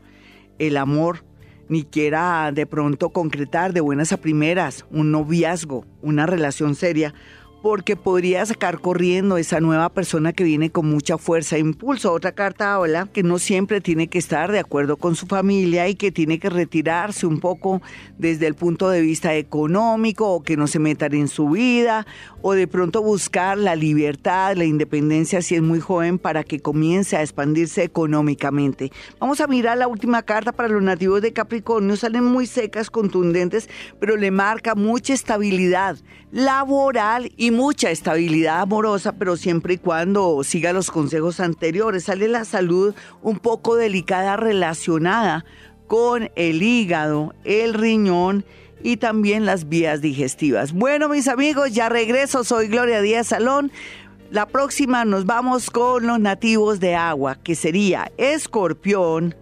el 0.60 0.76
amor 0.76 1.24
ni 1.72 1.84
quiera 1.84 2.52
de 2.52 2.66
pronto 2.66 3.08
concretar 3.08 3.72
de 3.72 3.80
buenas 3.80 4.12
a 4.12 4.18
primeras 4.18 4.84
un 4.90 5.10
noviazgo, 5.10 5.86
una 6.02 6.26
relación 6.26 6.74
seria, 6.74 7.14
porque 7.62 7.94
podría 7.94 8.44
sacar 8.44 8.80
corriendo 8.80 9.36
esa 9.36 9.60
nueva 9.60 9.88
persona 9.88 10.32
que 10.32 10.42
viene 10.42 10.70
con 10.70 10.90
mucha 10.90 11.16
fuerza 11.16 11.56
e 11.56 11.60
impulso. 11.60 12.12
Otra 12.12 12.32
carta 12.32 12.74
habla 12.74 13.06
que 13.12 13.22
no 13.22 13.38
siempre 13.38 13.80
tiene 13.80 14.08
que 14.08 14.18
estar 14.18 14.50
de 14.50 14.58
acuerdo 14.58 14.96
con 14.96 15.14
su 15.14 15.26
familia 15.26 15.88
y 15.88 15.94
que 15.94 16.10
tiene 16.10 16.40
que 16.40 16.50
retirarse 16.50 17.24
un 17.24 17.38
poco 17.38 17.80
desde 18.18 18.48
el 18.48 18.54
punto 18.54 18.90
de 18.90 19.00
vista 19.00 19.36
económico 19.36 20.28
o 20.28 20.42
que 20.42 20.56
no 20.56 20.66
se 20.66 20.80
metan 20.80 21.14
en 21.14 21.28
su 21.28 21.50
vida 21.50 22.04
o 22.42 22.54
de 22.54 22.66
pronto 22.66 23.00
buscar 23.00 23.56
la 23.56 23.76
libertad, 23.76 24.56
la 24.56 24.64
independencia 24.64 25.40
si 25.40 25.54
es 25.54 25.62
muy 25.62 25.78
joven 25.78 26.18
para 26.18 26.42
que 26.42 26.58
comience 26.58 27.16
a 27.16 27.22
expandirse 27.22 27.84
económicamente. 27.84 28.90
Vamos 29.20 29.40
a 29.40 29.46
mirar 29.46 29.78
la 29.78 29.86
última 29.86 30.22
carta 30.22 30.50
para 30.50 30.68
los 30.68 30.82
nativos 30.82 31.22
de 31.22 31.32
Capricornio. 31.32 31.96
Salen 31.96 32.24
muy 32.24 32.46
secas, 32.46 32.90
contundentes, 32.90 33.68
pero 34.00 34.16
le 34.16 34.32
marca 34.32 34.74
mucha 34.74 35.14
estabilidad 35.14 35.96
laboral 36.32 37.30
y 37.36 37.51
mucha 37.52 37.90
estabilidad 37.90 38.60
amorosa, 38.60 39.12
pero 39.12 39.36
siempre 39.36 39.74
y 39.74 39.78
cuando 39.78 40.42
siga 40.44 40.72
los 40.72 40.90
consejos 40.90 41.40
anteriores. 41.40 42.04
Sale 42.04 42.28
la 42.28 42.44
salud 42.44 42.94
un 43.22 43.38
poco 43.38 43.76
delicada 43.76 44.36
relacionada 44.36 45.44
con 45.86 46.30
el 46.36 46.62
hígado, 46.62 47.34
el 47.44 47.74
riñón 47.74 48.44
y 48.82 48.96
también 48.96 49.46
las 49.46 49.68
vías 49.68 50.00
digestivas. 50.00 50.72
Bueno, 50.72 51.08
mis 51.08 51.28
amigos, 51.28 51.72
ya 51.72 51.88
regreso. 51.88 52.44
Soy 52.44 52.68
Gloria 52.68 53.00
Díaz 53.00 53.28
Salón. 53.28 53.70
La 54.30 54.46
próxima 54.46 55.04
nos 55.04 55.26
vamos 55.26 55.70
con 55.70 56.06
los 56.06 56.18
nativos 56.18 56.80
de 56.80 56.94
agua, 56.94 57.36
que 57.42 57.54
sería 57.54 58.10
escorpión, 58.16 59.34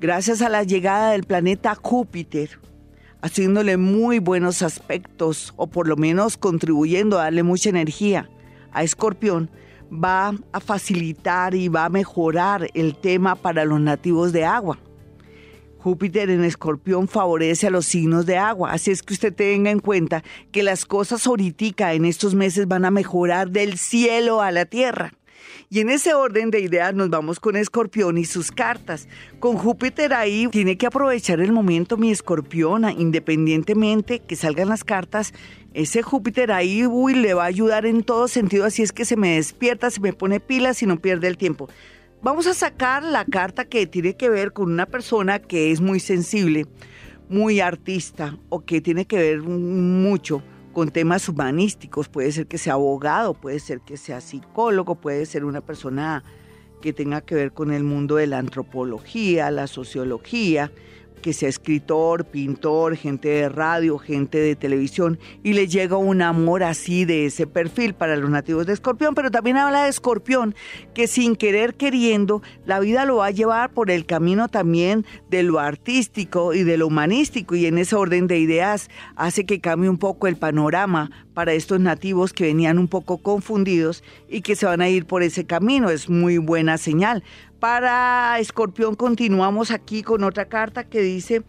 gracias 0.03 0.41
a 0.41 0.49
la 0.49 0.63
llegada 0.63 1.11
del 1.11 1.23
planeta 1.23 1.75
Júpiter, 1.75 2.59
haciéndole 3.21 3.77
muy 3.77 4.19
buenos 4.19 4.61
aspectos 4.61 5.53
o 5.55 5.67
por 5.67 5.87
lo 5.87 5.95
menos 5.95 6.35
contribuyendo 6.35 7.17
a 7.17 7.23
darle 7.23 7.41
mucha 7.41 7.69
energía 7.69 8.29
a 8.73 8.83
Escorpión, 8.83 9.49
va 9.89 10.35
a 10.51 10.59
facilitar 10.59 11.55
y 11.55 11.69
va 11.69 11.85
a 11.85 11.89
mejorar 11.89 12.67
el 12.73 12.97
tema 12.97 13.35
para 13.35 13.63
los 13.63 13.79
nativos 13.79 14.33
de 14.33 14.43
agua. 14.43 14.77
Júpiter 15.77 16.29
en 16.29 16.43
Escorpión 16.43 17.07
favorece 17.07 17.67
a 17.67 17.69
los 17.69 17.85
signos 17.85 18.25
de 18.25 18.35
agua, 18.35 18.73
así 18.73 18.91
es 18.91 19.03
que 19.03 19.13
usted 19.13 19.33
tenga 19.33 19.71
en 19.71 19.79
cuenta 19.79 20.21
que 20.51 20.63
las 20.63 20.83
cosas 20.83 21.25
ahorita 21.25 21.93
en 21.93 22.03
estos 22.03 22.35
meses 22.35 22.67
van 22.67 22.83
a 22.83 22.91
mejorar 22.91 23.51
del 23.51 23.77
cielo 23.77 24.41
a 24.41 24.51
la 24.51 24.65
tierra. 24.65 25.13
Y 25.73 25.79
en 25.79 25.89
ese 25.89 26.13
orden 26.13 26.51
de 26.51 26.59
ideas 26.59 26.93
nos 26.93 27.09
vamos 27.09 27.39
con 27.39 27.55
Escorpión 27.55 28.19
y 28.19 28.25
sus 28.25 28.51
cartas. 28.51 29.07
Con 29.39 29.57
Júpiter 29.57 30.13
ahí 30.13 30.47
tiene 30.51 30.77
que 30.77 30.85
aprovechar 30.85 31.39
el 31.39 31.51
momento 31.51 31.97
mi 31.97 32.11
Escorpión, 32.11 32.87
independientemente 32.91 34.19
que 34.19 34.35
salgan 34.35 34.69
las 34.69 34.83
cartas. 34.83 35.33
Ese 35.73 36.03
Júpiter 36.03 36.51
ahí, 36.51 36.85
uy, 36.85 37.15
le 37.15 37.33
va 37.33 37.45
a 37.45 37.47
ayudar 37.47 37.87
en 37.87 38.03
todo 38.03 38.27
sentido, 38.27 38.65
así 38.65 38.83
es 38.83 38.91
que 38.91 39.03
se 39.03 39.15
me 39.15 39.37
despierta, 39.37 39.89
se 39.89 39.99
me 39.99 40.13
pone 40.13 40.39
pilas 40.39 40.83
y 40.83 40.85
no 40.85 41.01
pierde 41.01 41.27
el 41.27 41.37
tiempo. 41.37 41.67
Vamos 42.21 42.45
a 42.45 42.53
sacar 42.53 43.01
la 43.01 43.25
carta 43.25 43.65
que 43.65 43.87
tiene 43.87 44.15
que 44.15 44.29
ver 44.29 44.53
con 44.53 44.71
una 44.71 44.85
persona 44.85 45.39
que 45.39 45.71
es 45.71 45.81
muy 45.81 45.99
sensible, 45.99 46.67
muy 47.29 47.61
artista 47.61 48.37
o 48.49 48.63
que 48.63 48.79
tiene 48.79 49.05
que 49.05 49.17
ver 49.17 49.41
mucho 49.41 50.43
con 50.73 50.91
temas 50.91 51.29
humanísticos. 51.29 52.09
Puede 52.09 52.31
ser 52.31 52.47
que 52.47 52.57
sea 52.57 52.73
abogado, 52.73 53.33
puede 53.33 53.59
ser 53.59 53.79
que 53.79 53.95
sea 53.95 54.19
psicólogo, 54.19 54.95
puede 54.95 55.25
ser 55.25 55.45
una 55.45 55.61
persona 55.61 56.23
que 56.81 56.91
tenga 56.91 57.21
que 57.21 57.35
ver 57.35 57.53
con 57.53 57.71
el 57.71 57.85
mundo 57.85 58.17
de 58.17 58.27
la 58.27 58.39
antropología, 58.39 59.49
la 59.51 59.67
sociología 59.67 60.71
que 61.23 61.33
sea 61.33 61.49
escritor, 61.49 62.25
pintor, 62.25 62.95
gente 62.95 63.29
de 63.29 63.49
radio, 63.49 63.97
gente 63.97 64.37
de 64.37 64.55
televisión, 64.55 65.17
y 65.41 65.53
le 65.53 65.67
llega 65.67 65.97
un 65.97 66.21
amor 66.21 66.61
así 66.61 67.05
de 67.05 67.25
ese 67.25 67.47
perfil 67.47 67.95
para 67.95 68.15
los 68.15 68.29
nativos 68.29 68.67
de 68.67 68.73
Escorpión, 68.73 69.15
pero 69.15 69.31
también 69.31 69.57
habla 69.57 69.85
de 69.85 69.89
Escorpión, 69.89 70.53
que 70.93 71.07
sin 71.07 71.35
querer 71.35 71.73
queriendo, 71.73 72.43
la 72.65 72.79
vida 72.79 73.05
lo 73.05 73.15
va 73.15 73.27
a 73.27 73.31
llevar 73.31 73.71
por 73.71 73.89
el 73.89 74.05
camino 74.05 74.49
también 74.49 75.05
de 75.31 75.41
lo 75.41 75.59
artístico 75.59 76.53
y 76.53 76.61
de 76.61 76.77
lo 76.77 76.85
humanístico, 76.85 77.55
y 77.55 77.65
en 77.65 77.79
ese 77.79 77.95
orden 77.95 78.27
de 78.27 78.37
ideas 78.37 78.89
hace 79.15 79.45
que 79.45 79.61
cambie 79.61 79.89
un 79.89 79.97
poco 79.97 80.27
el 80.27 80.35
panorama 80.35 81.22
para 81.33 81.53
estos 81.53 81.79
nativos 81.79 82.33
que 82.33 82.45
venían 82.45 82.77
un 82.77 82.87
poco 82.87 83.17
confundidos 83.17 84.03
y 84.29 84.41
que 84.41 84.55
se 84.55 84.65
van 84.65 84.81
a 84.81 84.89
ir 84.89 85.05
por 85.05 85.23
ese 85.23 85.45
camino. 85.45 85.89
Es 85.89 86.09
muy 86.09 86.37
buena 86.37 86.77
señal. 86.77 87.23
Para 87.59 88.37
Escorpión 88.39 88.95
continuamos 88.95 89.71
aquí 89.71 90.03
con 90.03 90.23
otra 90.23 90.45
carta 90.45 90.83
que 90.83 91.01
dice 91.01 91.43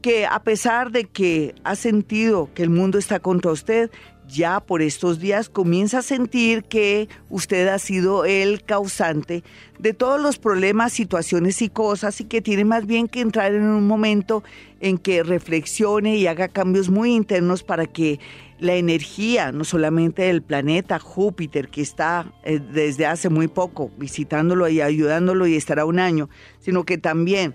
que 0.00 0.26
a 0.26 0.40
pesar 0.42 0.92
de 0.92 1.04
que 1.04 1.54
ha 1.64 1.74
sentido 1.74 2.48
que 2.54 2.62
el 2.62 2.70
mundo 2.70 2.98
está 2.98 3.18
contra 3.18 3.50
usted, 3.50 3.90
ya 4.28 4.60
por 4.60 4.82
estos 4.82 5.20
días 5.20 5.48
comienza 5.48 5.98
a 5.98 6.02
sentir 6.02 6.64
que 6.64 7.08
usted 7.30 7.68
ha 7.68 7.78
sido 7.78 8.24
el 8.24 8.64
causante 8.64 9.44
de 9.78 9.94
todos 9.94 10.20
los 10.20 10.38
problemas, 10.38 10.92
situaciones 10.92 11.62
y 11.62 11.68
cosas 11.68 12.20
y 12.20 12.24
que 12.24 12.42
tiene 12.42 12.64
más 12.64 12.86
bien 12.86 13.08
que 13.08 13.20
entrar 13.20 13.54
en 13.54 13.62
un 13.62 13.86
momento 13.86 14.42
en 14.80 14.98
que 14.98 15.22
reflexione 15.22 16.16
y 16.16 16.26
haga 16.26 16.48
cambios 16.48 16.88
muy 16.88 17.14
internos 17.14 17.62
para 17.62 17.86
que 17.86 18.18
la 18.58 18.74
energía, 18.74 19.52
no 19.52 19.64
solamente 19.64 20.22
del 20.22 20.42
planeta 20.42 20.98
Júpiter, 20.98 21.68
que 21.68 21.82
está 21.82 22.32
eh, 22.42 22.58
desde 22.58 23.06
hace 23.06 23.28
muy 23.28 23.48
poco 23.48 23.90
visitándolo 23.98 24.68
y 24.68 24.80
ayudándolo 24.80 25.46
y 25.46 25.56
estará 25.56 25.84
un 25.84 25.98
año, 25.98 26.28
sino 26.58 26.84
que 26.84 26.98
también 26.98 27.54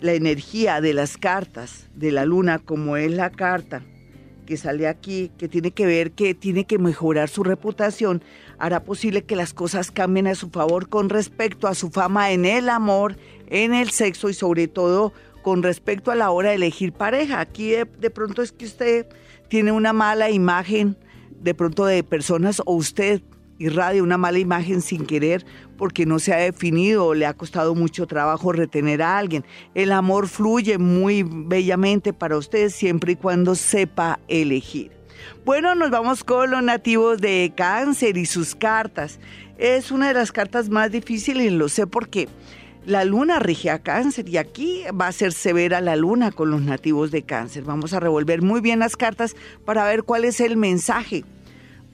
la 0.00 0.12
energía 0.12 0.80
de 0.80 0.92
las 0.92 1.16
cartas 1.16 1.88
de 1.94 2.12
la 2.12 2.26
luna, 2.26 2.58
como 2.58 2.96
es 2.96 3.10
la 3.10 3.30
carta 3.30 3.82
que 4.44 4.58
sale 4.58 4.86
aquí, 4.86 5.30
que 5.38 5.48
tiene 5.48 5.70
que 5.70 5.86
ver 5.86 6.12
que 6.12 6.34
tiene 6.34 6.66
que 6.66 6.78
mejorar 6.78 7.30
su 7.30 7.42
reputación, 7.42 8.22
hará 8.58 8.84
posible 8.84 9.22
que 9.22 9.36
las 9.36 9.54
cosas 9.54 9.90
cambien 9.90 10.26
a 10.26 10.34
su 10.34 10.50
favor 10.50 10.90
con 10.90 11.08
respecto 11.08 11.66
a 11.66 11.74
su 11.74 11.90
fama 11.90 12.32
en 12.32 12.44
el 12.44 12.68
amor, 12.68 13.16
en 13.46 13.72
el 13.72 13.88
sexo 13.88 14.28
y 14.28 14.34
sobre 14.34 14.68
todo 14.68 15.14
con 15.42 15.62
respecto 15.62 16.10
a 16.10 16.14
la 16.14 16.30
hora 16.30 16.50
de 16.50 16.56
elegir 16.56 16.92
pareja. 16.92 17.40
Aquí 17.40 17.70
de, 17.70 17.86
de 17.86 18.10
pronto 18.10 18.42
es 18.42 18.52
que 18.52 18.66
usted 18.66 19.06
tiene 19.54 19.70
una 19.70 19.92
mala 19.92 20.30
imagen 20.30 20.96
de 21.40 21.54
pronto 21.54 21.86
de 21.86 22.02
personas 22.02 22.60
o 22.66 22.74
usted 22.74 23.22
irradia 23.60 24.02
una 24.02 24.18
mala 24.18 24.40
imagen 24.40 24.82
sin 24.82 25.06
querer 25.06 25.46
porque 25.76 26.06
no 26.06 26.18
se 26.18 26.34
ha 26.34 26.38
definido 26.38 27.06
o 27.06 27.14
le 27.14 27.24
ha 27.24 27.34
costado 27.34 27.76
mucho 27.76 28.08
trabajo 28.08 28.50
retener 28.50 29.00
a 29.00 29.16
alguien. 29.16 29.44
El 29.76 29.92
amor 29.92 30.26
fluye 30.26 30.76
muy 30.78 31.22
bellamente 31.24 32.12
para 32.12 32.36
usted 32.36 32.68
siempre 32.68 33.12
y 33.12 33.14
cuando 33.14 33.54
sepa 33.54 34.18
elegir. 34.26 34.90
Bueno, 35.44 35.76
nos 35.76 35.92
vamos 35.92 36.24
con 36.24 36.50
los 36.50 36.64
nativos 36.64 37.20
de 37.20 37.52
cáncer 37.56 38.16
y 38.16 38.26
sus 38.26 38.56
cartas. 38.56 39.20
Es 39.56 39.92
una 39.92 40.08
de 40.08 40.14
las 40.14 40.32
cartas 40.32 40.68
más 40.68 40.90
difíciles, 40.90 41.52
lo 41.52 41.68
sé 41.68 41.86
porque 41.86 42.28
la 42.86 43.04
luna 43.04 43.38
rige 43.38 43.70
a 43.70 43.78
cáncer 43.78 44.28
y 44.28 44.36
aquí 44.36 44.82
va 44.98 45.08
a 45.08 45.12
ser 45.12 45.32
severa 45.32 45.80
la 45.80 45.96
luna 45.96 46.30
con 46.30 46.50
los 46.50 46.62
nativos 46.62 47.10
de 47.10 47.22
cáncer. 47.22 47.64
Vamos 47.64 47.92
a 47.92 48.00
revolver 48.00 48.42
muy 48.42 48.60
bien 48.60 48.78
las 48.78 48.96
cartas 48.96 49.36
para 49.64 49.84
ver 49.84 50.02
cuál 50.02 50.24
es 50.24 50.40
el 50.40 50.56
mensaje 50.56 51.24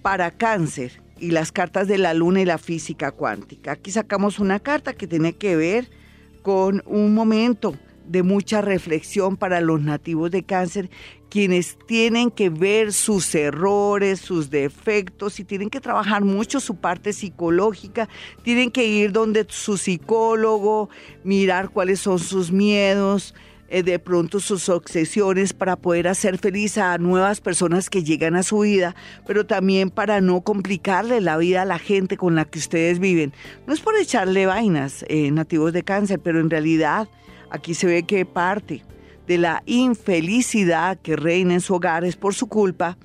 para 0.03 0.31
cáncer 0.31 1.01
y 1.19 1.31
las 1.31 1.53
cartas 1.53 1.87
de 1.87 1.99
la 1.99 2.15
luna 2.15 2.41
y 2.41 2.45
la 2.45 2.59
física 2.59 3.13
cuántica. 3.13 3.73
Aquí 3.73 3.91
sacamos 3.91 4.39
una 4.39 4.59
carta 4.59 4.95
que 4.95 5.07
tiene 5.07 5.35
que 5.35 5.57
ver 5.57 5.91
con 6.43 6.83
un 6.87 7.15
momento 7.15 7.75
de 8.11 8.23
mucha 8.25 8.61
reflexión 8.61 9.37
para 9.37 9.61
los 9.61 9.81
nativos 9.81 10.31
de 10.33 10.43
cáncer, 10.43 10.91
quienes 11.31 11.79
tienen 11.87 12.33
que 12.33 12.51
ver 12.51 12.93
sus 12.93 13.33
errores, 13.37 14.19
sus 14.19 14.51
defectos 14.51 15.39
y 15.39 15.45
tienen 15.45 15.71
que 15.71 15.81
trabajar 15.81 16.25
mucho 16.25 16.59
su 16.59 16.75
parte 16.75 17.13
psicológica, 17.13 18.09
tienen 18.43 18.73
que 18.73 18.85
ir 18.85 19.13
donde 19.13 19.47
su 19.49 19.77
psicólogo, 19.77 20.91
mirar 21.23 21.71
cuáles 21.71 22.01
son 22.01 22.19
sus 22.19 22.51
miedos, 22.51 23.33
eh, 23.73 23.85
de 23.85 24.01
pronto 24.01 24.41
sus 24.41 24.69
obsesiones 24.69 25.53
para 25.53 25.77
poder 25.77 26.09
hacer 26.09 26.39
feliz 26.39 26.77
a 26.77 26.99
nuevas 26.99 27.41
personas 27.41 27.89
que 27.89 28.03
llegan 28.03 28.35
a 28.35 28.43
su 28.43 28.59
vida, 28.59 28.97
pero 29.29 29.47
también 29.47 29.91
para 29.91 30.21
no 30.21 30.41
complicarle 30.41 31.21
la 31.21 31.37
vida 31.37 31.63
a 31.63 31.65
la 31.65 31.79
gente 31.79 32.17
con 32.17 32.35
la 32.35 32.45
que 32.45 32.59
ustedes 32.59 32.99
viven. 32.99 33.33
No 33.69 33.73
es 33.73 33.81
por 33.81 33.97
echarle 33.97 34.47
vainas, 34.47 35.05
eh, 35.09 35.31
nativos 35.31 35.73
de 35.73 35.85
cáncer, 35.85 36.19
pero 36.19 36.41
en 36.41 36.51
realidad 36.51 37.09
Aquí 37.51 37.75
se 37.75 37.87
ve 37.87 38.05
que 38.05 38.25
parte 38.25 38.83
de 39.27 39.39
la 39.39 39.63
infelicidad 39.67 40.99
que 41.01 41.17
reina 41.17 41.55
en 41.55 41.61
su 41.61 41.75
hogar 41.75 42.05
es 42.05 42.17
por 42.17 42.35
su 42.35 42.47
culpa, 42.49 42.97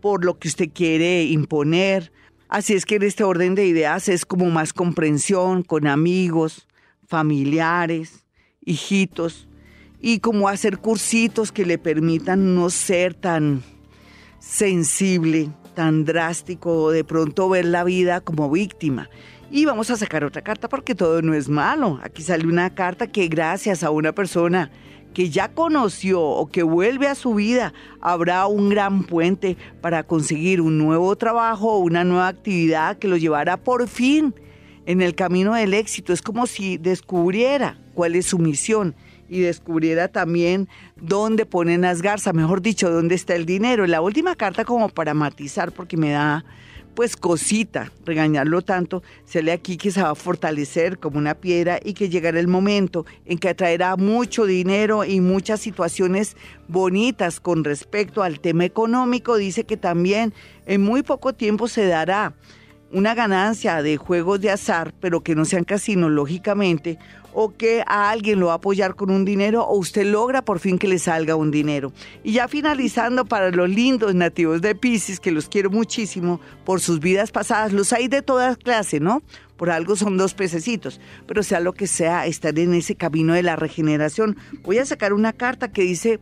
por 0.00 0.24
lo 0.24 0.38
que 0.38 0.48
usted 0.48 0.70
quiere 0.72 1.24
imponer. 1.24 2.12
Así 2.48 2.74
es 2.74 2.84
que 2.84 2.96
en 2.96 3.02
este 3.04 3.24
orden 3.24 3.54
de 3.54 3.66
ideas 3.66 4.08
es 4.08 4.24
como 4.24 4.46
más 4.50 4.72
comprensión 4.72 5.62
con 5.62 5.86
amigos, 5.86 6.66
familiares, 7.06 8.24
hijitos, 8.64 9.48
y 10.00 10.20
como 10.20 10.48
hacer 10.48 10.78
cursitos 10.78 11.52
que 11.52 11.66
le 11.66 11.78
permitan 11.78 12.54
no 12.54 12.70
ser 12.70 13.14
tan 13.14 13.62
sensible, 14.38 15.50
tan 15.74 16.04
drástico, 16.04 16.90
de 16.90 17.04
pronto 17.04 17.48
ver 17.48 17.66
la 17.66 17.84
vida 17.84 18.20
como 18.20 18.50
víctima. 18.50 19.10
Y 19.52 19.64
vamos 19.64 19.90
a 19.90 19.96
sacar 19.96 20.22
otra 20.22 20.42
carta 20.42 20.68
porque 20.68 20.94
todo 20.94 21.22
no 21.22 21.34
es 21.34 21.48
malo. 21.48 21.98
Aquí 22.04 22.22
sale 22.22 22.46
una 22.46 22.70
carta 22.70 23.08
que 23.08 23.26
gracias 23.26 23.82
a 23.82 23.90
una 23.90 24.12
persona 24.12 24.70
que 25.12 25.28
ya 25.28 25.48
conoció 25.48 26.22
o 26.22 26.48
que 26.48 26.62
vuelve 26.62 27.08
a 27.08 27.16
su 27.16 27.34
vida, 27.34 27.72
habrá 28.00 28.46
un 28.46 28.68
gran 28.68 29.02
puente 29.02 29.56
para 29.80 30.04
conseguir 30.04 30.60
un 30.60 30.78
nuevo 30.78 31.16
trabajo 31.16 31.72
o 31.72 31.78
una 31.78 32.04
nueva 32.04 32.28
actividad 32.28 32.96
que 32.96 33.08
lo 33.08 33.16
llevará 33.16 33.56
por 33.56 33.88
fin 33.88 34.34
en 34.86 35.02
el 35.02 35.16
camino 35.16 35.54
del 35.54 35.74
éxito. 35.74 36.12
Es 36.12 36.22
como 36.22 36.46
si 36.46 36.78
descubriera 36.78 37.76
cuál 37.94 38.14
es 38.14 38.26
su 38.26 38.38
misión 38.38 38.94
y 39.28 39.40
descubriera 39.40 40.06
también 40.06 40.68
dónde 40.94 41.44
ponen 41.44 41.80
las 41.80 42.02
garzas, 42.02 42.34
mejor 42.34 42.62
dicho, 42.62 42.88
dónde 42.88 43.16
está 43.16 43.34
el 43.34 43.46
dinero. 43.46 43.86
La 43.88 44.00
última 44.00 44.36
carta 44.36 44.64
como 44.64 44.88
para 44.88 45.12
matizar 45.12 45.72
porque 45.72 45.96
me 45.96 46.10
da 46.10 46.44
pues 46.94 47.16
cosita, 47.16 47.92
regañarlo 48.04 48.62
tanto, 48.62 49.02
se 49.24 49.42
lee 49.42 49.50
aquí 49.50 49.76
que 49.76 49.90
se 49.90 50.02
va 50.02 50.10
a 50.10 50.14
fortalecer 50.14 50.98
como 50.98 51.18
una 51.18 51.34
piedra 51.34 51.78
y 51.82 51.94
que 51.94 52.08
llegará 52.08 52.40
el 52.40 52.48
momento 52.48 53.06
en 53.24 53.38
que 53.38 53.48
atraerá 53.48 53.96
mucho 53.96 54.44
dinero 54.44 55.04
y 55.04 55.20
muchas 55.20 55.60
situaciones 55.60 56.36
bonitas 56.68 57.40
con 57.40 57.64
respecto 57.64 58.22
al 58.22 58.40
tema 58.40 58.64
económico. 58.64 59.36
Dice 59.36 59.64
que 59.64 59.76
también 59.76 60.34
en 60.66 60.82
muy 60.82 61.02
poco 61.02 61.32
tiempo 61.32 61.68
se 61.68 61.86
dará 61.86 62.34
una 62.92 63.14
ganancia 63.14 63.82
de 63.82 63.96
juegos 63.96 64.40
de 64.40 64.50
azar, 64.50 64.92
pero 65.00 65.22
que 65.22 65.34
no 65.34 65.44
sean 65.44 65.64
casinos, 65.64 66.10
lógicamente, 66.10 66.98
o 67.32 67.56
que 67.56 67.82
a 67.86 68.10
alguien 68.10 68.40
lo 68.40 68.46
va 68.46 68.52
a 68.52 68.56
apoyar 68.56 68.96
con 68.96 69.10
un 69.10 69.24
dinero 69.24 69.62
o 69.64 69.76
usted 69.76 70.04
logra 70.04 70.42
por 70.42 70.58
fin 70.58 70.78
que 70.78 70.88
le 70.88 70.98
salga 70.98 71.36
un 71.36 71.50
dinero. 71.50 71.92
Y 72.24 72.32
ya 72.32 72.48
finalizando 72.48 73.24
para 73.24 73.50
los 73.50 73.68
lindos 73.68 74.14
nativos 74.14 74.60
de 74.60 74.74
Pisces, 74.74 75.20
que 75.20 75.30
los 75.30 75.48
quiero 75.48 75.70
muchísimo 75.70 76.40
por 76.64 76.80
sus 76.80 77.00
vidas 77.00 77.30
pasadas, 77.30 77.72
los 77.72 77.92
hay 77.92 78.08
de 78.08 78.22
todas 78.22 78.56
clases, 78.56 79.00
¿no? 79.00 79.22
por 79.60 79.68
algo 79.68 79.94
son 79.94 80.16
dos 80.16 80.32
pececitos, 80.32 81.02
pero 81.26 81.42
sea 81.42 81.60
lo 81.60 81.74
que 81.74 81.86
sea, 81.86 82.24
estar 82.24 82.58
en 82.58 82.72
ese 82.72 82.94
camino 82.94 83.34
de 83.34 83.42
la 83.42 83.56
regeneración. 83.56 84.38
Voy 84.62 84.78
a 84.78 84.86
sacar 84.86 85.12
una 85.12 85.34
carta 85.34 85.70
que 85.70 85.82
dice 85.82 86.18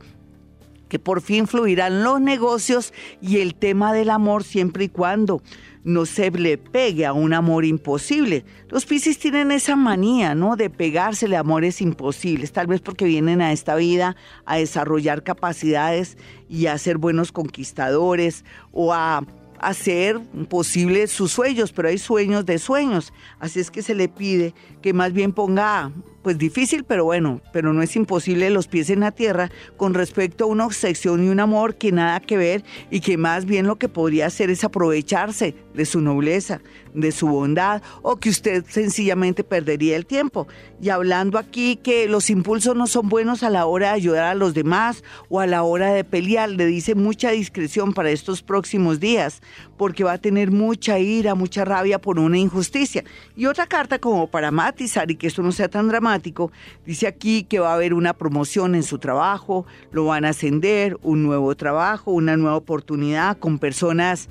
que 0.89 0.99
por 0.99 1.21
fin 1.21 1.47
fluirán 1.47 2.03
los 2.03 2.21
negocios 2.21 2.93
y 3.21 3.39
el 3.39 3.55
tema 3.55 3.93
del 3.93 4.11
amor 4.11 4.43
siempre 4.43 4.87
y 4.87 4.89
cuando 4.89 5.41
no 5.89 6.05
se 6.05 6.31
le 6.31 6.59
pegue 6.59 7.07
a 7.07 7.15
un 7.15 7.33
amor 7.33 7.65
imposible. 7.65 8.45
Los 8.69 8.85
Piscis 8.85 9.19
tienen 9.19 9.51
esa 9.51 9.75
manía, 9.75 10.35
¿no? 10.35 10.55
De 10.55 10.69
pegársele 10.69 11.37
a 11.37 11.41
amores 11.41 11.81
imposibles, 11.81 12.53
tal 12.53 12.67
vez 12.67 12.83
porque 12.83 13.07
vienen 13.07 13.41
a 13.41 13.53
esta 13.53 13.75
vida 13.75 14.15
a 14.45 14.59
desarrollar 14.59 15.23
capacidades 15.23 16.19
y 16.49 16.67
a 16.67 16.77
ser 16.77 16.99
buenos 16.99 17.33
conquistadores 17.33 18.45
o 18.71 18.93
a 18.93 19.25
hacer 19.61 20.21
posibles 20.49 21.11
sus 21.11 21.33
sueños, 21.33 21.73
pero 21.73 21.89
hay 21.89 21.99
sueños 21.99 22.47
de 22.47 22.59
sueños. 22.59 23.13
Así 23.39 23.61
es 23.61 23.71
que 23.71 23.83
se 23.83 23.95
le 23.95 24.09
pide 24.09 24.55
que 24.83 24.93
más 24.93 25.13
bien 25.13 25.33
ponga 25.33 25.93
pues 26.23 26.37
difícil, 26.37 26.85
pero 26.85 27.05
bueno, 27.05 27.41
pero 27.53 27.73
no 27.73 27.81
es 27.81 27.97
imposible 27.97 28.51
los 28.51 28.67
pies 28.67 28.91
en 28.91 29.01
la 29.01 29.13
tierra 29.13 29.51
con 29.77 29.95
respecto 29.95 30.45
a 30.45 30.49
una 30.49 30.67
obsesión 30.67 31.25
y 31.25 31.29
un 31.29 31.41
amor 31.41 31.77
que 31.77 31.93
nada 31.93 32.21
que 32.21 32.37
ver 32.37 32.65
y 32.91 33.01
que 33.01 33.17
más 33.17 33.47
bien 33.47 33.67
lo 33.67 33.77
que 33.77 33.89
podría 33.89 34.27
hacer 34.27 34.51
es 34.51 34.63
aprovecharse 34.65 35.55
de 35.73 35.87
su 35.87 36.01
nobleza, 36.01 36.61
de 36.93 37.13
su 37.13 37.29
bondad 37.29 37.83
o 38.03 38.17
que 38.17 38.29
usted 38.29 38.65
sencillamente 38.69 39.45
perdería 39.45 39.97
el 39.97 40.07
tiempo. 40.07 40.49
Y 40.83 40.91
hablando 40.91 41.39
aquí 41.39 41.77
que 41.77 42.09
los 42.09 42.31
impulsos 42.31 42.77
no 42.77 42.87
son 42.87 43.09
buenos 43.09 43.43
a 43.43 43.51
la 43.51 43.65
hora 43.67 43.89
de 43.89 43.95
ayudar 43.95 44.25
a 44.25 44.35
los 44.35 44.55
demás 44.55 45.05
o 45.29 45.41
a 45.41 45.47
la 45.47 45.63
hora 45.63 45.93
de 45.93 46.05
pelear, 46.05 46.51
le 46.51 46.67
dice 46.67 46.95
mucha 46.95 47.31
discreción 47.31 47.95
para 47.95 48.11
estos 48.11 48.43
próximos 48.43 49.01
días, 49.01 49.41
porque 49.77 50.05
va 50.05 50.13
a 50.13 50.19
tener 50.19 50.51
mucha 50.51 50.99
ira, 50.99 51.35
mucha 51.35 51.65
rabia 51.65 52.01
por 52.01 52.19
una 52.19 52.39
injusticia. 52.39 53.05
Y 53.37 53.47
otra 53.47 53.67
carta 53.67 53.99
como 53.99 54.29
para 54.29 54.51
matizar 54.51 55.11
y 55.11 55.17
que 55.17 55.27
esto 55.27 55.43
no 55.43 55.53
sea 55.53 55.69
tan 55.69 55.89
dramático, 55.89 56.51
dice 56.87 57.07
aquí 57.07 57.45
que 57.45 57.59
va 57.59 57.73
a 57.73 57.75
haber 57.75 57.95
una 57.95 58.15
promoción 58.15 58.75
en 58.75 58.83
su 58.83 58.99
trabajo, 58.99 59.67
lo 59.93 60.07
van 60.07 60.25
a 60.25 60.31
ascender, 60.31 60.99
un 61.03 61.23
nuevo 61.23 61.55
trabajo, 61.57 62.13
una 62.13 62.37
nueva 62.37 62.57
oportunidad 62.57 63.39
con 63.39 63.59
personas 63.59 64.29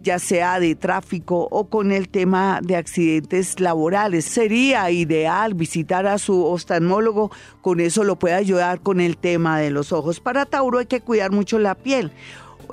ya 0.06 0.20
sea 0.20 0.60
de 0.60 0.76
tráfico 0.76 1.48
o 1.52 1.68
con 1.68 1.92
el 1.92 2.08
tema 2.08 2.60
de 2.64 2.76
accidentes 2.76 3.60
laborales. 3.60 4.24
Sería 4.24 4.92
ideal 4.92 5.56
visitar 5.56 6.06
a 6.06 6.20
su 6.20 6.46
oftalmólogo, 6.46 7.32
con 7.62 7.80
eso 7.80 8.04
lo 8.04 8.18
puede 8.18 8.36
ayudar 8.36 8.82
con 8.82 9.02
el 9.02 9.18
tema 9.18 9.60
de 9.60 9.72
los 9.72 9.92
ojos. 9.92 10.20
Para 10.20 10.46
Tauro 10.46 10.78
hay 10.78 10.86
que 10.86 11.02
cuidar 11.02 11.32
mucho 11.32 11.58
la 11.58 11.74
piel. 11.74 12.12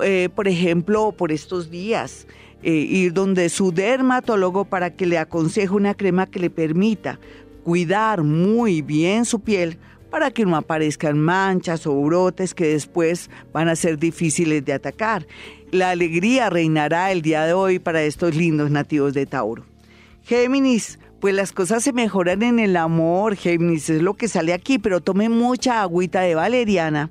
Eh, 0.03 0.29
por 0.33 0.47
ejemplo, 0.47 1.11
por 1.11 1.31
estos 1.31 1.71
días, 1.71 2.27
eh, 2.61 2.71
ir 2.71 3.13
donde 3.13 3.49
su 3.49 3.71
dermatólogo 3.71 4.65
para 4.65 4.91
que 4.91 5.07
le 5.07 5.17
aconseje 5.17 5.73
una 5.73 5.95
crema 5.95 6.27
que 6.27 6.39
le 6.39 6.51
permita 6.51 7.19
cuidar 7.63 8.23
muy 8.23 8.81
bien 8.83 9.25
su 9.25 9.39
piel 9.39 9.79
para 10.11 10.29
que 10.29 10.45
no 10.45 10.55
aparezcan 10.55 11.17
manchas 11.17 11.87
o 11.87 11.99
brotes 11.99 12.53
que 12.53 12.67
después 12.67 13.31
van 13.51 13.69
a 13.69 13.75
ser 13.75 13.97
difíciles 13.97 14.63
de 14.63 14.73
atacar. 14.73 15.25
La 15.73 15.89
alegría 15.89 16.51
reinará 16.51 17.11
el 17.11 17.23
día 17.23 17.45
de 17.45 17.53
hoy 17.53 17.79
para 17.79 18.03
estos 18.03 18.35
lindos 18.35 18.69
nativos 18.69 19.15
de 19.15 19.25
Tauro. 19.25 19.65
Géminis, 20.21 20.99
pues 21.19 21.33
las 21.33 21.51
cosas 21.51 21.83
se 21.83 21.93
mejoran 21.93 22.43
en 22.43 22.59
el 22.59 22.77
amor, 22.77 23.35
Géminis, 23.35 23.89
es 23.89 24.03
lo 24.03 24.13
que 24.13 24.27
sale 24.27 24.53
aquí, 24.53 24.77
pero 24.77 25.01
tome 25.01 25.29
mucha 25.29 25.81
agüita 25.81 26.21
de 26.21 26.35
valeriana, 26.35 27.09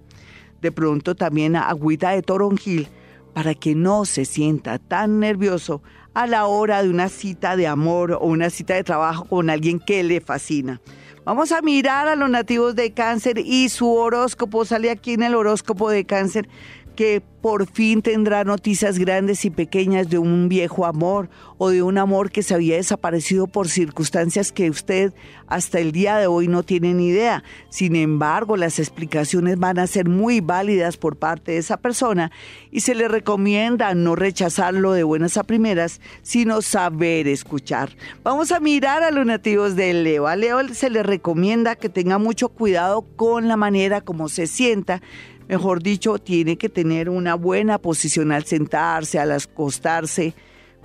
de 0.61 0.71
pronto 0.71 1.17
también 1.17 1.57
agüita 1.57 2.11
de 2.11 2.23
toronjil, 2.23 2.87
para 3.35 3.55
que 3.55 3.75
no 3.75 4.05
se 4.05 4.25
sienta 4.25 4.79
tan 4.79 5.19
nervioso 5.19 5.83
a 6.15 6.29
la 6.29 6.47
hora 6.47 6.85
de 6.85 6.91
una 6.91 7.09
cita 7.09 7.57
de 7.57 7.67
amor 7.67 8.13
o 8.13 8.27
una 8.27 8.49
cita 8.49 8.75
de 8.75 8.85
trabajo 8.85 9.25
con 9.25 9.51
alguien 9.51 9.81
que 9.81 10.05
le 10.05 10.21
fascina. 10.21 10.81
Vamos 11.25 11.53
a 11.53 11.63
mirar 11.63 12.09
a 12.09 12.17
los 12.17 12.29
nativos 12.31 12.75
de 12.75 12.93
cáncer 12.93 13.39
y 13.39 13.69
su 13.69 13.93
horóscopo 13.93 14.65
sale 14.65 14.91
aquí 14.91 15.13
en 15.13 15.23
el 15.23 15.37
horóscopo 15.37 15.89
de 15.89 16.05
cáncer 16.05 16.49
que 16.93 17.23
por 17.43 17.67
fin 17.67 18.03
tendrá 18.03 18.45
noticias 18.45 18.99
grandes 18.99 19.45
y 19.45 19.51
pequeñas 19.51 20.09
de 20.09 20.19
un 20.19 20.49
viejo 20.49 20.87
amor 20.87 21.29
o 21.59 21.71
de 21.71 21.83
un 21.83 21.99
amor 21.99 22.31
que 22.31 22.45
se 22.45 22.55
había 22.55 22.77
desaparecido 22.77 23.49
por 23.49 23.69
circunstancias 23.69 24.53
que 24.53 24.71
usted 24.71 25.13
hasta 25.49 25.81
el 25.81 25.91
día 25.91 26.17
de 26.17 26.29
hoy 26.29 26.47
no 26.47 26.63
tiene 26.63 26.95
ni 26.95 27.09
idea. 27.09 27.43
Sin 27.69 27.97
embargo, 27.97 28.57
las 28.57 28.79
explicaciones 28.79 29.59
van 29.59 29.81
a 29.81 29.89
ser 29.89 30.09
muy 30.09 30.41
válidas 30.41 30.97
por 30.97 31.17
parte 31.17 31.53
de 31.53 31.59
esa 31.59 31.79
persona 31.79 32.31
y 32.71 32.81
se 32.81 32.95
le 32.95 33.09
recomienda 33.09 33.93
no 33.95 34.15
rechazarlo 34.15 34.93
de 34.93 35.03
buenas 35.03 35.37
a 35.37 35.43
primeras, 35.43 36.01
sino 36.23 36.63
saber 36.63 37.27
escuchar. 37.27 37.91
Vamos 38.23 38.53
a 38.53 38.61
mirar 38.61 39.03
a 39.03 39.11
los 39.11 39.27
nativos 39.27 39.75
de 39.75 39.93
Leo. 39.93 40.29
A 40.29 40.37
Leo 40.37 40.61
se 40.73 40.91
le 40.91 41.03
recomienda 41.03 41.75
que 41.75 41.89
tenga 41.89 42.19
mucho 42.19 42.51
cuidado 42.51 43.03
con 43.17 43.49
la 43.49 43.57
manera 43.57 44.01
como 44.01 44.29
se 44.29 44.47
sienta 44.47 45.03
mejor 45.49 45.83
dicho, 45.83 46.19
tiene 46.19 46.57
que 46.57 46.69
tener 46.69 47.09
una 47.09 47.35
buena 47.35 47.79
posición 47.79 48.33
al 48.33 48.45
sentarse, 48.45 49.19
al 49.19 49.33
acostarse, 49.33 50.35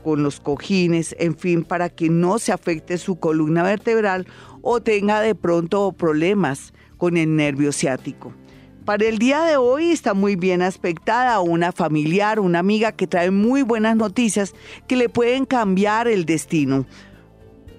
con 0.04 0.24
los 0.24 0.40
cojines, 0.40 1.16
en 1.20 1.38
fin, 1.38 1.64
para 1.64 1.90
que 1.90 2.10
no 2.10 2.40
se 2.40 2.52
afecte 2.52 2.98
su 2.98 3.20
columna 3.20 3.64
vertebral 3.64 4.26
o 4.62 4.80
tenga 4.80 5.20
de 5.20 5.36
pronto 5.36 5.92
problemas 5.92 6.74
con 6.98 7.18
el 7.18 7.36
nervio 7.36 7.72
ciático. 7.72 8.34
Para 8.86 9.06
el 9.06 9.18
día 9.18 9.42
de 9.42 9.58
hoy 9.58 9.92
está 9.92 10.14
muy 10.14 10.38
bien 10.38 10.62
aspectada 10.62 11.42
una 11.42 11.74
familiar, 11.74 12.40
una 12.40 12.60
amiga 12.60 12.94
que 12.94 13.06
trae 13.06 13.32
muy 13.32 13.64
buenas 13.64 13.98
noticias 13.98 14.54
que 14.88 14.96
le 14.96 15.10
pueden 15.10 15.46
cambiar 15.46 16.08
el 16.08 16.26
destino. 16.26 16.86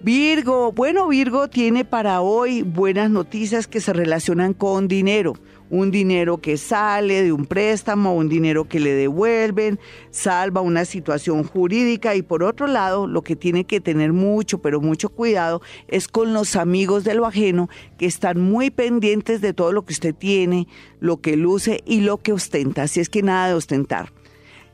Virgo, 0.02 0.70
bueno, 0.72 1.08
Virgo 1.08 1.48
tiene 1.48 1.86
para 1.86 2.20
hoy 2.20 2.60
buenas 2.60 3.10
noticias 3.10 3.66
que 3.66 3.80
se 3.80 3.94
relacionan 3.94 4.52
con 4.52 4.86
dinero 4.86 5.32
un 5.70 5.90
dinero 5.90 6.38
que 6.38 6.56
sale 6.56 7.22
de 7.22 7.32
un 7.32 7.46
préstamo, 7.46 8.14
un 8.14 8.28
dinero 8.28 8.68
que 8.68 8.80
le 8.80 8.92
devuelven, 8.92 9.78
salva 10.10 10.60
una 10.60 10.84
situación 10.84 11.44
jurídica 11.44 12.14
y 12.14 12.22
por 12.22 12.42
otro 12.42 12.66
lado 12.66 13.06
lo 13.06 13.22
que 13.22 13.36
tiene 13.36 13.64
que 13.64 13.80
tener 13.80 14.12
mucho, 14.12 14.58
pero 14.58 14.80
mucho 14.80 15.08
cuidado 15.08 15.60
es 15.88 16.08
con 16.08 16.32
los 16.32 16.56
amigos 16.56 17.04
de 17.04 17.14
lo 17.14 17.26
ajeno 17.26 17.68
que 17.98 18.06
están 18.06 18.40
muy 18.40 18.70
pendientes 18.70 19.40
de 19.40 19.52
todo 19.52 19.72
lo 19.72 19.84
que 19.84 19.92
usted 19.92 20.14
tiene, 20.14 20.66
lo 21.00 21.20
que 21.20 21.36
luce 21.36 21.82
y 21.86 22.00
lo 22.00 22.18
que 22.18 22.32
ostenta, 22.32 22.82
así 22.82 23.00
es 23.00 23.08
que 23.08 23.22
nada 23.22 23.48
de 23.48 23.54
ostentar. 23.54 24.12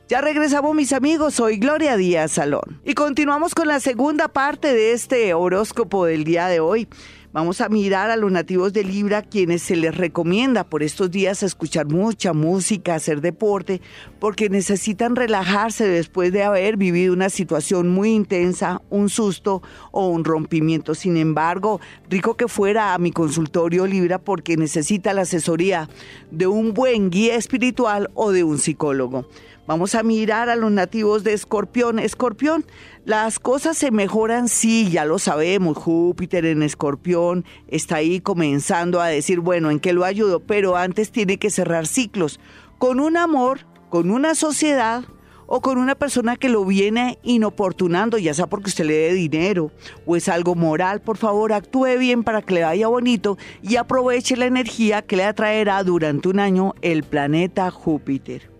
Ya 0.06 0.20
regresamos 0.20 0.74
mis 0.74 0.92
amigos, 0.92 1.32
soy 1.32 1.56
Gloria 1.56 1.96
Díaz 1.96 2.32
Salón 2.32 2.78
y 2.84 2.92
continuamos 2.92 3.54
con 3.54 3.68
la 3.68 3.80
segunda 3.80 4.28
parte 4.28 4.74
de 4.74 4.92
este 4.92 5.32
horóscopo 5.32 6.04
del 6.04 6.24
día 6.24 6.46
de 6.48 6.60
hoy. 6.60 6.88
Vamos 7.34 7.60
a 7.60 7.68
mirar 7.68 8.12
a 8.12 8.16
los 8.16 8.30
nativos 8.30 8.72
de 8.72 8.84
Libra, 8.84 9.20
quienes 9.20 9.60
se 9.60 9.74
les 9.74 9.96
recomienda 9.96 10.62
por 10.62 10.84
estos 10.84 11.10
días 11.10 11.42
escuchar 11.42 11.86
mucha 11.86 12.32
música, 12.32 12.94
hacer 12.94 13.20
deporte, 13.20 13.80
porque 14.20 14.48
necesitan 14.48 15.16
relajarse 15.16 15.84
después 15.84 16.32
de 16.32 16.44
haber 16.44 16.76
vivido 16.76 17.12
una 17.12 17.30
situación 17.30 17.88
muy 17.88 18.10
intensa, 18.10 18.82
un 18.88 19.08
susto 19.08 19.62
o 19.90 20.06
un 20.06 20.24
rompimiento. 20.24 20.94
Sin 20.94 21.16
embargo, 21.16 21.80
rico 22.08 22.36
que 22.36 22.46
fuera 22.46 22.94
a 22.94 22.98
mi 22.98 23.10
consultorio 23.10 23.84
Libra 23.88 24.20
porque 24.20 24.56
necesita 24.56 25.12
la 25.12 25.22
asesoría 25.22 25.88
de 26.30 26.46
un 26.46 26.72
buen 26.72 27.10
guía 27.10 27.34
espiritual 27.34 28.10
o 28.14 28.30
de 28.30 28.44
un 28.44 28.58
psicólogo. 28.58 29.26
Vamos 29.66 29.94
a 29.94 30.02
mirar 30.02 30.50
a 30.50 30.56
los 30.56 30.70
nativos 30.70 31.24
de 31.24 31.32
Escorpión. 31.32 31.98
Escorpión, 31.98 32.66
las 33.04 33.38
cosas 33.38 33.76
se 33.76 33.90
mejoran, 33.90 34.48
sí, 34.48 34.90
ya 34.90 35.04
lo 35.04 35.18
sabemos. 35.18 35.76
Júpiter 35.76 36.46
en 36.46 36.62
Escorpión 36.62 37.44
está 37.68 37.96
ahí 37.96 38.20
comenzando 38.20 39.00
a 39.00 39.08
decir, 39.08 39.40
bueno, 39.40 39.70
¿en 39.70 39.78
qué 39.78 39.92
lo 39.92 40.04
ayudo? 40.04 40.40
Pero 40.40 40.76
antes 40.76 41.10
tiene 41.10 41.36
que 41.36 41.50
cerrar 41.50 41.86
ciclos 41.86 42.40
con 42.78 43.00
un 43.00 43.16
amor, 43.16 43.60
con 43.90 44.10
una 44.10 44.34
sociedad 44.34 45.04
o 45.46 45.60
con 45.60 45.76
una 45.76 45.94
persona 45.94 46.36
que 46.36 46.48
lo 46.48 46.64
viene 46.64 47.18
inoportunando, 47.22 48.16
ya 48.16 48.32
sea 48.32 48.46
porque 48.46 48.70
usted 48.70 48.86
le 48.86 48.94
dé 48.94 49.12
dinero 49.12 49.70
o 50.06 50.16
es 50.16 50.30
algo 50.30 50.54
moral, 50.54 51.02
por 51.02 51.18
favor 51.18 51.52
actúe 51.52 51.98
bien 51.98 52.24
para 52.24 52.40
que 52.40 52.54
le 52.54 52.62
vaya 52.62 52.88
bonito 52.88 53.36
y 53.62 53.76
aproveche 53.76 54.36
la 54.36 54.46
energía 54.46 55.02
que 55.02 55.16
le 55.16 55.24
atraerá 55.24 55.82
durante 55.84 56.28
un 56.28 56.40
año 56.40 56.74
el 56.80 57.02
planeta 57.02 57.70
Júpiter. 57.70 58.50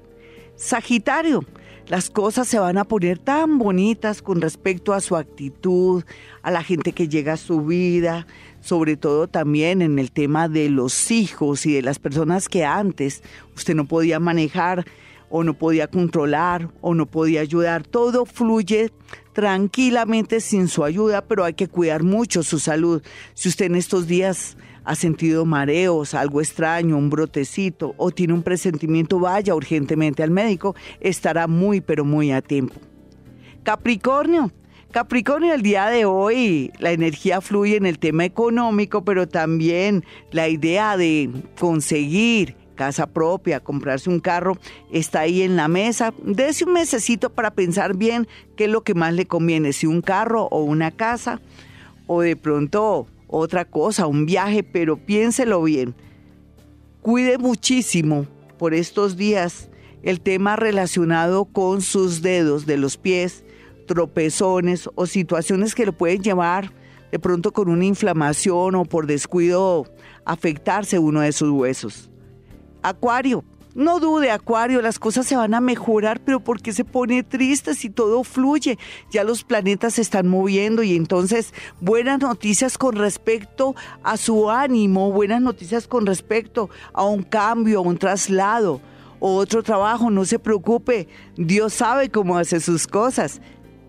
Sagitario, 0.57 1.45
las 1.89 2.11
cosas 2.11 2.49
se 2.49 2.59
van 2.59 2.78
a 2.78 2.85
poner 2.85 3.18
tan 3.18 3.59
bonitas 3.59 4.22
con 4.22 4.41
respecto 4.41 4.93
a 4.93 5.01
su 5.01 5.16
actitud, 5.16 6.05
a 6.43 6.51
la 6.51 6.62
gente 6.62 6.93
que 6.93 7.09
llega 7.09 7.35
a 7.35 7.39
su 7.39 7.62
vida, 7.62 8.26
sobre 8.61 8.97
todo 8.97 9.28
también 9.28 9.82
en 9.82 9.99
el 9.99 10.11
tema 10.11 10.49
de 10.49 10.70
los 10.70 11.11
hijos 11.11 11.66
y 11.66 11.74
de 11.74 11.82
las 11.82 11.99
personas 11.99 12.49
que 12.49 12.64
antes 12.64 13.22
usted 13.55 13.74
no 13.74 13.85
podía 13.85 14.18
manejar 14.18 14.87
o 15.28 15.45
no 15.45 15.55
podía 15.55 15.89
controlar 15.89 16.70
o 16.80 16.95
no 16.95 17.07
podía 17.07 17.41
ayudar. 17.41 17.87
Todo 17.87 18.24
fluye 18.24 18.91
tranquilamente 19.32 20.41
sin 20.41 20.68
su 20.68 20.85
ayuda, 20.85 21.22
pero 21.26 21.45
hay 21.45 21.55
que 21.55 21.68
cuidar 21.68 22.03
mucho 22.03 22.43
su 22.43 22.59
salud. 22.59 23.03
Si 23.35 23.49
usted 23.49 23.66
en 23.66 23.74
estos 23.74 24.07
días 24.07 24.57
ha 24.85 24.95
sentido 24.95 25.45
mareos, 25.45 26.14
algo 26.14 26.41
extraño, 26.41 26.97
un 26.97 27.11
brotecito 27.11 27.95
o 27.97 28.11
tiene 28.11 28.35
un 28.35 28.43
presentimiento, 28.43 29.18
vaya 29.18 29.55
urgentemente 29.55 30.22
al 30.22 30.30
médico, 30.30 30.74
estará 31.01 31.47
muy 31.47 31.80
pero 31.80 32.05
muy 32.05 32.32
a 32.32 32.43
tiempo. 32.43 32.74
Capricornio. 33.62 34.53
Capricornio, 34.91 35.55
el 35.55 35.62
día 35.62 35.87
de 35.87 36.05
hoy 36.05 36.70
la 36.78 36.93
energía 36.93 37.41
fluye 37.41 37.76
en 37.76 37.87
el 37.87 37.99
tema 37.99 38.24
económico, 38.24 39.05
pero 39.05 39.26
también 39.26 40.05
la 40.30 40.49
idea 40.49 40.97
de 40.97 41.30
conseguir 41.59 42.55
casa 42.76 43.07
propia, 43.07 43.61
comprarse 43.61 44.11
un 44.11 44.20
carro, 44.20 44.57
está 44.93 45.20
ahí 45.20 45.43
en 45.43 45.57
la 45.57 45.66
mesa. 45.68 46.12
Dese 46.22 46.64
un 46.64 46.74
mesecito 46.74 47.30
para 47.30 47.53
pensar 47.53 47.97
bien 47.97 48.28
qué 48.57 48.64
es 48.64 48.70
lo 48.70 48.82
que 48.82 48.95
más 48.95 49.14
le 49.14 49.26
conviene, 49.26 49.72
si 49.72 49.87
un 49.87 50.01
carro 50.01 50.45
o 50.51 50.62
una 50.62 50.91
casa, 50.91 51.41
o 52.07 52.20
de 52.20 52.37
pronto 52.37 53.07
otra 53.37 53.64
cosa, 53.64 54.07
un 54.07 54.26
viaje, 54.26 54.62
pero 54.62 54.97
piénselo 54.97 55.62
bien. 55.62 55.95
Cuide 57.03 57.39
muchísimo 57.39 58.26
por 58.59 58.74
estos 58.74 59.16
días 59.16 59.68
el 60.03 60.20
tema 60.20 60.57
relacionado 60.57 61.45
con 61.45 61.80
sus 61.80 62.22
dedos 62.22 62.66
de 62.66 62.76
los 62.76 62.97
pies, 62.97 63.45
tropezones 63.87 64.89
o 64.95 65.07
situaciones 65.07 65.74
que 65.74 65.87
le 65.87 65.93
pueden 65.93 66.22
llevar 66.22 66.72
de 67.11 67.18
pronto 67.18 67.53
con 67.53 67.68
una 67.68 67.85
inflamación 67.85 68.74
o 68.74 68.85
por 68.85 69.07
descuido 69.07 69.87
afectarse 70.24 70.99
uno 70.99 71.20
de 71.20 71.32
sus 71.32 71.51
huesos. 71.51 72.11
Acuario, 72.82 73.45
no 73.75 73.99
dude, 73.99 74.31
Acuario, 74.31 74.81
las 74.81 74.99
cosas 74.99 75.27
se 75.27 75.37
van 75.37 75.53
a 75.53 75.61
mejorar, 75.61 76.20
pero 76.20 76.41
¿por 76.41 76.62
qué 76.62 76.72
se 76.72 76.85
pone 76.85 77.25
triste 77.25 77.75
si 77.75 77.91
todo 77.91 78.22
fluye? 78.22 78.79
Ya 79.11 79.25
los 79.25 79.43
planetas 79.43 79.95
se 79.95 80.03
están 80.03 80.29
moviendo 80.29 80.83
y 80.83 80.95
entonces 80.95 81.53
buenas 81.81 82.20
noticias 82.20 82.79
con 82.79 82.95
respecto 82.95 83.75
a 84.03 84.16
su 84.16 84.51
ánimo, 84.51 85.11
buenas 85.11 85.43
noticias 85.43 85.89
con 85.89 86.07
respecto 86.07 86.70
a 86.93 87.05
un 87.05 87.25
cambio, 87.25 87.81
a 87.81 87.83
un 87.83 87.99
traslado 87.99 88.81
o 89.18 89.37
otro 89.37 89.62
trabajo, 89.62 90.11
no 90.11 90.25
se 90.25 90.39
preocupe, 90.39 91.09
Dios 91.37 91.72
sabe 91.72 92.11
cómo 92.11 92.37
hace 92.37 92.61
sus 92.61 92.87
cosas. 92.87 93.41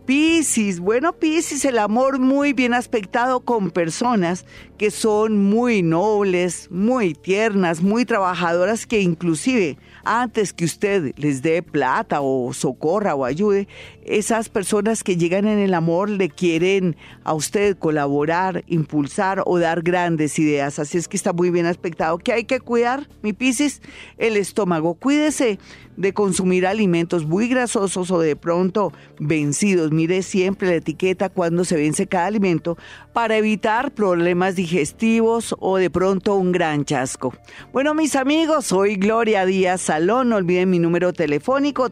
Piscis, 0.05 0.79
bueno 0.79 1.13
Piscis, 1.13 1.65
el 1.65 1.79
amor 1.79 2.19
muy 2.19 2.53
bien 2.53 2.75
aspectado 2.75 3.39
con 3.39 3.71
personas 3.71 4.45
que 4.77 4.91
son 4.91 5.43
muy 5.43 5.81
nobles, 5.81 6.69
muy 6.69 7.15
tiernas, 7.15 7.81
muy 7.81 8.05
trabajadoras, 8.05 8.85
que 8.85 9.01
inclusive 9.01 9.79
antes 10.03 10.53
que 10.53 10.65
usted 10.65 11.13
les 11.17 11.41
dé 11.41 11.63
plata 11.63 12.21
o 12.21 12.53
socorra 12.53 13.15
o 13.15 13.25
ayude, 13.25 13.67
esas 14.05 14.49
personas 14.49 15.03
que 15.03 15.17
llegan 15.17 15.47
en 15.47 15.59
el 15.59 15.73
amor 15.73 16.09
le 16.09 16.29
quieren 16.29 16.95
a 17.23 17.33
usted 17.33 17.77
colaborar, 17.77 18.63
impulsar 18.67 19.43
o 19.45 19.59
dar 19.59 19.81
grandes 19.81 20.37
ideas. 20.39 20.79
Así 20.79 20.97
es 20.97 21.07
que 21.07 21.17
está 21.17 21.33
muy 21.33 21.49
bien 21.49 21.65
aspectado. 21.65 22.17
¿Qué 22.17 22.33
hay 22.33 22.43
que 22.45 22.59
cuidar, 22.59 23.07
mi 23.21 23.33
Piscis? 23.33 23.81
El 24.17 24.37
estómago. 24.37 24.93
Cuídese 24.95 25.59
de 25.97 26.13
consumir 26.13 26.67
alimentos 26.67 27.25
muy 27.25 27.47
grasosos 27.47 28.11
o 28.11 28.19
de 28.19 28.35
pronto 28.35 28.91
vencidos. 29.19 29.91
Mire 29.91 30.21
siempre 30.23 30.67
la 30.67 30.75
etiqueta 30.75 31.29
cuando 31.29 31.63
se 31.65 31.77
vence 31.77 32.07
cada 32.07 32.25
alimento 32.27 32.77
para 33.13 33.37
evitar 33.37 33.91
problemas 33.91 34.55
digestivos 34.55 35.55
o 35.59 35.77
de 35.77 35.89
pronto 35.89 36.35
un 36.35 36.51
gran 36.51 36.85
chasco. 36.85 37.33
Bueno, 37.71 37.93
mis 37.93 38.15
amigos, 38.15 38.65
soy 38.65 38.95
Gloria 38.95 39.45
Díaz 39.45 39.81
Salón. 39.81 40.29
No 40.29 40.35
olviden 40.35 40.69
mi 40.69 40.79
número 40.79 41.13
telefónico 41.13 41.89